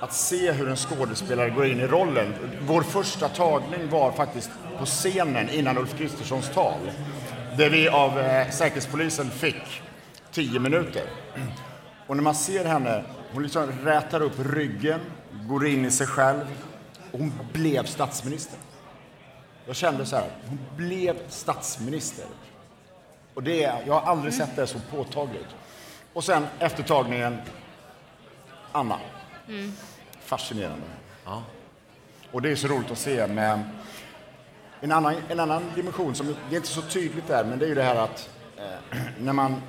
att 0.00 0.12
se 0.12 0.52
hur 0.52 0.68
en 0.68 0.76
skådespelare 0.76 1.50
går 1.50 1.66
in 1.66 1.80
i 1.80 1.86
rollen. 1.86 2.34
Vår 2.60 2.82
första 2.82 3.28
tagning 3.28 3.88
var 3.90 4.12
faktiskt 4.12 4.50
på 4.78 4.86
scenen 4.86 5.48
innan 5.48 5.78
Ulf 5.78 5.98
Kristerssons 5.98 6.50
tal. 6.50 6.78
Där 7.56 7.70
vi 7.70 7.88
av 7.88 8.18
eh, 8.20 8.50
Säkerhetspolisen 8.50 9.30
fick 9.30 9.82
tio 10.32 10.60
minuter. 10.60 11.02
Och 12.06 12.16
när 12.16 12.22
man 12.22 12.34
ser 12.34 12.64
henne, 12.64 13.04
hon 13.32 13.42
liksom 13.42 13.72
rätar 13.84 14.20
upp 14.20 14.38
ryggen, 14.38 15.00
går 15.48 15.66
in 15.66 15.84
i 15.84 15.90
sig 15.90 16.06
själv 16.06 16.44
och 17.12 17.18
hon 17.18 17.32
blev 17.52 17.84
statsminister. 17.84 18.58
Jag 19.66 19.76
kände 19.76 20.06
så 20.06 20.16
här, 20.16 20.30
hon 20.48 20.58
blev 20.76 21.16
statsminister. 21.28 22.24
Och 23.34 23.42
det, 23.42 23.72
jag 23.86 23.94
har 23.94 24.10
aldrig 24.10 24.34
sett 24.34 24.56
det 24.56 24.66
så 24.66 24.78
påtagligt. 24.90 25.48
Och 26.12 26.24
sen 26.24 26.46
efter 26.58 26.82
tagningen, 26.82 27.38
Anna. 28.72 28.98
Fascinerande. 30.20 30.86
Och 32.30 32.42
det 32.42 32.50
är 32.50 32.56
så 32.56 32.68
roligt 32.68 32.90
att 32.90 32.98
se 32.98 33.26
med 33.26 33.60
en 34.80 34.92
annan, 34.92 35.14
en 35.28 35.40
annan 35.40 35.62
dimension, 35.74 36.14
som, 36.14 36.26
det 36.50 36.54
är 36.54 36.56
inte 36.56 36.68
så 36.68 36.82
tydligt 36.82 37.28
där, 37.28 37.44
men 37.44 37.58
det 37.58 37.64
är 37.64 37.68
ju 37.68 37.74
det 37.74 37.82
här 37.82 37.96
att 37.96 38.28
eh, 38.56 38.98
när 39.18 39.32
man 39.32 39.62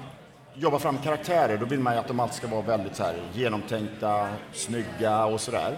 jobbar 0.53 0.79
fram 0.79 0.97
karaktärer, 0.97 1.57
då 1.57 1.65
vill 1.65 1.79
man 1.79 1.93
ju 1.93 1.99
att 1.99 2.07
de 2.07 2.19
alltid 2.19 2.35
ska 2.37 2.47
vara 2.47 2.61
väldigt 2.61 2.95
så 2.95 3.03
här, 3.03 3.15
genomtänkta, 3.33 4.27
snygga 4.53 5.25
och 5.25 5.41
sådär. 5.41 5.77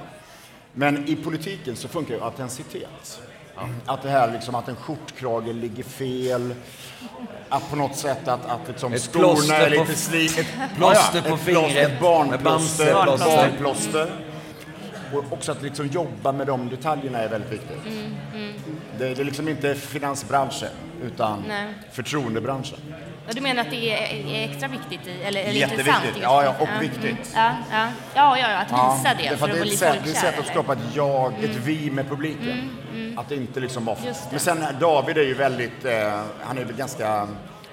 Men 0.73 1.07
i 1.07 1.15
politiken 1.15 1.75
så 1.75 1.87
funkar 1.87 2.13
ju 2.15 2.21
autenticitet. 2.23 3.21
Att 3.85 4.01
det 4.03 4.09
här 4.09 4.31
liksom 4.31 4.55
att 4.55 4.67
en 4.67 4.75
skjortkrage 4.75 5.47
ligger 5.53 5.83
fel, 5.83 6.55
att 7.49 7.69
på 7.69 7.75
något 7.75 7.95
sätt 7.95 8.27
att, 8.27 8.45
att 8.45 8.67
liksom 8.67 8.93
Ett 8.93 9.01
skorna 9.01 9.23
plåster 9.33 9.61
är 9.65 9.69
lite 9.69 9.83
f- 9.83 9.97
sli... 9.97 10.25
Ett 10.25 10.47
plåster 10.75 11.19
ett 11.19 11.23
på 11.25 11.37
plåster, 11.37 11.53
fingret 11.53 11.91
Ett 11.91 11.99
barnplåster. 12.01 12.85
med 12.85 12.93
Bamse-plåster. 12.95 13.37
barnplåster. 13.37 14.11
Och 15.13 15.23
också 15.33 15.51
att 15.51 15.61
liksom 15.61 15.87
jobba 15.87 16.31
med 16.31 16.47
de 16.47 16.69
detaljerna 16.69 17.19
är 17.19 17.27
väldigt 17.29 17.51
viktigt. 17.51 17.77
Det, 18.97 19.13
det 19.13 19.21
är 19.21 19.25
liksom 19.25 19.47
inte 19.47 19.75
finansbranschen, 19.75 20.69
utan 21.03 21.43
Nej. 21.47 21.73
förtroendebranschen. 21.91 22.79
Och 23.27 23.35
du 23.35 23.41
menar 23.41 23.61
att 23.61 23.69
det 23.69 23.93
är, 23.93 24.27
är 24.35 24.49
extra 24.49 24.67
viktigt, 24.67 25.07
i, 25.07 25.21
eller, 25.23 25.41
eller 25.41 25.63
intressant? 25.63 26.03
Ja, 26.21 26.43
ja, 26.43 26.55
och 26.59 26.67
Mm. 26.67 26.79
viktigt. 26.79 27.31
Ja, 27.35 27.51
ja. 27.71 27.87
Ja, 28.15 28.37
ja, 28.37 28.49
ja, 28.51 28.57
att 28.57 28.97
visa 28.97 29.13
det 29.17 29.23
därför 29.23 29.37
för 29.37 29.45
att 29.45 29.51
att 29.51 29.63
det 29.63 29.69
är 29.69 29.73
ett 29.73 29.79
sätt, 29.79 29.99
det 30.03 30.09
är 30.09 30.13
ett 30.13 30.19
sätt 30.19 30.39
att 30.39 30.47
skapa 30.47 30.73
ett 30.73 30.79
jag, 30.93 31.33
ett 31.43 31.55
vi 31.55 31.91
med 31.91 32.09
publiken. 32.09 32.69
Att 33.17 33.29
det 33.29 33.35
inte 33.35 33.59
liksom 33.59 33.85
var... 33.85 33.97
Just 34.05 34.23
det. 34.23 34.27
Men 34.31 34.39
sen 34.39 34.65
David 34.79 35.17
är 35.17 35.23
ju 35.23 35.33
väldigt, 35.33 35.85
eh, 35.85 36.21
han 36.41 36.57
är 36.57 36.65
väl 36.65 36.75
ganska 36.75 37.27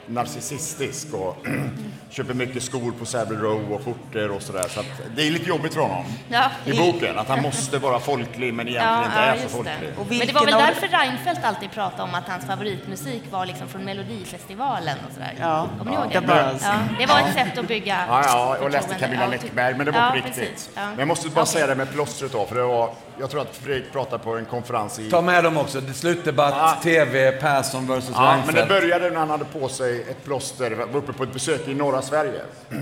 narcissistisk 0.06 1.14
och 1.14 1.36
köper 2.10 2.34
mycket 2.34 2.62
skor 2.62 2.92
på 2.98 3.04
Savile 3.06 3.40
Row 3.40 3.72
och 3.72 3.84
skjortor 3.84 4.30
och 4.30 4.42
sådär. 4.42 4.68
Så 4.68 4.80
att 4.80 4.86
det 5.16 5.26
är 5.26 5.30
lite 5.30 5.48
jobbigt 5.48 5.74
för 5.74 5.80
honom 5.80 6.04
Ja. 6.28 6.50
i 6.64 6.72
boken, 6.72 7.18
att 7.18 7.28
han 7.28 7.42
måste 7.42 7.78
vara 7.78 7.98
folklig 8.00 8.54
men 8.54 8.68
egentligen 8.68 9.04
inte 9.04 9.18
är 9.18 9.36
så 9.42 9.48
folklig. 9.48 9.90
Och 9.98 10.06
Men 10.08 10.18
det 10.26 10.32
var 10.32 10.44
väl 10.44 10.54
därför 10.54 10.88
Reinfeldt 10.88 11.44
alltid 11.44 11.70
pratade 11.70 12.02
om 12.02 12.14
att 12.14 12.28
hans 12.28 12.46
favoritmusik 12.46 13.22
var 13.30 13.46
liksom 13.46 13.68
från 13.68 13.84
Melodifestivalen 13.84 14.96
och 15.08 15.12
sådär. 15.14 15.34
Ja. 15.40 15.68
Kommer 15.78 15.90
ni 15.90 15.96
ihåg 15.96 16.06
Ja, 16.12 16.20
det? 16.20 16.58
Ja, 16.62 16.78
det 16.98 17.06
var 17.06 17.18
ett 17.20 17.34
sätt 17.34 17.58
att 17.58 17.68
bygga 17.68 18.04
Ja, 18.08 18.22
ja, 18.24 18.56
och 18.60 18.70
läste. 18.70 18.94
Camilla 18.94 19.22
Ja, 19.22 19.28
Läckberg, 19.30 19.74
men 19.74 19.86
det 19.86 19.92
var 19.92 20.00
ja, 20.00 20.10
på 20.10 20.16
riktigt. 20.16 20.70
Ja. 20.74 20.86
Men 20.88 20.98
jag 20.98 21.08
måste 21.08 21.28
bara 21.28 21.40
Okej. 21.42 21.52
säga 21.52 21.66
det 21.66 21.74
med 21.74 21.92
plåstret 21.92 22.32
då, 22.32 22.46
för 22.46 22.54
det 22.54 22.62
var, 22.62 22.90
jag 23.20 23.30
tror 23.30 23.40
att 23.40 23.56
Fredrik 23.56 23.92
pratade 23.92 24.24
på 24.24 24.36
en 24.36 24.44
konferens 24.44 24.98
i... 24.98 25.10
Ta 25.10 25.20
med 25.20 25.44
dem 25.44 25.56
också. 25.56 25.82
Slutdebatt, 25.94 26.54
Ja. 26.56 26.78
TV, 26.82 27.32
Persson 27.32 27.86
versus 27.86 28.10
Ja, 28.14 28.42
men 28.46 28.54
det 28.54 28.66
började 28.66 29.10
när 29.10 29.16
han 29.18 29.30
hade 29.30 29.44
på 29.44 29.68
sig 29.68 30.02
ett 30.02 30.24
plåster, 30.24 30.70
var 30.70 30.96
uppe 30.96 31.12
på 31.12 31.22
ett 31.22 31.32
besök 31.32 31.68
i 31.68 31.74
norra 31.74 32.02
Sverige. 32.02 32.40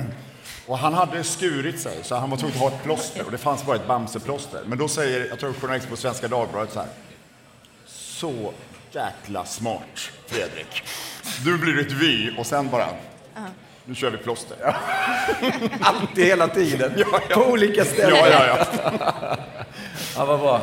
Och 0.67 0.79
han 0.79 0.95
hade 0.95 1.25
skurit 1.25 1.81
sig, 1.81 1.99
så 2.03 2.15
han 2.17 2.31
var 2.31 2.37
tvungen 2.37 2.57
att 2.57 2.63
ha 2.63 2.69
ett 2.69 2.83
plåster. 2.83 3.25
Och 3.25 3.31
det 3.33 3.39
fanns 3.39 3.67
bara 3.67 3.77
ett 3.77 3.87
Bamseplåster. 3.87 4.61
Men 4.67 4.79
då 4.79 4.89
säger, 4.89 5.27
jag 5.29 5.39
tror 5.39 5.53
journalisten 5.53 5.91
på 5.91 5.97
Svenska 5.97 6.29
Dagbladet 6.29 6.73
så 6.73 6.79
här. 6.79 6.89
Så 7.87 8.53
jäkla 8.91 9.45
smart, 9.45 10.11
Fredrik. 10.27 10.83
Nu 11.45 11.59
blir 11.59 11.81
ett 11.81 11.93
vy 11.93 12.37
och 12.39 12.47
sen 12.47 12.69
bara, 12.71 12.89
nu 13.85 13.95
kör 13.95 14.11
vi 14.11 14.17
plåster. 14.19 14.57
Ja, 14.63 14.75
Alltid, 15.81 16.25
hela 16.27 16.49
tiden. 16.49 16.93
Ja, 16.97 17.21
ja. 17.29 17.35
På 17.37 17.43
olika 17.51 17.85
ställen. 17.85 18.17
ja, 18.31 18.47
ja. 18.47 18.67
Ja, 20.17 20.25
vad 20.25 20.41
bra. 20.41 20.61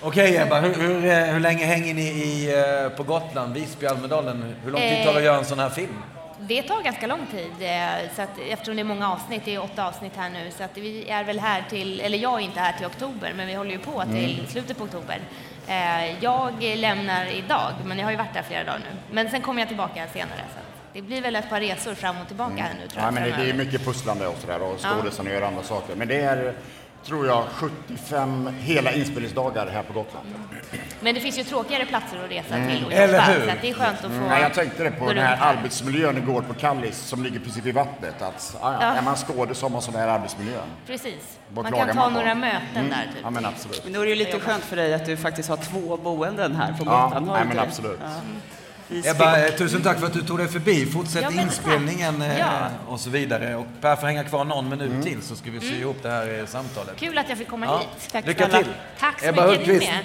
Okej 0.00 0.36
Ebba, 0.36 0.60
hur, 0.60 0.74
hur, 0.74 1.04
eh, 1.04 1.18
hur 1.24 1.40
länge 1.40 1.64
hänger 1.66 1.94
ni 1.94 2.02
i, 2.02 2.54
eh, 2.84 2.88
på 2.96 3.02
Gotland, 3.02 3.54
Visby, 3.54 3.86
Almedalen? 3.86 4.54
Hur 4.64 4.70
lång 4.70 4.80
tid 4.80 5.04
tar 5.04 5.12
det 5.12 5.18
att 5.18 5.24
göra 5.24 5.36
en 5.38 5.44
sån 5.44 5.58
här 5.58 5.70
film? 5.70 6.02
Det 6.38 6.62
tar 6.62 6.82
ganska 6.82 7.06
lång 7.06 7.26
tid, 7.30 7.68
eh, 7.68 8.14
så 8.16 8.22
att, 8.22 8.28
eftersom 8.50 8.76
det 8.76 8.82
är 8.82 8.84
många 8.84 9.12
avsnitt, 9.12 9.42
det 9.44 9.54
är 9.54 9.62
åtta 9.62 9.86
avsnitt 9.88 10.12
här 10.16 10.30
nu, 10.30 10.50
så 10.58 10.62
att 10.64 10.76
vi 10.76 11.08
är 11.10 11.24
väl 11.24 11.40
här 11.40 11.64
till, 11.70 12.00
eller 12.00 12.18
jag 12.18 12.34
är 12.40 12.44
inte 12.44 12.60
här 12.60 12.72
till 12.72 12.86
oktober, 12.86 13.32
men 13.36 13.46
vi 13.46 13.54
håller 13.54 13.70
ju 13.70 13.78
på 13.78 14.02
till 14.02 14.34
Mm. 14.34 14.46
slutet 14.46 14.78
på 14.78 14.84
oktober. 14.84 15.18
Eh, 15.66 16.22
Jag 16.24 16.52
lämnar 16.76 17.26
idag, 17.26 17.72
men 17.84 17.98
jag 17.98 18.06
har 18.06 18.10
ju 18.10 18.16
varit 18.16 18.34
där 18.34 18.42
flera 18.42 18.64
dagar 18.64 18.78
nu. 18.78 18.96
Men 19.14 19.30
sen 19.30 19.40
kommer 19.42 19.60
jag 19.60 19.68
tillbaka 19.68 20.06
senare, 20.12 20.40
så 20.54 20.58
det 20.94 21.02
blir 21.02 21.22
väl 21.22 21.36
ett 21.36 21.48
par 21.50 21.60
resor 21.60 21.94
fram 21.94 22.16
och 22.20 22.26
tillbaka 22.26 22.54
här 22.56 22.74
nu 22.82 22.88
tror 22.88 23.00
Ja, 23.00 23.04
jag. 23.04 23.14
men 23.14 23.22
det, 23.22 23.36
det 23.44 23.50
är 23.50 23.54
mycket 23.54 23.84
pusslande 23.84 24.26
och 24.26 24.36
sådär 24.40 24.62
och 24.62 24.80
skådisarna 24.80 25.30
gör 25.30 25.42
andra 25.42 25.62
saker. 25.62 25.94
Men 25.96 26.08
det 26.08 26.20
är, 26.20 26.54
tror 27.06 27.26
jag, 27.26 27.44
75 27.88 28.50
hela 28.60 28.92
inspelningsdagar 28.92 29.66
här 29.66 29.82
på 29.82 29.92
Gotland. 29.92 30.26
Men 31.00 31.14
det 31.14 31.20
finns 31.20 31.38
ju 31.38 31.44
tråkigare 31.44 31.86
platser 31.86 32.24
att 32.24 32.30
resa 32.30 32.54
till 32.68 32.84
och 32.86 32.92
Eller 32.92 33.14
jobba, 33.14 33.24
hur? 33.32 33.44
så 33.46 33.50
att 33.52 33.60
det 33.62 33.70
är 33.70 33.74
skönt 33.74 34.04
att 34.04 34.10
få 34.12 34.26
Ja, 34.30 34.38
jag 34.40 34.54
tänkte 34.54 34.84
det 34.84 34.90
på 34.90 35.06
den 35.12 35.18
här 35.24 35.38
arbetsmiljön 35.56 36.16
igår 36.18 36.42
på 36.42 36.54
Kallis 36.54 36.96
som 36.98 37.22
ligger 37.22 37.40
precis 37.40 37.64
vid 37.64 37.74
vattnet. 37.74 38.22
Att, 38.22 38.56
ja, 38.60 38.72
ja, 38.72 38.78
Ja. 38.80 38.94
Är 38.94 39.02
man 39.02 39.16
skådis 39.16 39.58
så 39.58 39.64
har 39.66 39.70
man 39.70 39.82
sån 39.82 39.94
här 39.94 40.08
arbetsmiljö. 40.08 40.58
Precis. 40.86 41.38
Vad 41.48 41.64
Man 41.64 41.72
kan 41.72 41.88
ta 41.88 41.94
man 41.94 42.12
några 42.12 42.34
möten 42.34 42.88
där 42.90 43.02
typ. 43.14 43.20
Ja, 43.22 43.30
men 43.30 43.44
absolut. 43.46 43.80
Men 43.84 43.92
då 43.92 44.00
är 44.00 44.04
det 44.04 44.10
ju 44.10 44.16
lite 44.16 44.40
skönt 44.40 44.64
för 44.64 44.76
dig 44.76 44.94
att 44.94 45.06
du 45.06 45.16
faktiskt 45.16 45.48
har 45.48 45.56
två 45.56 45.96
boenden 45.96 46.56
här 46.56 46.72
på 46.72 46.84
Ja, 46.86 47.02
Gotland. 47.04 47.28
har 47.28 47.36
nej, 47.36 47.44
men 47.48 47.58
absolut. 47.58 48.00
Ebba, 49.04 49.46
eh, 49.46 49.54
tusen 49.54 49.82
tack 49.82 49.98
för 49.98 50.06
att 50.06 50.12
du 50.12 50.22
tog 50.22 50.38
dig 50.38 50.48
förbi. 50.48 50.86
Fortsätt 50.86 51.22
Ja, 51.22 51.42
inspelningen 51.42 52.22
eh, 52.22 52.38
Ja. 52.38 52.68
och 52.88 53.00
så 53.00 53.10
vidare. 53.10 53.56
Och 53.56 53.66
Per 53.80 53.96
får 53.96 54.06
hänga 54.06 54.24
kvar 54.24 54.44
någon 54.44 54.68
minut 54.68 55.04
till 55.06 55.22
så 55.22 55.36
ska 55.36 55.50
vi 55.50 55.60
sy 55.60 55.80
ihop 55.80 55.96
det 56.02 56.10
här 56.10 56.38
eh, 56.40 56.46
samtalet. 56.46 56.96
Kul 56.96 57.18
att 57.18 57.28
jag 57.28 57.38
fick 57.38 57.48
komma 57.48 57.66
Ja. 57.66 57.78
hit. 57.78 58.12
Tack 58.12 58.26
Lycka 58.26 58.48
till! 58.48 58.66
Tack 59.00 59.20
så 59.20 59.26
Ebba 59.26 59.46
mycket, 59.46 59.66
Hultqvist. 59.66 59.92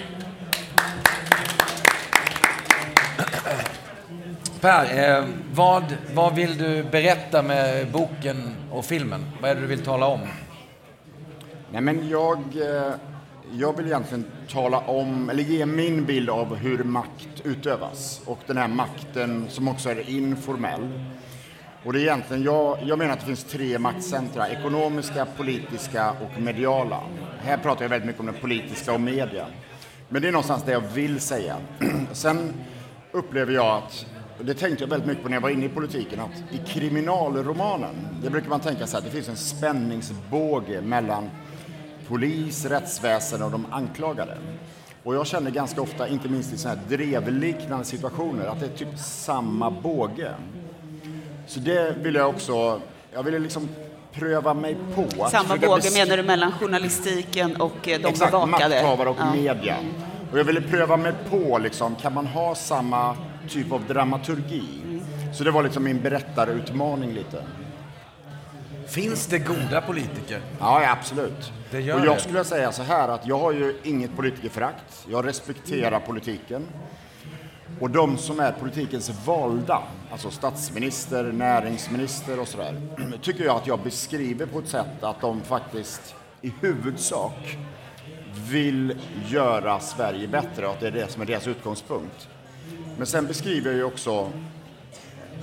Per, 4.60 5.16
eh, 5.18 5.24
vad, 5.52 5.84
vad 6.14 6.34
vill 6.34 6.58
du 6.58 6.82
berätta 6.84 7.42
med 7.42 7.90
boken 7.90 8.54
och 8.72 8.84
filmen? 8.84 9.24
Vad 9.40 9.50
är 9.50 9.54
det 9.54 9.60
du 9.60 9.66
vill 9.66 9.84
tala 9.84 10.06
om? 10.06 10.20
Nej, 11.72 11.80
men 11.80 12.08
jag, 12.08 12.38
eh, 12.38 12.92
jag 13.52 13.76
vill 13.76 13.86
egentligen 13.86 14.24
tala 14.48 14.78
om, 14.78 15.30
eller 15.30 15.42
ge 15.42 15.66
min 15.66 16.04
bild 16.04 16.30
av 16.30 16.54
hur 16.54 16.84
makt 16.84 17.40
utövas. 17.44 18.20
Och 18.24 18.38
den 18.46 18.56
här 18.56 18.68
makten 18.68 19.46
som 19.48 19.68
också 19.68 19.90
är 19.90 20.10
informell. 20.10 20.88
Och 21.84 21.92
det 21.92 21.98
är 21.98 22.02
egentligen, 22.02 22.42
jag, 22.42 22.78
jag 22.82 22.98
menar 22.98 23.12
att 23.12 23.20
det 23.20 23.26
finns 23.26 23.44
tre 23.44 23.78
maktcentra. 23.78 24.48
Ekonomiska, 24.48 25.26
politiska 25.36 26.10
och 26.10 26.42
mediala. 26.42 27.00
Här 27.40 27.56
pratar 27.56 27.84
jag 27.84 27.88
väldigt 27.88 28.06
mycket 28.06 28.20
om 28.20 28.26
det 28.26 28.32
politiska 28.32 28.92
och 28.92 29.00
media. 29.00 29.46
Men 30.08 30.22
det 30.22 30.28
är 30.28 30.32
någonstans 30.32 30.62
det 30.62 30.72
jag 30.72 30.80
vill 30.94 31.20
säga. 31.20 31.56
Sen 32.12 32.54
upplever 33.12 33.52
jag 33.52 33.76
att, 33.76 34.06
och 34.38 34.44
det 34.44 34.54
tänkte 34.54 34.84
jag 34.84 34.90
väldigt 34.90 35.08
mycket 35.08 35.22
på 35.22 35.28
när 35.28 35.36
jag 35.36 35.42
var 35.42 35.50
inne 35.50 35.64
i 35.64 35.68
politiken, 35.68 36.20
att 36.20 36.54
i 36.54 36.58
kriminalromanen, 36.72 37.94
det 38.22 38.30
brukar 38.30 38.48
man 38.48 38.60
tänka 38.60 38.86
så 38.86 38.96
här, 38.96 39.04
det 39.04 39.10
finns 39.10 39.28
en 39.28 39.36
spänningsbåge 39.36 40.80
mellan 40.80 41.30
polis, 42.08 42.64
rättsväsen 42.64 43.42
och 43.42 43.50
de 43.50 43.66
anklagade. 43.70 44.36
Och 45.04 45.14
jag 45.14 45.26
känner 45.26 45.50
ganska 45.50 45.80
ofta, 45.82 46.08
inte 46.08 46.28
minst 46.28 46.52
i 46.52 46.56
sådana 46.58 46.80
här 46.80 46.96
drevliknande 46.96 47.84
situationer, 47.84 48.46
att 48.46 48.60
det 48.60 48.66
är 48.66 48.76
typ 48.76 48.98
samma 48.98 49.70
båge. 49.70 50.30
Så 51.46 51.60
det 51.60 51.94
vill 52.02 52.14
jag 52.14 52.28
också, 52.28 52.80
jag 53.12 53.22
ville 53.22 53.38
liksom 53.38 53.68
pröva 54.12 54.54
mig 54.54 54.76
på. 54.94 55.24
att 55.24 55.30
Samma 55.30 55.56
båge 55.56 55.90
menar 55.94 56.16
du 56.16 56.22
mellan 56.22 56.52
journalistiken 56.52 57.56
och 57.56 57.88
eh, 57.88 58.00
de 58.00 58.08
Exakt, 58.08 58.30
bevakade? 58.32 58.68
makthavare 58.74 59.08
och 59.08 59.16
Ja. 59.18 59.32
media. 59.32 59.76
Och 60.32 60.38
jag 60.38 60.44
ville 60.44 60.60
pröva 60.60 60.96
mig 60.96 61.12
på, 61.30 61.58
liksom, 61.58 61.94
kan 61.94 62.14
man 62.14 62.26
ha 62.26 62.54
samma 62.54 63.16
typ 63.48 63.72
av 63.72 63.84
dramaturgi? 63.88 64.68
Så 65.34 65.44
det 65.44 65.50
var 65.50 65.62
liksom 65.62 65.84
min 65.84 66.00
berättarutmaning 66.02 67.12
lite. 67.12 67.42
Finns 68.88 69.26
det 69.26 69.38
goda 69.38 69.80
politiker? 69.80 70.40
Ja, 70.60 70.82
ja 70.82 70.92
absolut. 70.92 71.52
Det 71.70 71.80
gör 71.80 72.00
och 72.00 72.06
jag 72.06 72.16
det. 72.16 72.20
skulle 72.20 72.44
säga 72.44 72.72
så 72.72 72.82
här 72.82 73.08
att 73.08 73.26
jag 73.26 73.38
har 73.38 73.52
ju 73.52 73.76
inget 73.84 74.16
politikerförakt. 74.16 75.06
Jag 75.08 75.26
respekterar 75.26 76.00
politiken. 76.00 76.66
Och 77.80 77.90
de 77.90 78.18
som 78.18 78.40
är 78.40 78.52
politikens 78.52 79.10
valda, 79.26 79.82
alltså 80.12 80.30
statsminister, 80.30 81.24
näringsminister 81.24 82.40
och 82.40 82.48
sådär, 82.48 82.80
tycker 83.22 83.44
jag 83.44 83.56
att 83.56 83.66
jag 83.66 83.80
beskriver 83.80 84.46
på 84.46 84.58
ett 84.58 84.68
sätt 84.68 85.02
att 85.02 85.20
de 85.20 85.40
faktiskt 85.40 86.14
i 86.42 86.52
huvudsak 86.60 87.58
vill 88.50 88.98
göra 89.26 89.80
Sverige 89.80 90.28
bättre 90.28 90.66
och 90.66 90.72
att 90.72 90.80
det 90.80 90.86
är 90.86 90.90
det 90.90 91.10
som 91.10 91.22
är 91.22 91.26
deras 91.26 91.46
utgångspunkt. 91.46 92.28
Men 92.96 93.06
sen 93.06 93.26
beskriver 93.26 93.70
jag 93.70 93.76
ju 93.76 93.84
också 93.84 94.30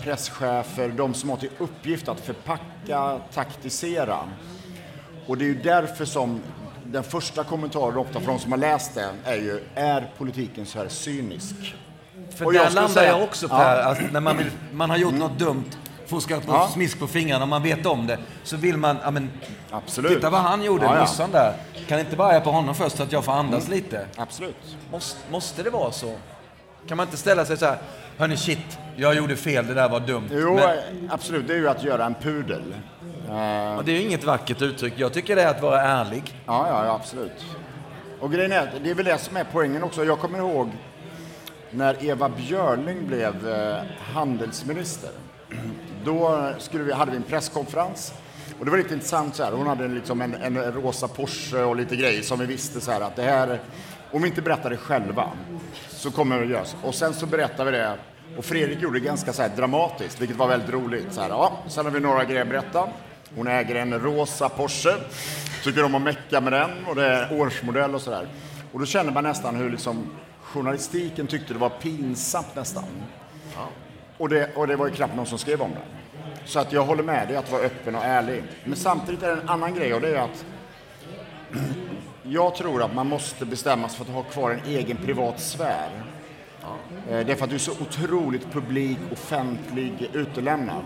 presschefer, 0.02 0.90
de 0.90 1.14
som 1.14 1.30
har 1.30 1.38
till 1.38 1.50
uppgift 1.58 2.08
att 2.08 2.20
förpacka, 2.20 3.20
taktisera. 3.34 4.20
Och 5.28 5.38
det 5.38 5.44
är 5.46 5.48
ju 5.48 5.62
därför 5.62 6.06
som 6.06 6.42
den 6.86 7.04
första 7.04 7.44
kommentaren 7.44 7.98
ofta 7.98 8.20
från 8.20 8.36
de 8.36 8.40
som 8.40 8.52
har 8.52 8.60
läst 8.60 8.96
det 8.96 9.10
är 9.26 9.36
ju, 9.36 9.64
är 9.76 10.12
politiken 10.18 10.66
så 10.66 10.78
här 10.80 10.88
cynisk? 10.90 11.56
För 12.36 12.46
Och 12.46 12.54
där 12.54 12.60
jag 12.64 12.74
landar 12.74 12.94
säga- 12.94 13.10
jag 13.12 13.24
också 13.24 13.48
Ja. 13.50 13.58
Per, 13.58 13.80
att 13.92 14.12
när 14.12 14.20
man, 14.20 14.38
vill, 14.38 14.52
man 14.74 14.90
har 14.90 14.98
gjort 14.98 15.14
något 15.14 15.40
dumt, 15.40 15.64
fuskat 16.06 16.46
på 16.46 16.52
Ja. 16.54 16.70
smisk 16.74 17.00
på 17.00 17.08
fingrarna 17.08 17.44
och 17.44 17.50
man 17.50 17.64
vet 17.64 17.86
om 17.86 18.08
det, 18.08 18.20
så 18.44 18.58
vill 18.58 18.78
man, 18.78 18.98
ja 19.04 19.12
men, 19.12 19.30
Absolut. 19.72 20.12
titta 20.14 20.30
vad 20.30 20.42
han 20.42 20.64
gjorde, 20.64 20.86
Ja, 20.86 21.08
ja. 21.20 21.28
där. 21.32 21.54
Kan 21.88 22.00
inte 22.00 22.16
börja 22.16 22.42
på 22.42 22.52
honom 22.52 22.76
först 22.76 22.98
så 22.98 23.04
att 23.04 23.12
jag 23.12 23.24
får 23.26 23.32
andas 23.32 23.68
lite? 23.68 24.06
Absolut. 24.18 24.56
Måste, 24.92 25.20
måste 25.32 25.64
det 25.64 25.70
vara 25.70 25.92
så? 25.92 26.16
Kan 26.88 26.98
man 26.98 27.08
inte 27.08 27.18
ställa 27.18 27.46
sig 27.46 27.58
så 27.58 27.66
här, 27.66 27.78
hörni 28.18 28.38
shit, 28.38 28.78
jag 28.96 29.16
gjorde 29.16 29.36
fel, 29.36 29.68
det 29.68 29.74
där 29.74 29.90
var 29.90 30.00
dumt. 30.00 30.28
Jo, 30.32 30.56
Men, 30.56 31.10
absolut. 31.12 31.48
Det 31.48 31.54
är 31.54 31.58
ju 31.58 31.70
att 31.70 31.84
göra 31.84 32.06
en 32.06 32.16
pudel. 32.22 32.64
Eh, 33.36 33.78
och 33.78 33.86
det 33.86 33.92
är 33.92 33.96
ju 33.96 34.02
inget 34.02 34.24
vackert 34.24 34.62
uttryck. 34.62 34.94
Jag 34.98 35.14
tycker 35.14 35.36
det 35.36 35.42
är 35.42 35.48
att 35.48 35.62
vara 35.62 35.82
ärlig. 35.82 36.24
Ja, 36.46 36.68
ja, 36.70 36.86
ja, 36.86 36.94
absolut. 36.94 37.46
Och 38.20 38.32
grejen 38.32 38.52
är, 38.52 38.72
det 38.84 38.90
är 38.90 38.96
väl 38.96 39.06
det 39.06 39.18
som 39.18 39.38
är 39.38 39.46
poängen 39.52 39.84
också. 39.84 40.06
Jag 40.06 40.20
kommer 40.20 40.40
ihåg 40.40 40.70
när 41.72 42.06
Eva 42.06 42.30
Björling 42.30 43.08
blev 43.08 43.48
eh, 43.48 43.78
handelsminister. 44.14 45.10
Då 46.06 46.50
skulle 46.58 46.84
vi, 46.84 46.94
hade 46.94 47.12
vi 47.12 47.18
en 47.18 47.24
presskonferens. 47.24 48.14
Och 48.60 48.66
det 48.66 48.72
var 48.72 48.78
lite 48.78 48.94
intressant 48.94 49.36
så 49.36 49.44
här. 49.44 49.52
Hon 49.52 49.68
hade 49.68 49.88
liksom 49.88 50.22
en, 50.22 50.34
en 50.34 50.72
rosa 50.72 51.08
Porsche 51.08 51.64
och 51.64 51.76
lite 51.76 51.96
grejer 51.96 52.22
som 52.22 52.40
vi 52.40 52.46
visste 52.46 52.82
så 52.82 52.92
här 52.92 53.02
att 53.02 53.16
det 53.16 53.22
här, 53.22 53.60
om 54.12 54.22
vi 54.22 54.28
inte 54.28 54.42
berättar 54.42 54.70
det 54.70 54.78
själva 54.78 55.30
så 55.90 56.12
kommer 56.12 56.40
det 56.40 56.46
göras. 56.46 56.76
Och 56.84 56.96
sen 56.96 57.14
så 57.14 57.26
berättade 57.26 57.72
vi 57.72 57.78
det 57.78 57.96
och 58.38 58.46
Fredrik 58.46 58.82
gjorde 58.82 59.00
det 59.00 59.06
ganska 59.06 59.34
så 59.34 59.42
här 59.42 59.50
dramatiskt, 59.50 60.22
vilket 60.22 60.38
var 60.38 60.48
väldigt 60.48 60.70
roligt. 60.70 61.14
Så 61.14 61.22
här, 61.22 61.30
ja, 61.30 61.60
sen 61.68 61.86
har 61.86 61.92
vi 61.92 62.00
några 62.00 62.24
grejer 62.24 62.42
att 62.42 62.50
berätta. 62.50 62.88
Hon 63.36 63.48
äger 63.48 63.76
en 63.76 64.00
rosa 64.00 64.50
Porsche, 64.50 64.94
tycker 65.64 65.84
om 65.84 65.96
att 65.96 66.02
mecka 66.02 66.42
med 66.42 66.54
den 66.54 66.86
och 66.86 66.96
det 66.96 67.06
är 67.06 67.42
årsmodell 67.42 67.96
och 67.96 68.02
sådär. 68.02 68.28
Och 68.72 68.80
då 68.80 68.86
känner 68.86 69.12
man 69.12 69.24
nästan 69.24 69.56
hur 69.56 69.70
liksom 69.70 70.10
journalistiken 70.42 71.28
tyckte 71.28 71.54
det 71.54 71.60
var 71.60 71.70
pinsamt 71.70 72.56
nästan. 72.56 72.84
Och 74.18 74.30
det, 74.30 74.56
och 74.56 74.68
det 74.68 74.76
var 74.76 74.88
ju 74.88 74.94
knappt 74.94 75.16
någon 75.16 75.26
som 75.26 75.38
skrev 75.38 75.62
om 75.62 75.72
det. 75.72 75.82
Så 76.46 76.60
att 76.60 76.74
jag 76.74 76.86
håller 76.86 77.04
med 77.04 77.28
dig 77.28 77.38
att 77.38 77.52
vara 77.52 77.62
öppen 77.62 77.96
och 77.96 78.04
ärlig. 78.04 78.44
Men 78.64 78.76
samtidigt 78.76 79.24
är 79.24 79.36
det 79.36 79.42
en 79.42 79.50
annan 79.50 79.76
grej 79.76 79.94
och 79.94 80.02
det 80.02 80.18
är 80.18 80.22
att 80.22 80.46
jag 82.24 82.56
tror 82.56 82.84
att 82.84 82.94
man 82.94 83.08
måste 83.08 83.46
bestämma 83.46 83.90
sig 83.90 83.98
för 83.98 84.06
att 84.06 84.26
ha 84.26 84.32
kvar 84.32 84.52
en 84.52 84.60
egen 84.66 84.98
privat 84.98 85.40
sfär. 85.40 85.90
Eh, 87.10 87.26
det 87.26 87.32
är 87.32 87.36
för 87.36 87.44
att 87.44 87.50
du 87.50 87.56
är 87.56 87.60
så 87.60 87.72
otroligt 87.72 88.52
publik, 88.54 88.98
offentlig, 89.12 90.10
utelämnad. 90.14 90.84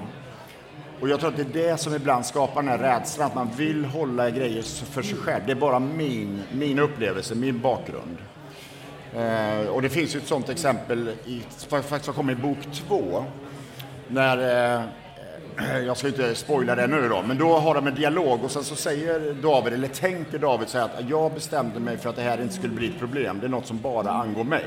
Och 1.01 1.09
jag 1.09 1.19
tror 1.19 1.29
att 1.29 1.35
det 1.37 1.59
är 1.59 1.69
det 1.69 1.77
som 1.77 1.95
ibland 1.95 2.25
skapar 2.25 2.61
den 2.61 2.71
här 2.71 2.77
rädslan, 2.77 3.27
att 3.27 3.35
man 3.35 3.49
vill 3.57 3.85
hålla 3.85 4.29
grejer 4.29 4.63
för 4.85 5.01
sig 5.01 5.17
själv. 5.17 5.43
Det 5.45 5.51
är 5.51 5.55
bara 5.55 5.79
min, 5.79 6.43
min 6.51 6.79
upplevelse, 6.79 7.35
min 7.35 7.59
bakgrund. 7.59 8.17
Eh, 9.15 9.67
och 9.67 9.81
det 9.81 9.89
finns 9.89 10.15
ju 10.15 10.19
ett 10.19 10.27
sånt 10.27 10.49
exempel, 10.49 11.09
i, 11.25 11.43
faktiskt 11.69 12.05
som 12.05 12.13
kommer 12.13 12.33
i 12.33 12.35
bok 12.35 12.57
två, 12.87 13.25
när 14.07 14.37
eh, 14.77 14.83
jag 15.85 15.97
ska 15.97 16.07
inte 16.07 16.35
spoila 16.35 16.75
det 16.75 16.87
nu 16.87 17.09
då, 17.09 17.23
men 17.27 17.37
då 17.37 17.57
har 17.57 17.75
de 17.75 17.87
en 17.87 17.95
dialog 17.95 18.43
och 18.43 18.51
sen 18.51 18.63
så 18.63 18.75
säger 18.75 19.33
David, 19.33 19.73
eller 19.73 19.87
tänker 19.87 20.39
David 20.39 20.67
så 20.67 20.77
här 20.77 20.85
att 20.85 21.09
jag 21.09 21.33
bestämde 21.33 21.79
mig 21.79 21.97
för 21.97 22.09
att 22.09 22.15
det 22.15 22.21
här 22.21 22.41
inte 22.41 22.53
skulle 22.53 22.73
bli 22.73 22.87
ett 22.87 22.99
problem, 22.99 23.39
det 23.39 23.47
är 23.47 23.49
något 23.49 23.67
som 23.67 23.79
bara 23.81 24.11
angår 24.11 24.43
mig. 24.43 24.65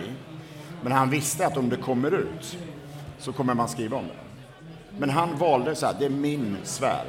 Men 0.83 0.93
han 0.93 1.11
visste 1.11 1.47
att 1.47 1.57
om 1.57 1.68
det 1.68 1.76
kommer 1.76 2.14
ut 2.14 2.59
så 3.18 3.33
kommer 3.33 3.55
man 3.55 3.68
skriva 3.68 3.97
om 3.97 4.07
det. 4.07 4.32
Men 4.99 5.11
han 5.11 5.38
valde 5.38 5.74
så 5.74 5.86
här, 5.86 5.95
det 5.99 6.05
är 6.05 6.11
min 6.11 6.57
sfär. 6.64 7.05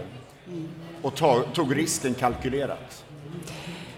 Och 1.01 1.15
tog, 1.15 1.53
tog 1.53 1.77
risken 1.77 2.13
kalkylerat. 2.13 3.05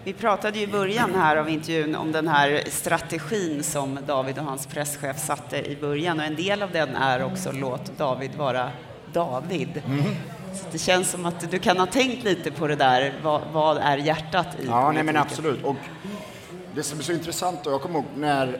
Vi 0.03 0.13
pratade 0.13 0.57
ju 0.57 0.63
i 0.63 0.67
början 0.67 1.15
här 1.15 1.35
av 1.35 1.49
intervjun 1.49 1.95
om 1.95 2.11
den 2.11 2.27
här 2.27 2.63
strategin 2.69 3.63
som 3.63 3.99
David 4.07 4.37
och 4.37 4.45
hans 4.45 4.67
presschef 4.67 5.19
satte 5.19 5.71
i 5.71 5.75
början 5.75 6.19
och 6.19 6.25
en 6.25 6.35
del 6.35 6.63
av 6.63 6.71
den 6.71 6.95
är 6.95 7.23
också 7.23 7.51
låt 7.51 7.97
David 7.97 8.35
vara 8.35 8.69
David. 9.13 9.81
Mm. 9.87 10.03
Så 10.53 10.65
det 10.71 10.77
känns 10.77 11.11
som 11.11 11.25
att 11.25 11.51
du 11.51 11.59
kan 11.59 11.77
ha 11.77 11.85
tänkt 11.85 12.23
lite 12.23 12.51
på 12.51 12.67
det 12.67 12.75
där, 12.75 13.13
vad, 13.23 13.41
vad 13.53 13.77
är 13.77 13.97
hjärtat 13.97 14.47
i 14.59 14.65
Ja, 14.65 14.91
nej 14.91 15.03
men 15.03 15.17
absolut. 15.17 15.63
Och 15.63 15.75
det 16.75 16.83
som 16.83 16.99
är 16.99 17.03
så 17.03 17.11
intressant, 17.11 17.67
och 17.67 17.73
jag 17.73 17.81
kommer 17.81 17.95
ihåg 17.95 18.05
när 18.17 18.59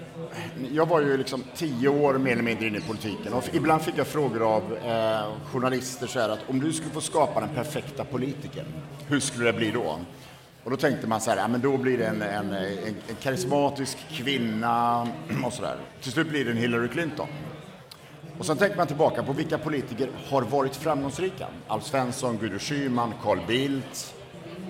jag 0.72 0.86
var 0.86 1.02
ju 1.02 1.18
liksom 1.18 1.44
tio 1.56 1.90
år 1.90 2.14
mer 2.14 2.32
eller 2.32 2.44
mindre 2.44 2.68
inne 2.68 2.78
i 2.78 2.82
politiken 2.82 3.34
och 3.34 3.44
ibland 3.54 3.82
fick 3.82 3.98
jag 3.98 4.08
frågor 4.08 4.56
av 4.56 4.78
eh, 4.78 5.52
journalister 5.52 6.08
så 6.08 6.20
här 6.20 6.30
att 6.30 6.40
om 6.50 6.60
du 6.60 6.74
skulle 6.74 6.92
få 6.92 7.02
skapa 7.02 7.40
den 7.40 7.50
perfekta 7.50 8.06
politikern, 8.06 8.66
hur 9.08 9.20
skulle 9.20 9.46
det 9.46 9.58
bli 9.58 9.72
då? 9.72 10.00
Och 10.64 10.72
då 10.72 10.78
tänkte 10.78 11.08
man 11.08 11.22
så 11.22 11.30
här, 11.30 11.38
ja 11.38 11.48
men 11.48 11.62
då 11.62 11.78
blir 11.78 11.98
det 11.98 12.06
en, 12.06 12.22
en, 12.22 12.54
en, 12.54 12.96
en 13.08 13.16
karismatisk 13.22 13.98
kvinna 14.12 15.08
och 15.46 15.54
så 15.54 15.62
där. 15.62 15.78
Till 16.02 16.12
slut 16.12 16.30
blir 16.30 16.46
det 16.46 16.52
en 16.52 16.58
Hillary 16.58 16.88
Clinton. 16.88 17.28
Och 18.38 18.46
sen 18.46 18.58
tänker 18.58 18.78
man 18.78 18.88
tillbaka 18.88 19.24
på 19.24 19.34
vilka 19.34 19.58
politiker 19.58 20.10
har 20.30 20.42
varit 20.42 20.76
framgångsrika. 20.76 21.48
Alf 21.68 21.84
Svensson, 21.84 22.38
Gudrun 22.38 22.60
Schyman, 22.60 23.14
Carl 23.24 23.40
Bildt, 23.48 24.14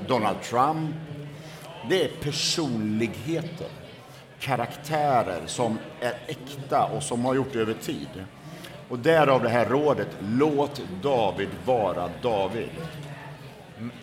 Donald 0.08 0.42
Trump. 0.42 0.96
Det 1.90 2.04
är 2.04 2.08
personligheter, 2.08 3.68
karaktärer 4.40 5.42
som 5.46 5.80
är 6.02 6.14
äkta 6.28 6.84
och 6.86 7.04
som 7.04 7.26
har 7.26 7.36
gjort 7.36 7.54
det 7.54 7.60
över 7.60 7.74
tid. 7.74 8.10
Och 8.90 9.00
därav 9.00 9.44
det 9.44 9.50
här 9.50 9.66
rådet, 9.66 10.08
låt 10.20 10.82
David 11.02 11.50
vara 11.66 12.10
David. 12.22 12.70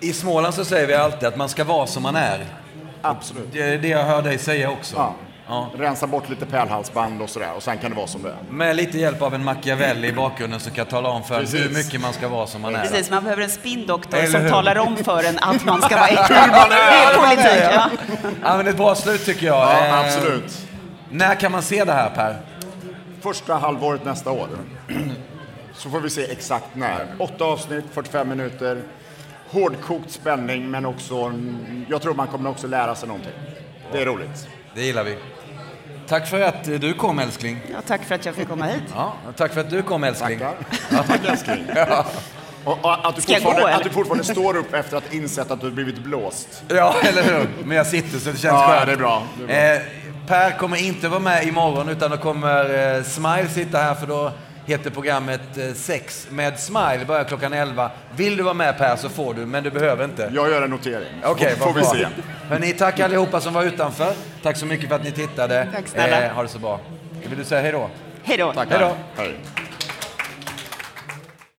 I 0.00 0.12
Småland 0.12 0.54
så 0.54 0.64
säger 0.64 0.86
vi 0.86 0.94
alltid 0.94 1.28
att 1.28 1.36
man 1.36 1.48
ska 1.48 1.64
vara 1.64 1.86
som 1.86 2.02
man 2.02 2.16
är. 2.16 2.46
Absolut. 3.02 3.48
Det 3.52 3.62
är 3.62 3.78
det 3.78 3.88
jag 3.88 4.04
hör 4.04 4.22
dig 4.22 4.38
säga 4.38 4.70
också. 4.70 4.96
Ja. 4.96 5.14
Ja. 5.48 5.70
Rensa 5.78 6.06
bort 6.06 6.28
lite 6.28 6.46
pärlhalsband 6.46 7.22
och 7.22 7.30
sådär 7.30 7.52
och 7.56 7.62
sen 7.62 7.78
kan 7.78 7.90
det 7.90 7.96
vara 7.96 8.06
som 8.06 8.22
det 8.22 8.28
är. 8.28 8.36
Med 8.50 8.76
lite 8.76 8.98
hjälp 8.98 9.22
av 9.22 9.34
en 9.34 9.44
Machiavelli 9.44 10.08
i 10.08 10.12
bakgrunden 10.12 10.60
som 10.60 10.72
kan 10.72 10.86
tala 10.86 11.08
om 11.08 11.22
för 11.24 11.40
Precis. 11.40 11.60
hur 11.60 11.70
mycket 11.74 12.00
man 12.00 12.12
ska 12.12 12.28
vara 12.28 12.46
som 12.46 12.62
man 12.62 12.74
är. 12.74 12.80
Precis, 12.82 13.10
man 13.10 13.22
behöver 13.22 13.42
en 13.42 13.50
spindoktor 13.50 14.26
som 14.26 14.48
talar 14.50 14.78
om 14.78 14.96
för 14.96 15.24
en 15.24 15.38
att 15.38 15.64
man 15.64 15.82
ska 15.82 15.96
vara 15.96 16.08
äkta. 16.08 16.66
det 16.68 16.74
är 16.74 17.14
politik. 17.14 17.70
Ja. 17.72 17.90
ja, 18.44 18.56
men 18.56 18.66
ett 18.66 18.76
bra 18.76 18.94
slut 18.94 19.24
tycker 19.24 19.46
jag. 19.46 19.56
Ja, 19.56 19.86
eh, 19.86 20.00
absolut. 20.00 20.58
När 21.10 21.34
kan 21.34 21.52
man 21.52 21.62
se 21.62 21.84
det 21.84 21.92
här 21.92 22.10
Per? 22.10 22.36
Första 23.20 23.54
halvåret 23.54 24.04
nästa 24.04 24.30
år. 24.30 24.48
Så 25.74 25.90
får 25.90 26.00
vi 26.00 26.10
se 26.10 26.22
exakt 26.32 26.66
när. 26.74 27.06
Åtta 27.18 27.44
avsnitt, 27.44 27.84
45 27.92 28.28
minuter. 28.28 28.82
Hårdkokt 29.50 30.10
spänning, 30.10 30.70
men 30.70 30.86
också... 30.86 31.32
Jag 31.88 32.02
tror 32.02 32.14
man 32.14 32.26
kommer 32.26 32.50
också 32.50 32.66
lära 32.66 32.94
sig 32.94 33.08
någonting. 33.08 33.32
Det 33.92 34.00
är 34.02 34.06
roligt. 34.06 34.48
Det 34.74 34.82
gillar 34.82 35.04
vi. 35.04 35.16
Tack 36.08 36.26
för 36.26 36.40
att 36.40 36.64
du 36.64 36.94
kom 36.94 37.18
älskling. 37.18 37.60
Ja, 37.72 37.78
tack 37.86 38.04
för 38.04 38.14
att 38.14 38.26
jag 38.26 38.34
fick 38.34 38.48
komma 38.48 38.64
hit. 38.66 38.82
Ja, 38.94 39.12
tack 39.36 39.52
för 39.52 39.60
att 39.60 39.70
du 39.70 39.82
kom 39.82 40.04
älskling. 40.04 40.38
Tackar. 40.38 41.02
tack 41.06 41.24
älskling. 41.24 41.64
Ja. 41.74 42.06
Och, 42.64 42.84
och 42.84 43.08
att, 43.08 43.16
du 43.16 43.22
fortfarande, 43.22 43.74
att 43.74 43.84
du 43.84 43.90
fortfarande 43.90 44.24
står 44.24 44.56
upp 44.56 44.74
efter 44.74 44.96
att 44.96 45.14
insett 45.14 45.50
att 45.50 45.60
du 45.60 45.70
blivit 45.70 45.98
blåst. 45.98 46.62
Ja, 46.68 46.94
eller 47.02 47.22
hur? 47.22 47.48
Men 47.64 47.76
jag 47.76 47.86
sitter 47.86 48.18
så 48.18 48.30
det 48.30 48.36
känns 48.36 48.42
ja, 48.44 48.66
skönt. 48.68 48.86
Det 48.86 48.92
är 48.92 48.96
bra. 48.96 49.22
Det 49.38 49.42
är 49.42 49.46
bra. 49.46 49.56
Eh, 49.56 49.82
per 50.26 50.58
kommer 50.58 50.76
inte 50.76 51.08
vara 51.08 51.20
med 51.20 51.46
imorgon 51.46 51.88
utan 51.88 52.10
då 52.10 52.16
kommer 52.16 52.96
eh, 52.96 53.02
Smile 53.02 53.48
sitta 53.48 53.78
här 53.78 53.94
för 53.94 54.06
då 54.06 54.32
heter 54.66 54.90
programmet 54.90 55.58
eh, 55.58 55.72
Sex 55.74 56.26
med 56.30 56.60
Smile, 56.60 57.04
börjar 57.06 57.24
klockan 57.24 57.52
11. 57.52 57.90
Vill 58.16 58.36
du 58.36 58.42
vara 58.42 58.54
med 58.54 58.78
Per 58.78 58.96
så 58.96 59.08
får 59.08 59.34
du, 59.34 59.46
men 59.46 59.64
du 59.64 59.70
behöver 59.70 60.04
inte. 60.04 60.30
Jag 60.34 60.50
gör 60.50 60.62
en 60.62 60.70
notering, 60.70 61.14
Okej, 61.24 61.32
okay, 61.32 61.56
får 61.56 61.72
vi 61.72 61.84
se. 61.84 62.06
Hörrni, 62.48 62.72
tack 62.72 63.00
allihopa 63.00 63.40
som 63.40 63.54
var 63.54 63.62
utanför. 63.64 64.12
Tack 64.42 64.56
så 64.56 64.66
mycket 64.66 64.88
för 64.88 64.96
att 64.96 65.04
ni 65.04 65.12
tittade. 65.12 65.68
Tack 65.74 65.88
snälla. 65.88 66.24
Eh, 66.24 66.32
ha 66.32 66.42
det 66.42 66.48
så 66.48 66.58
bra. 66.58 66.80
Vill 67.28 67.38
du 67.38 67.44
säga 67.44 67.60
hej 67.60 67.72
då? 67.72 67.90
Hej 68.22 68.38
då. 68.38 68.52
Tack. 68.52 68.68
Hej 68.70 68.80
då. 68.80 69.22
Hej. 69.22 69.34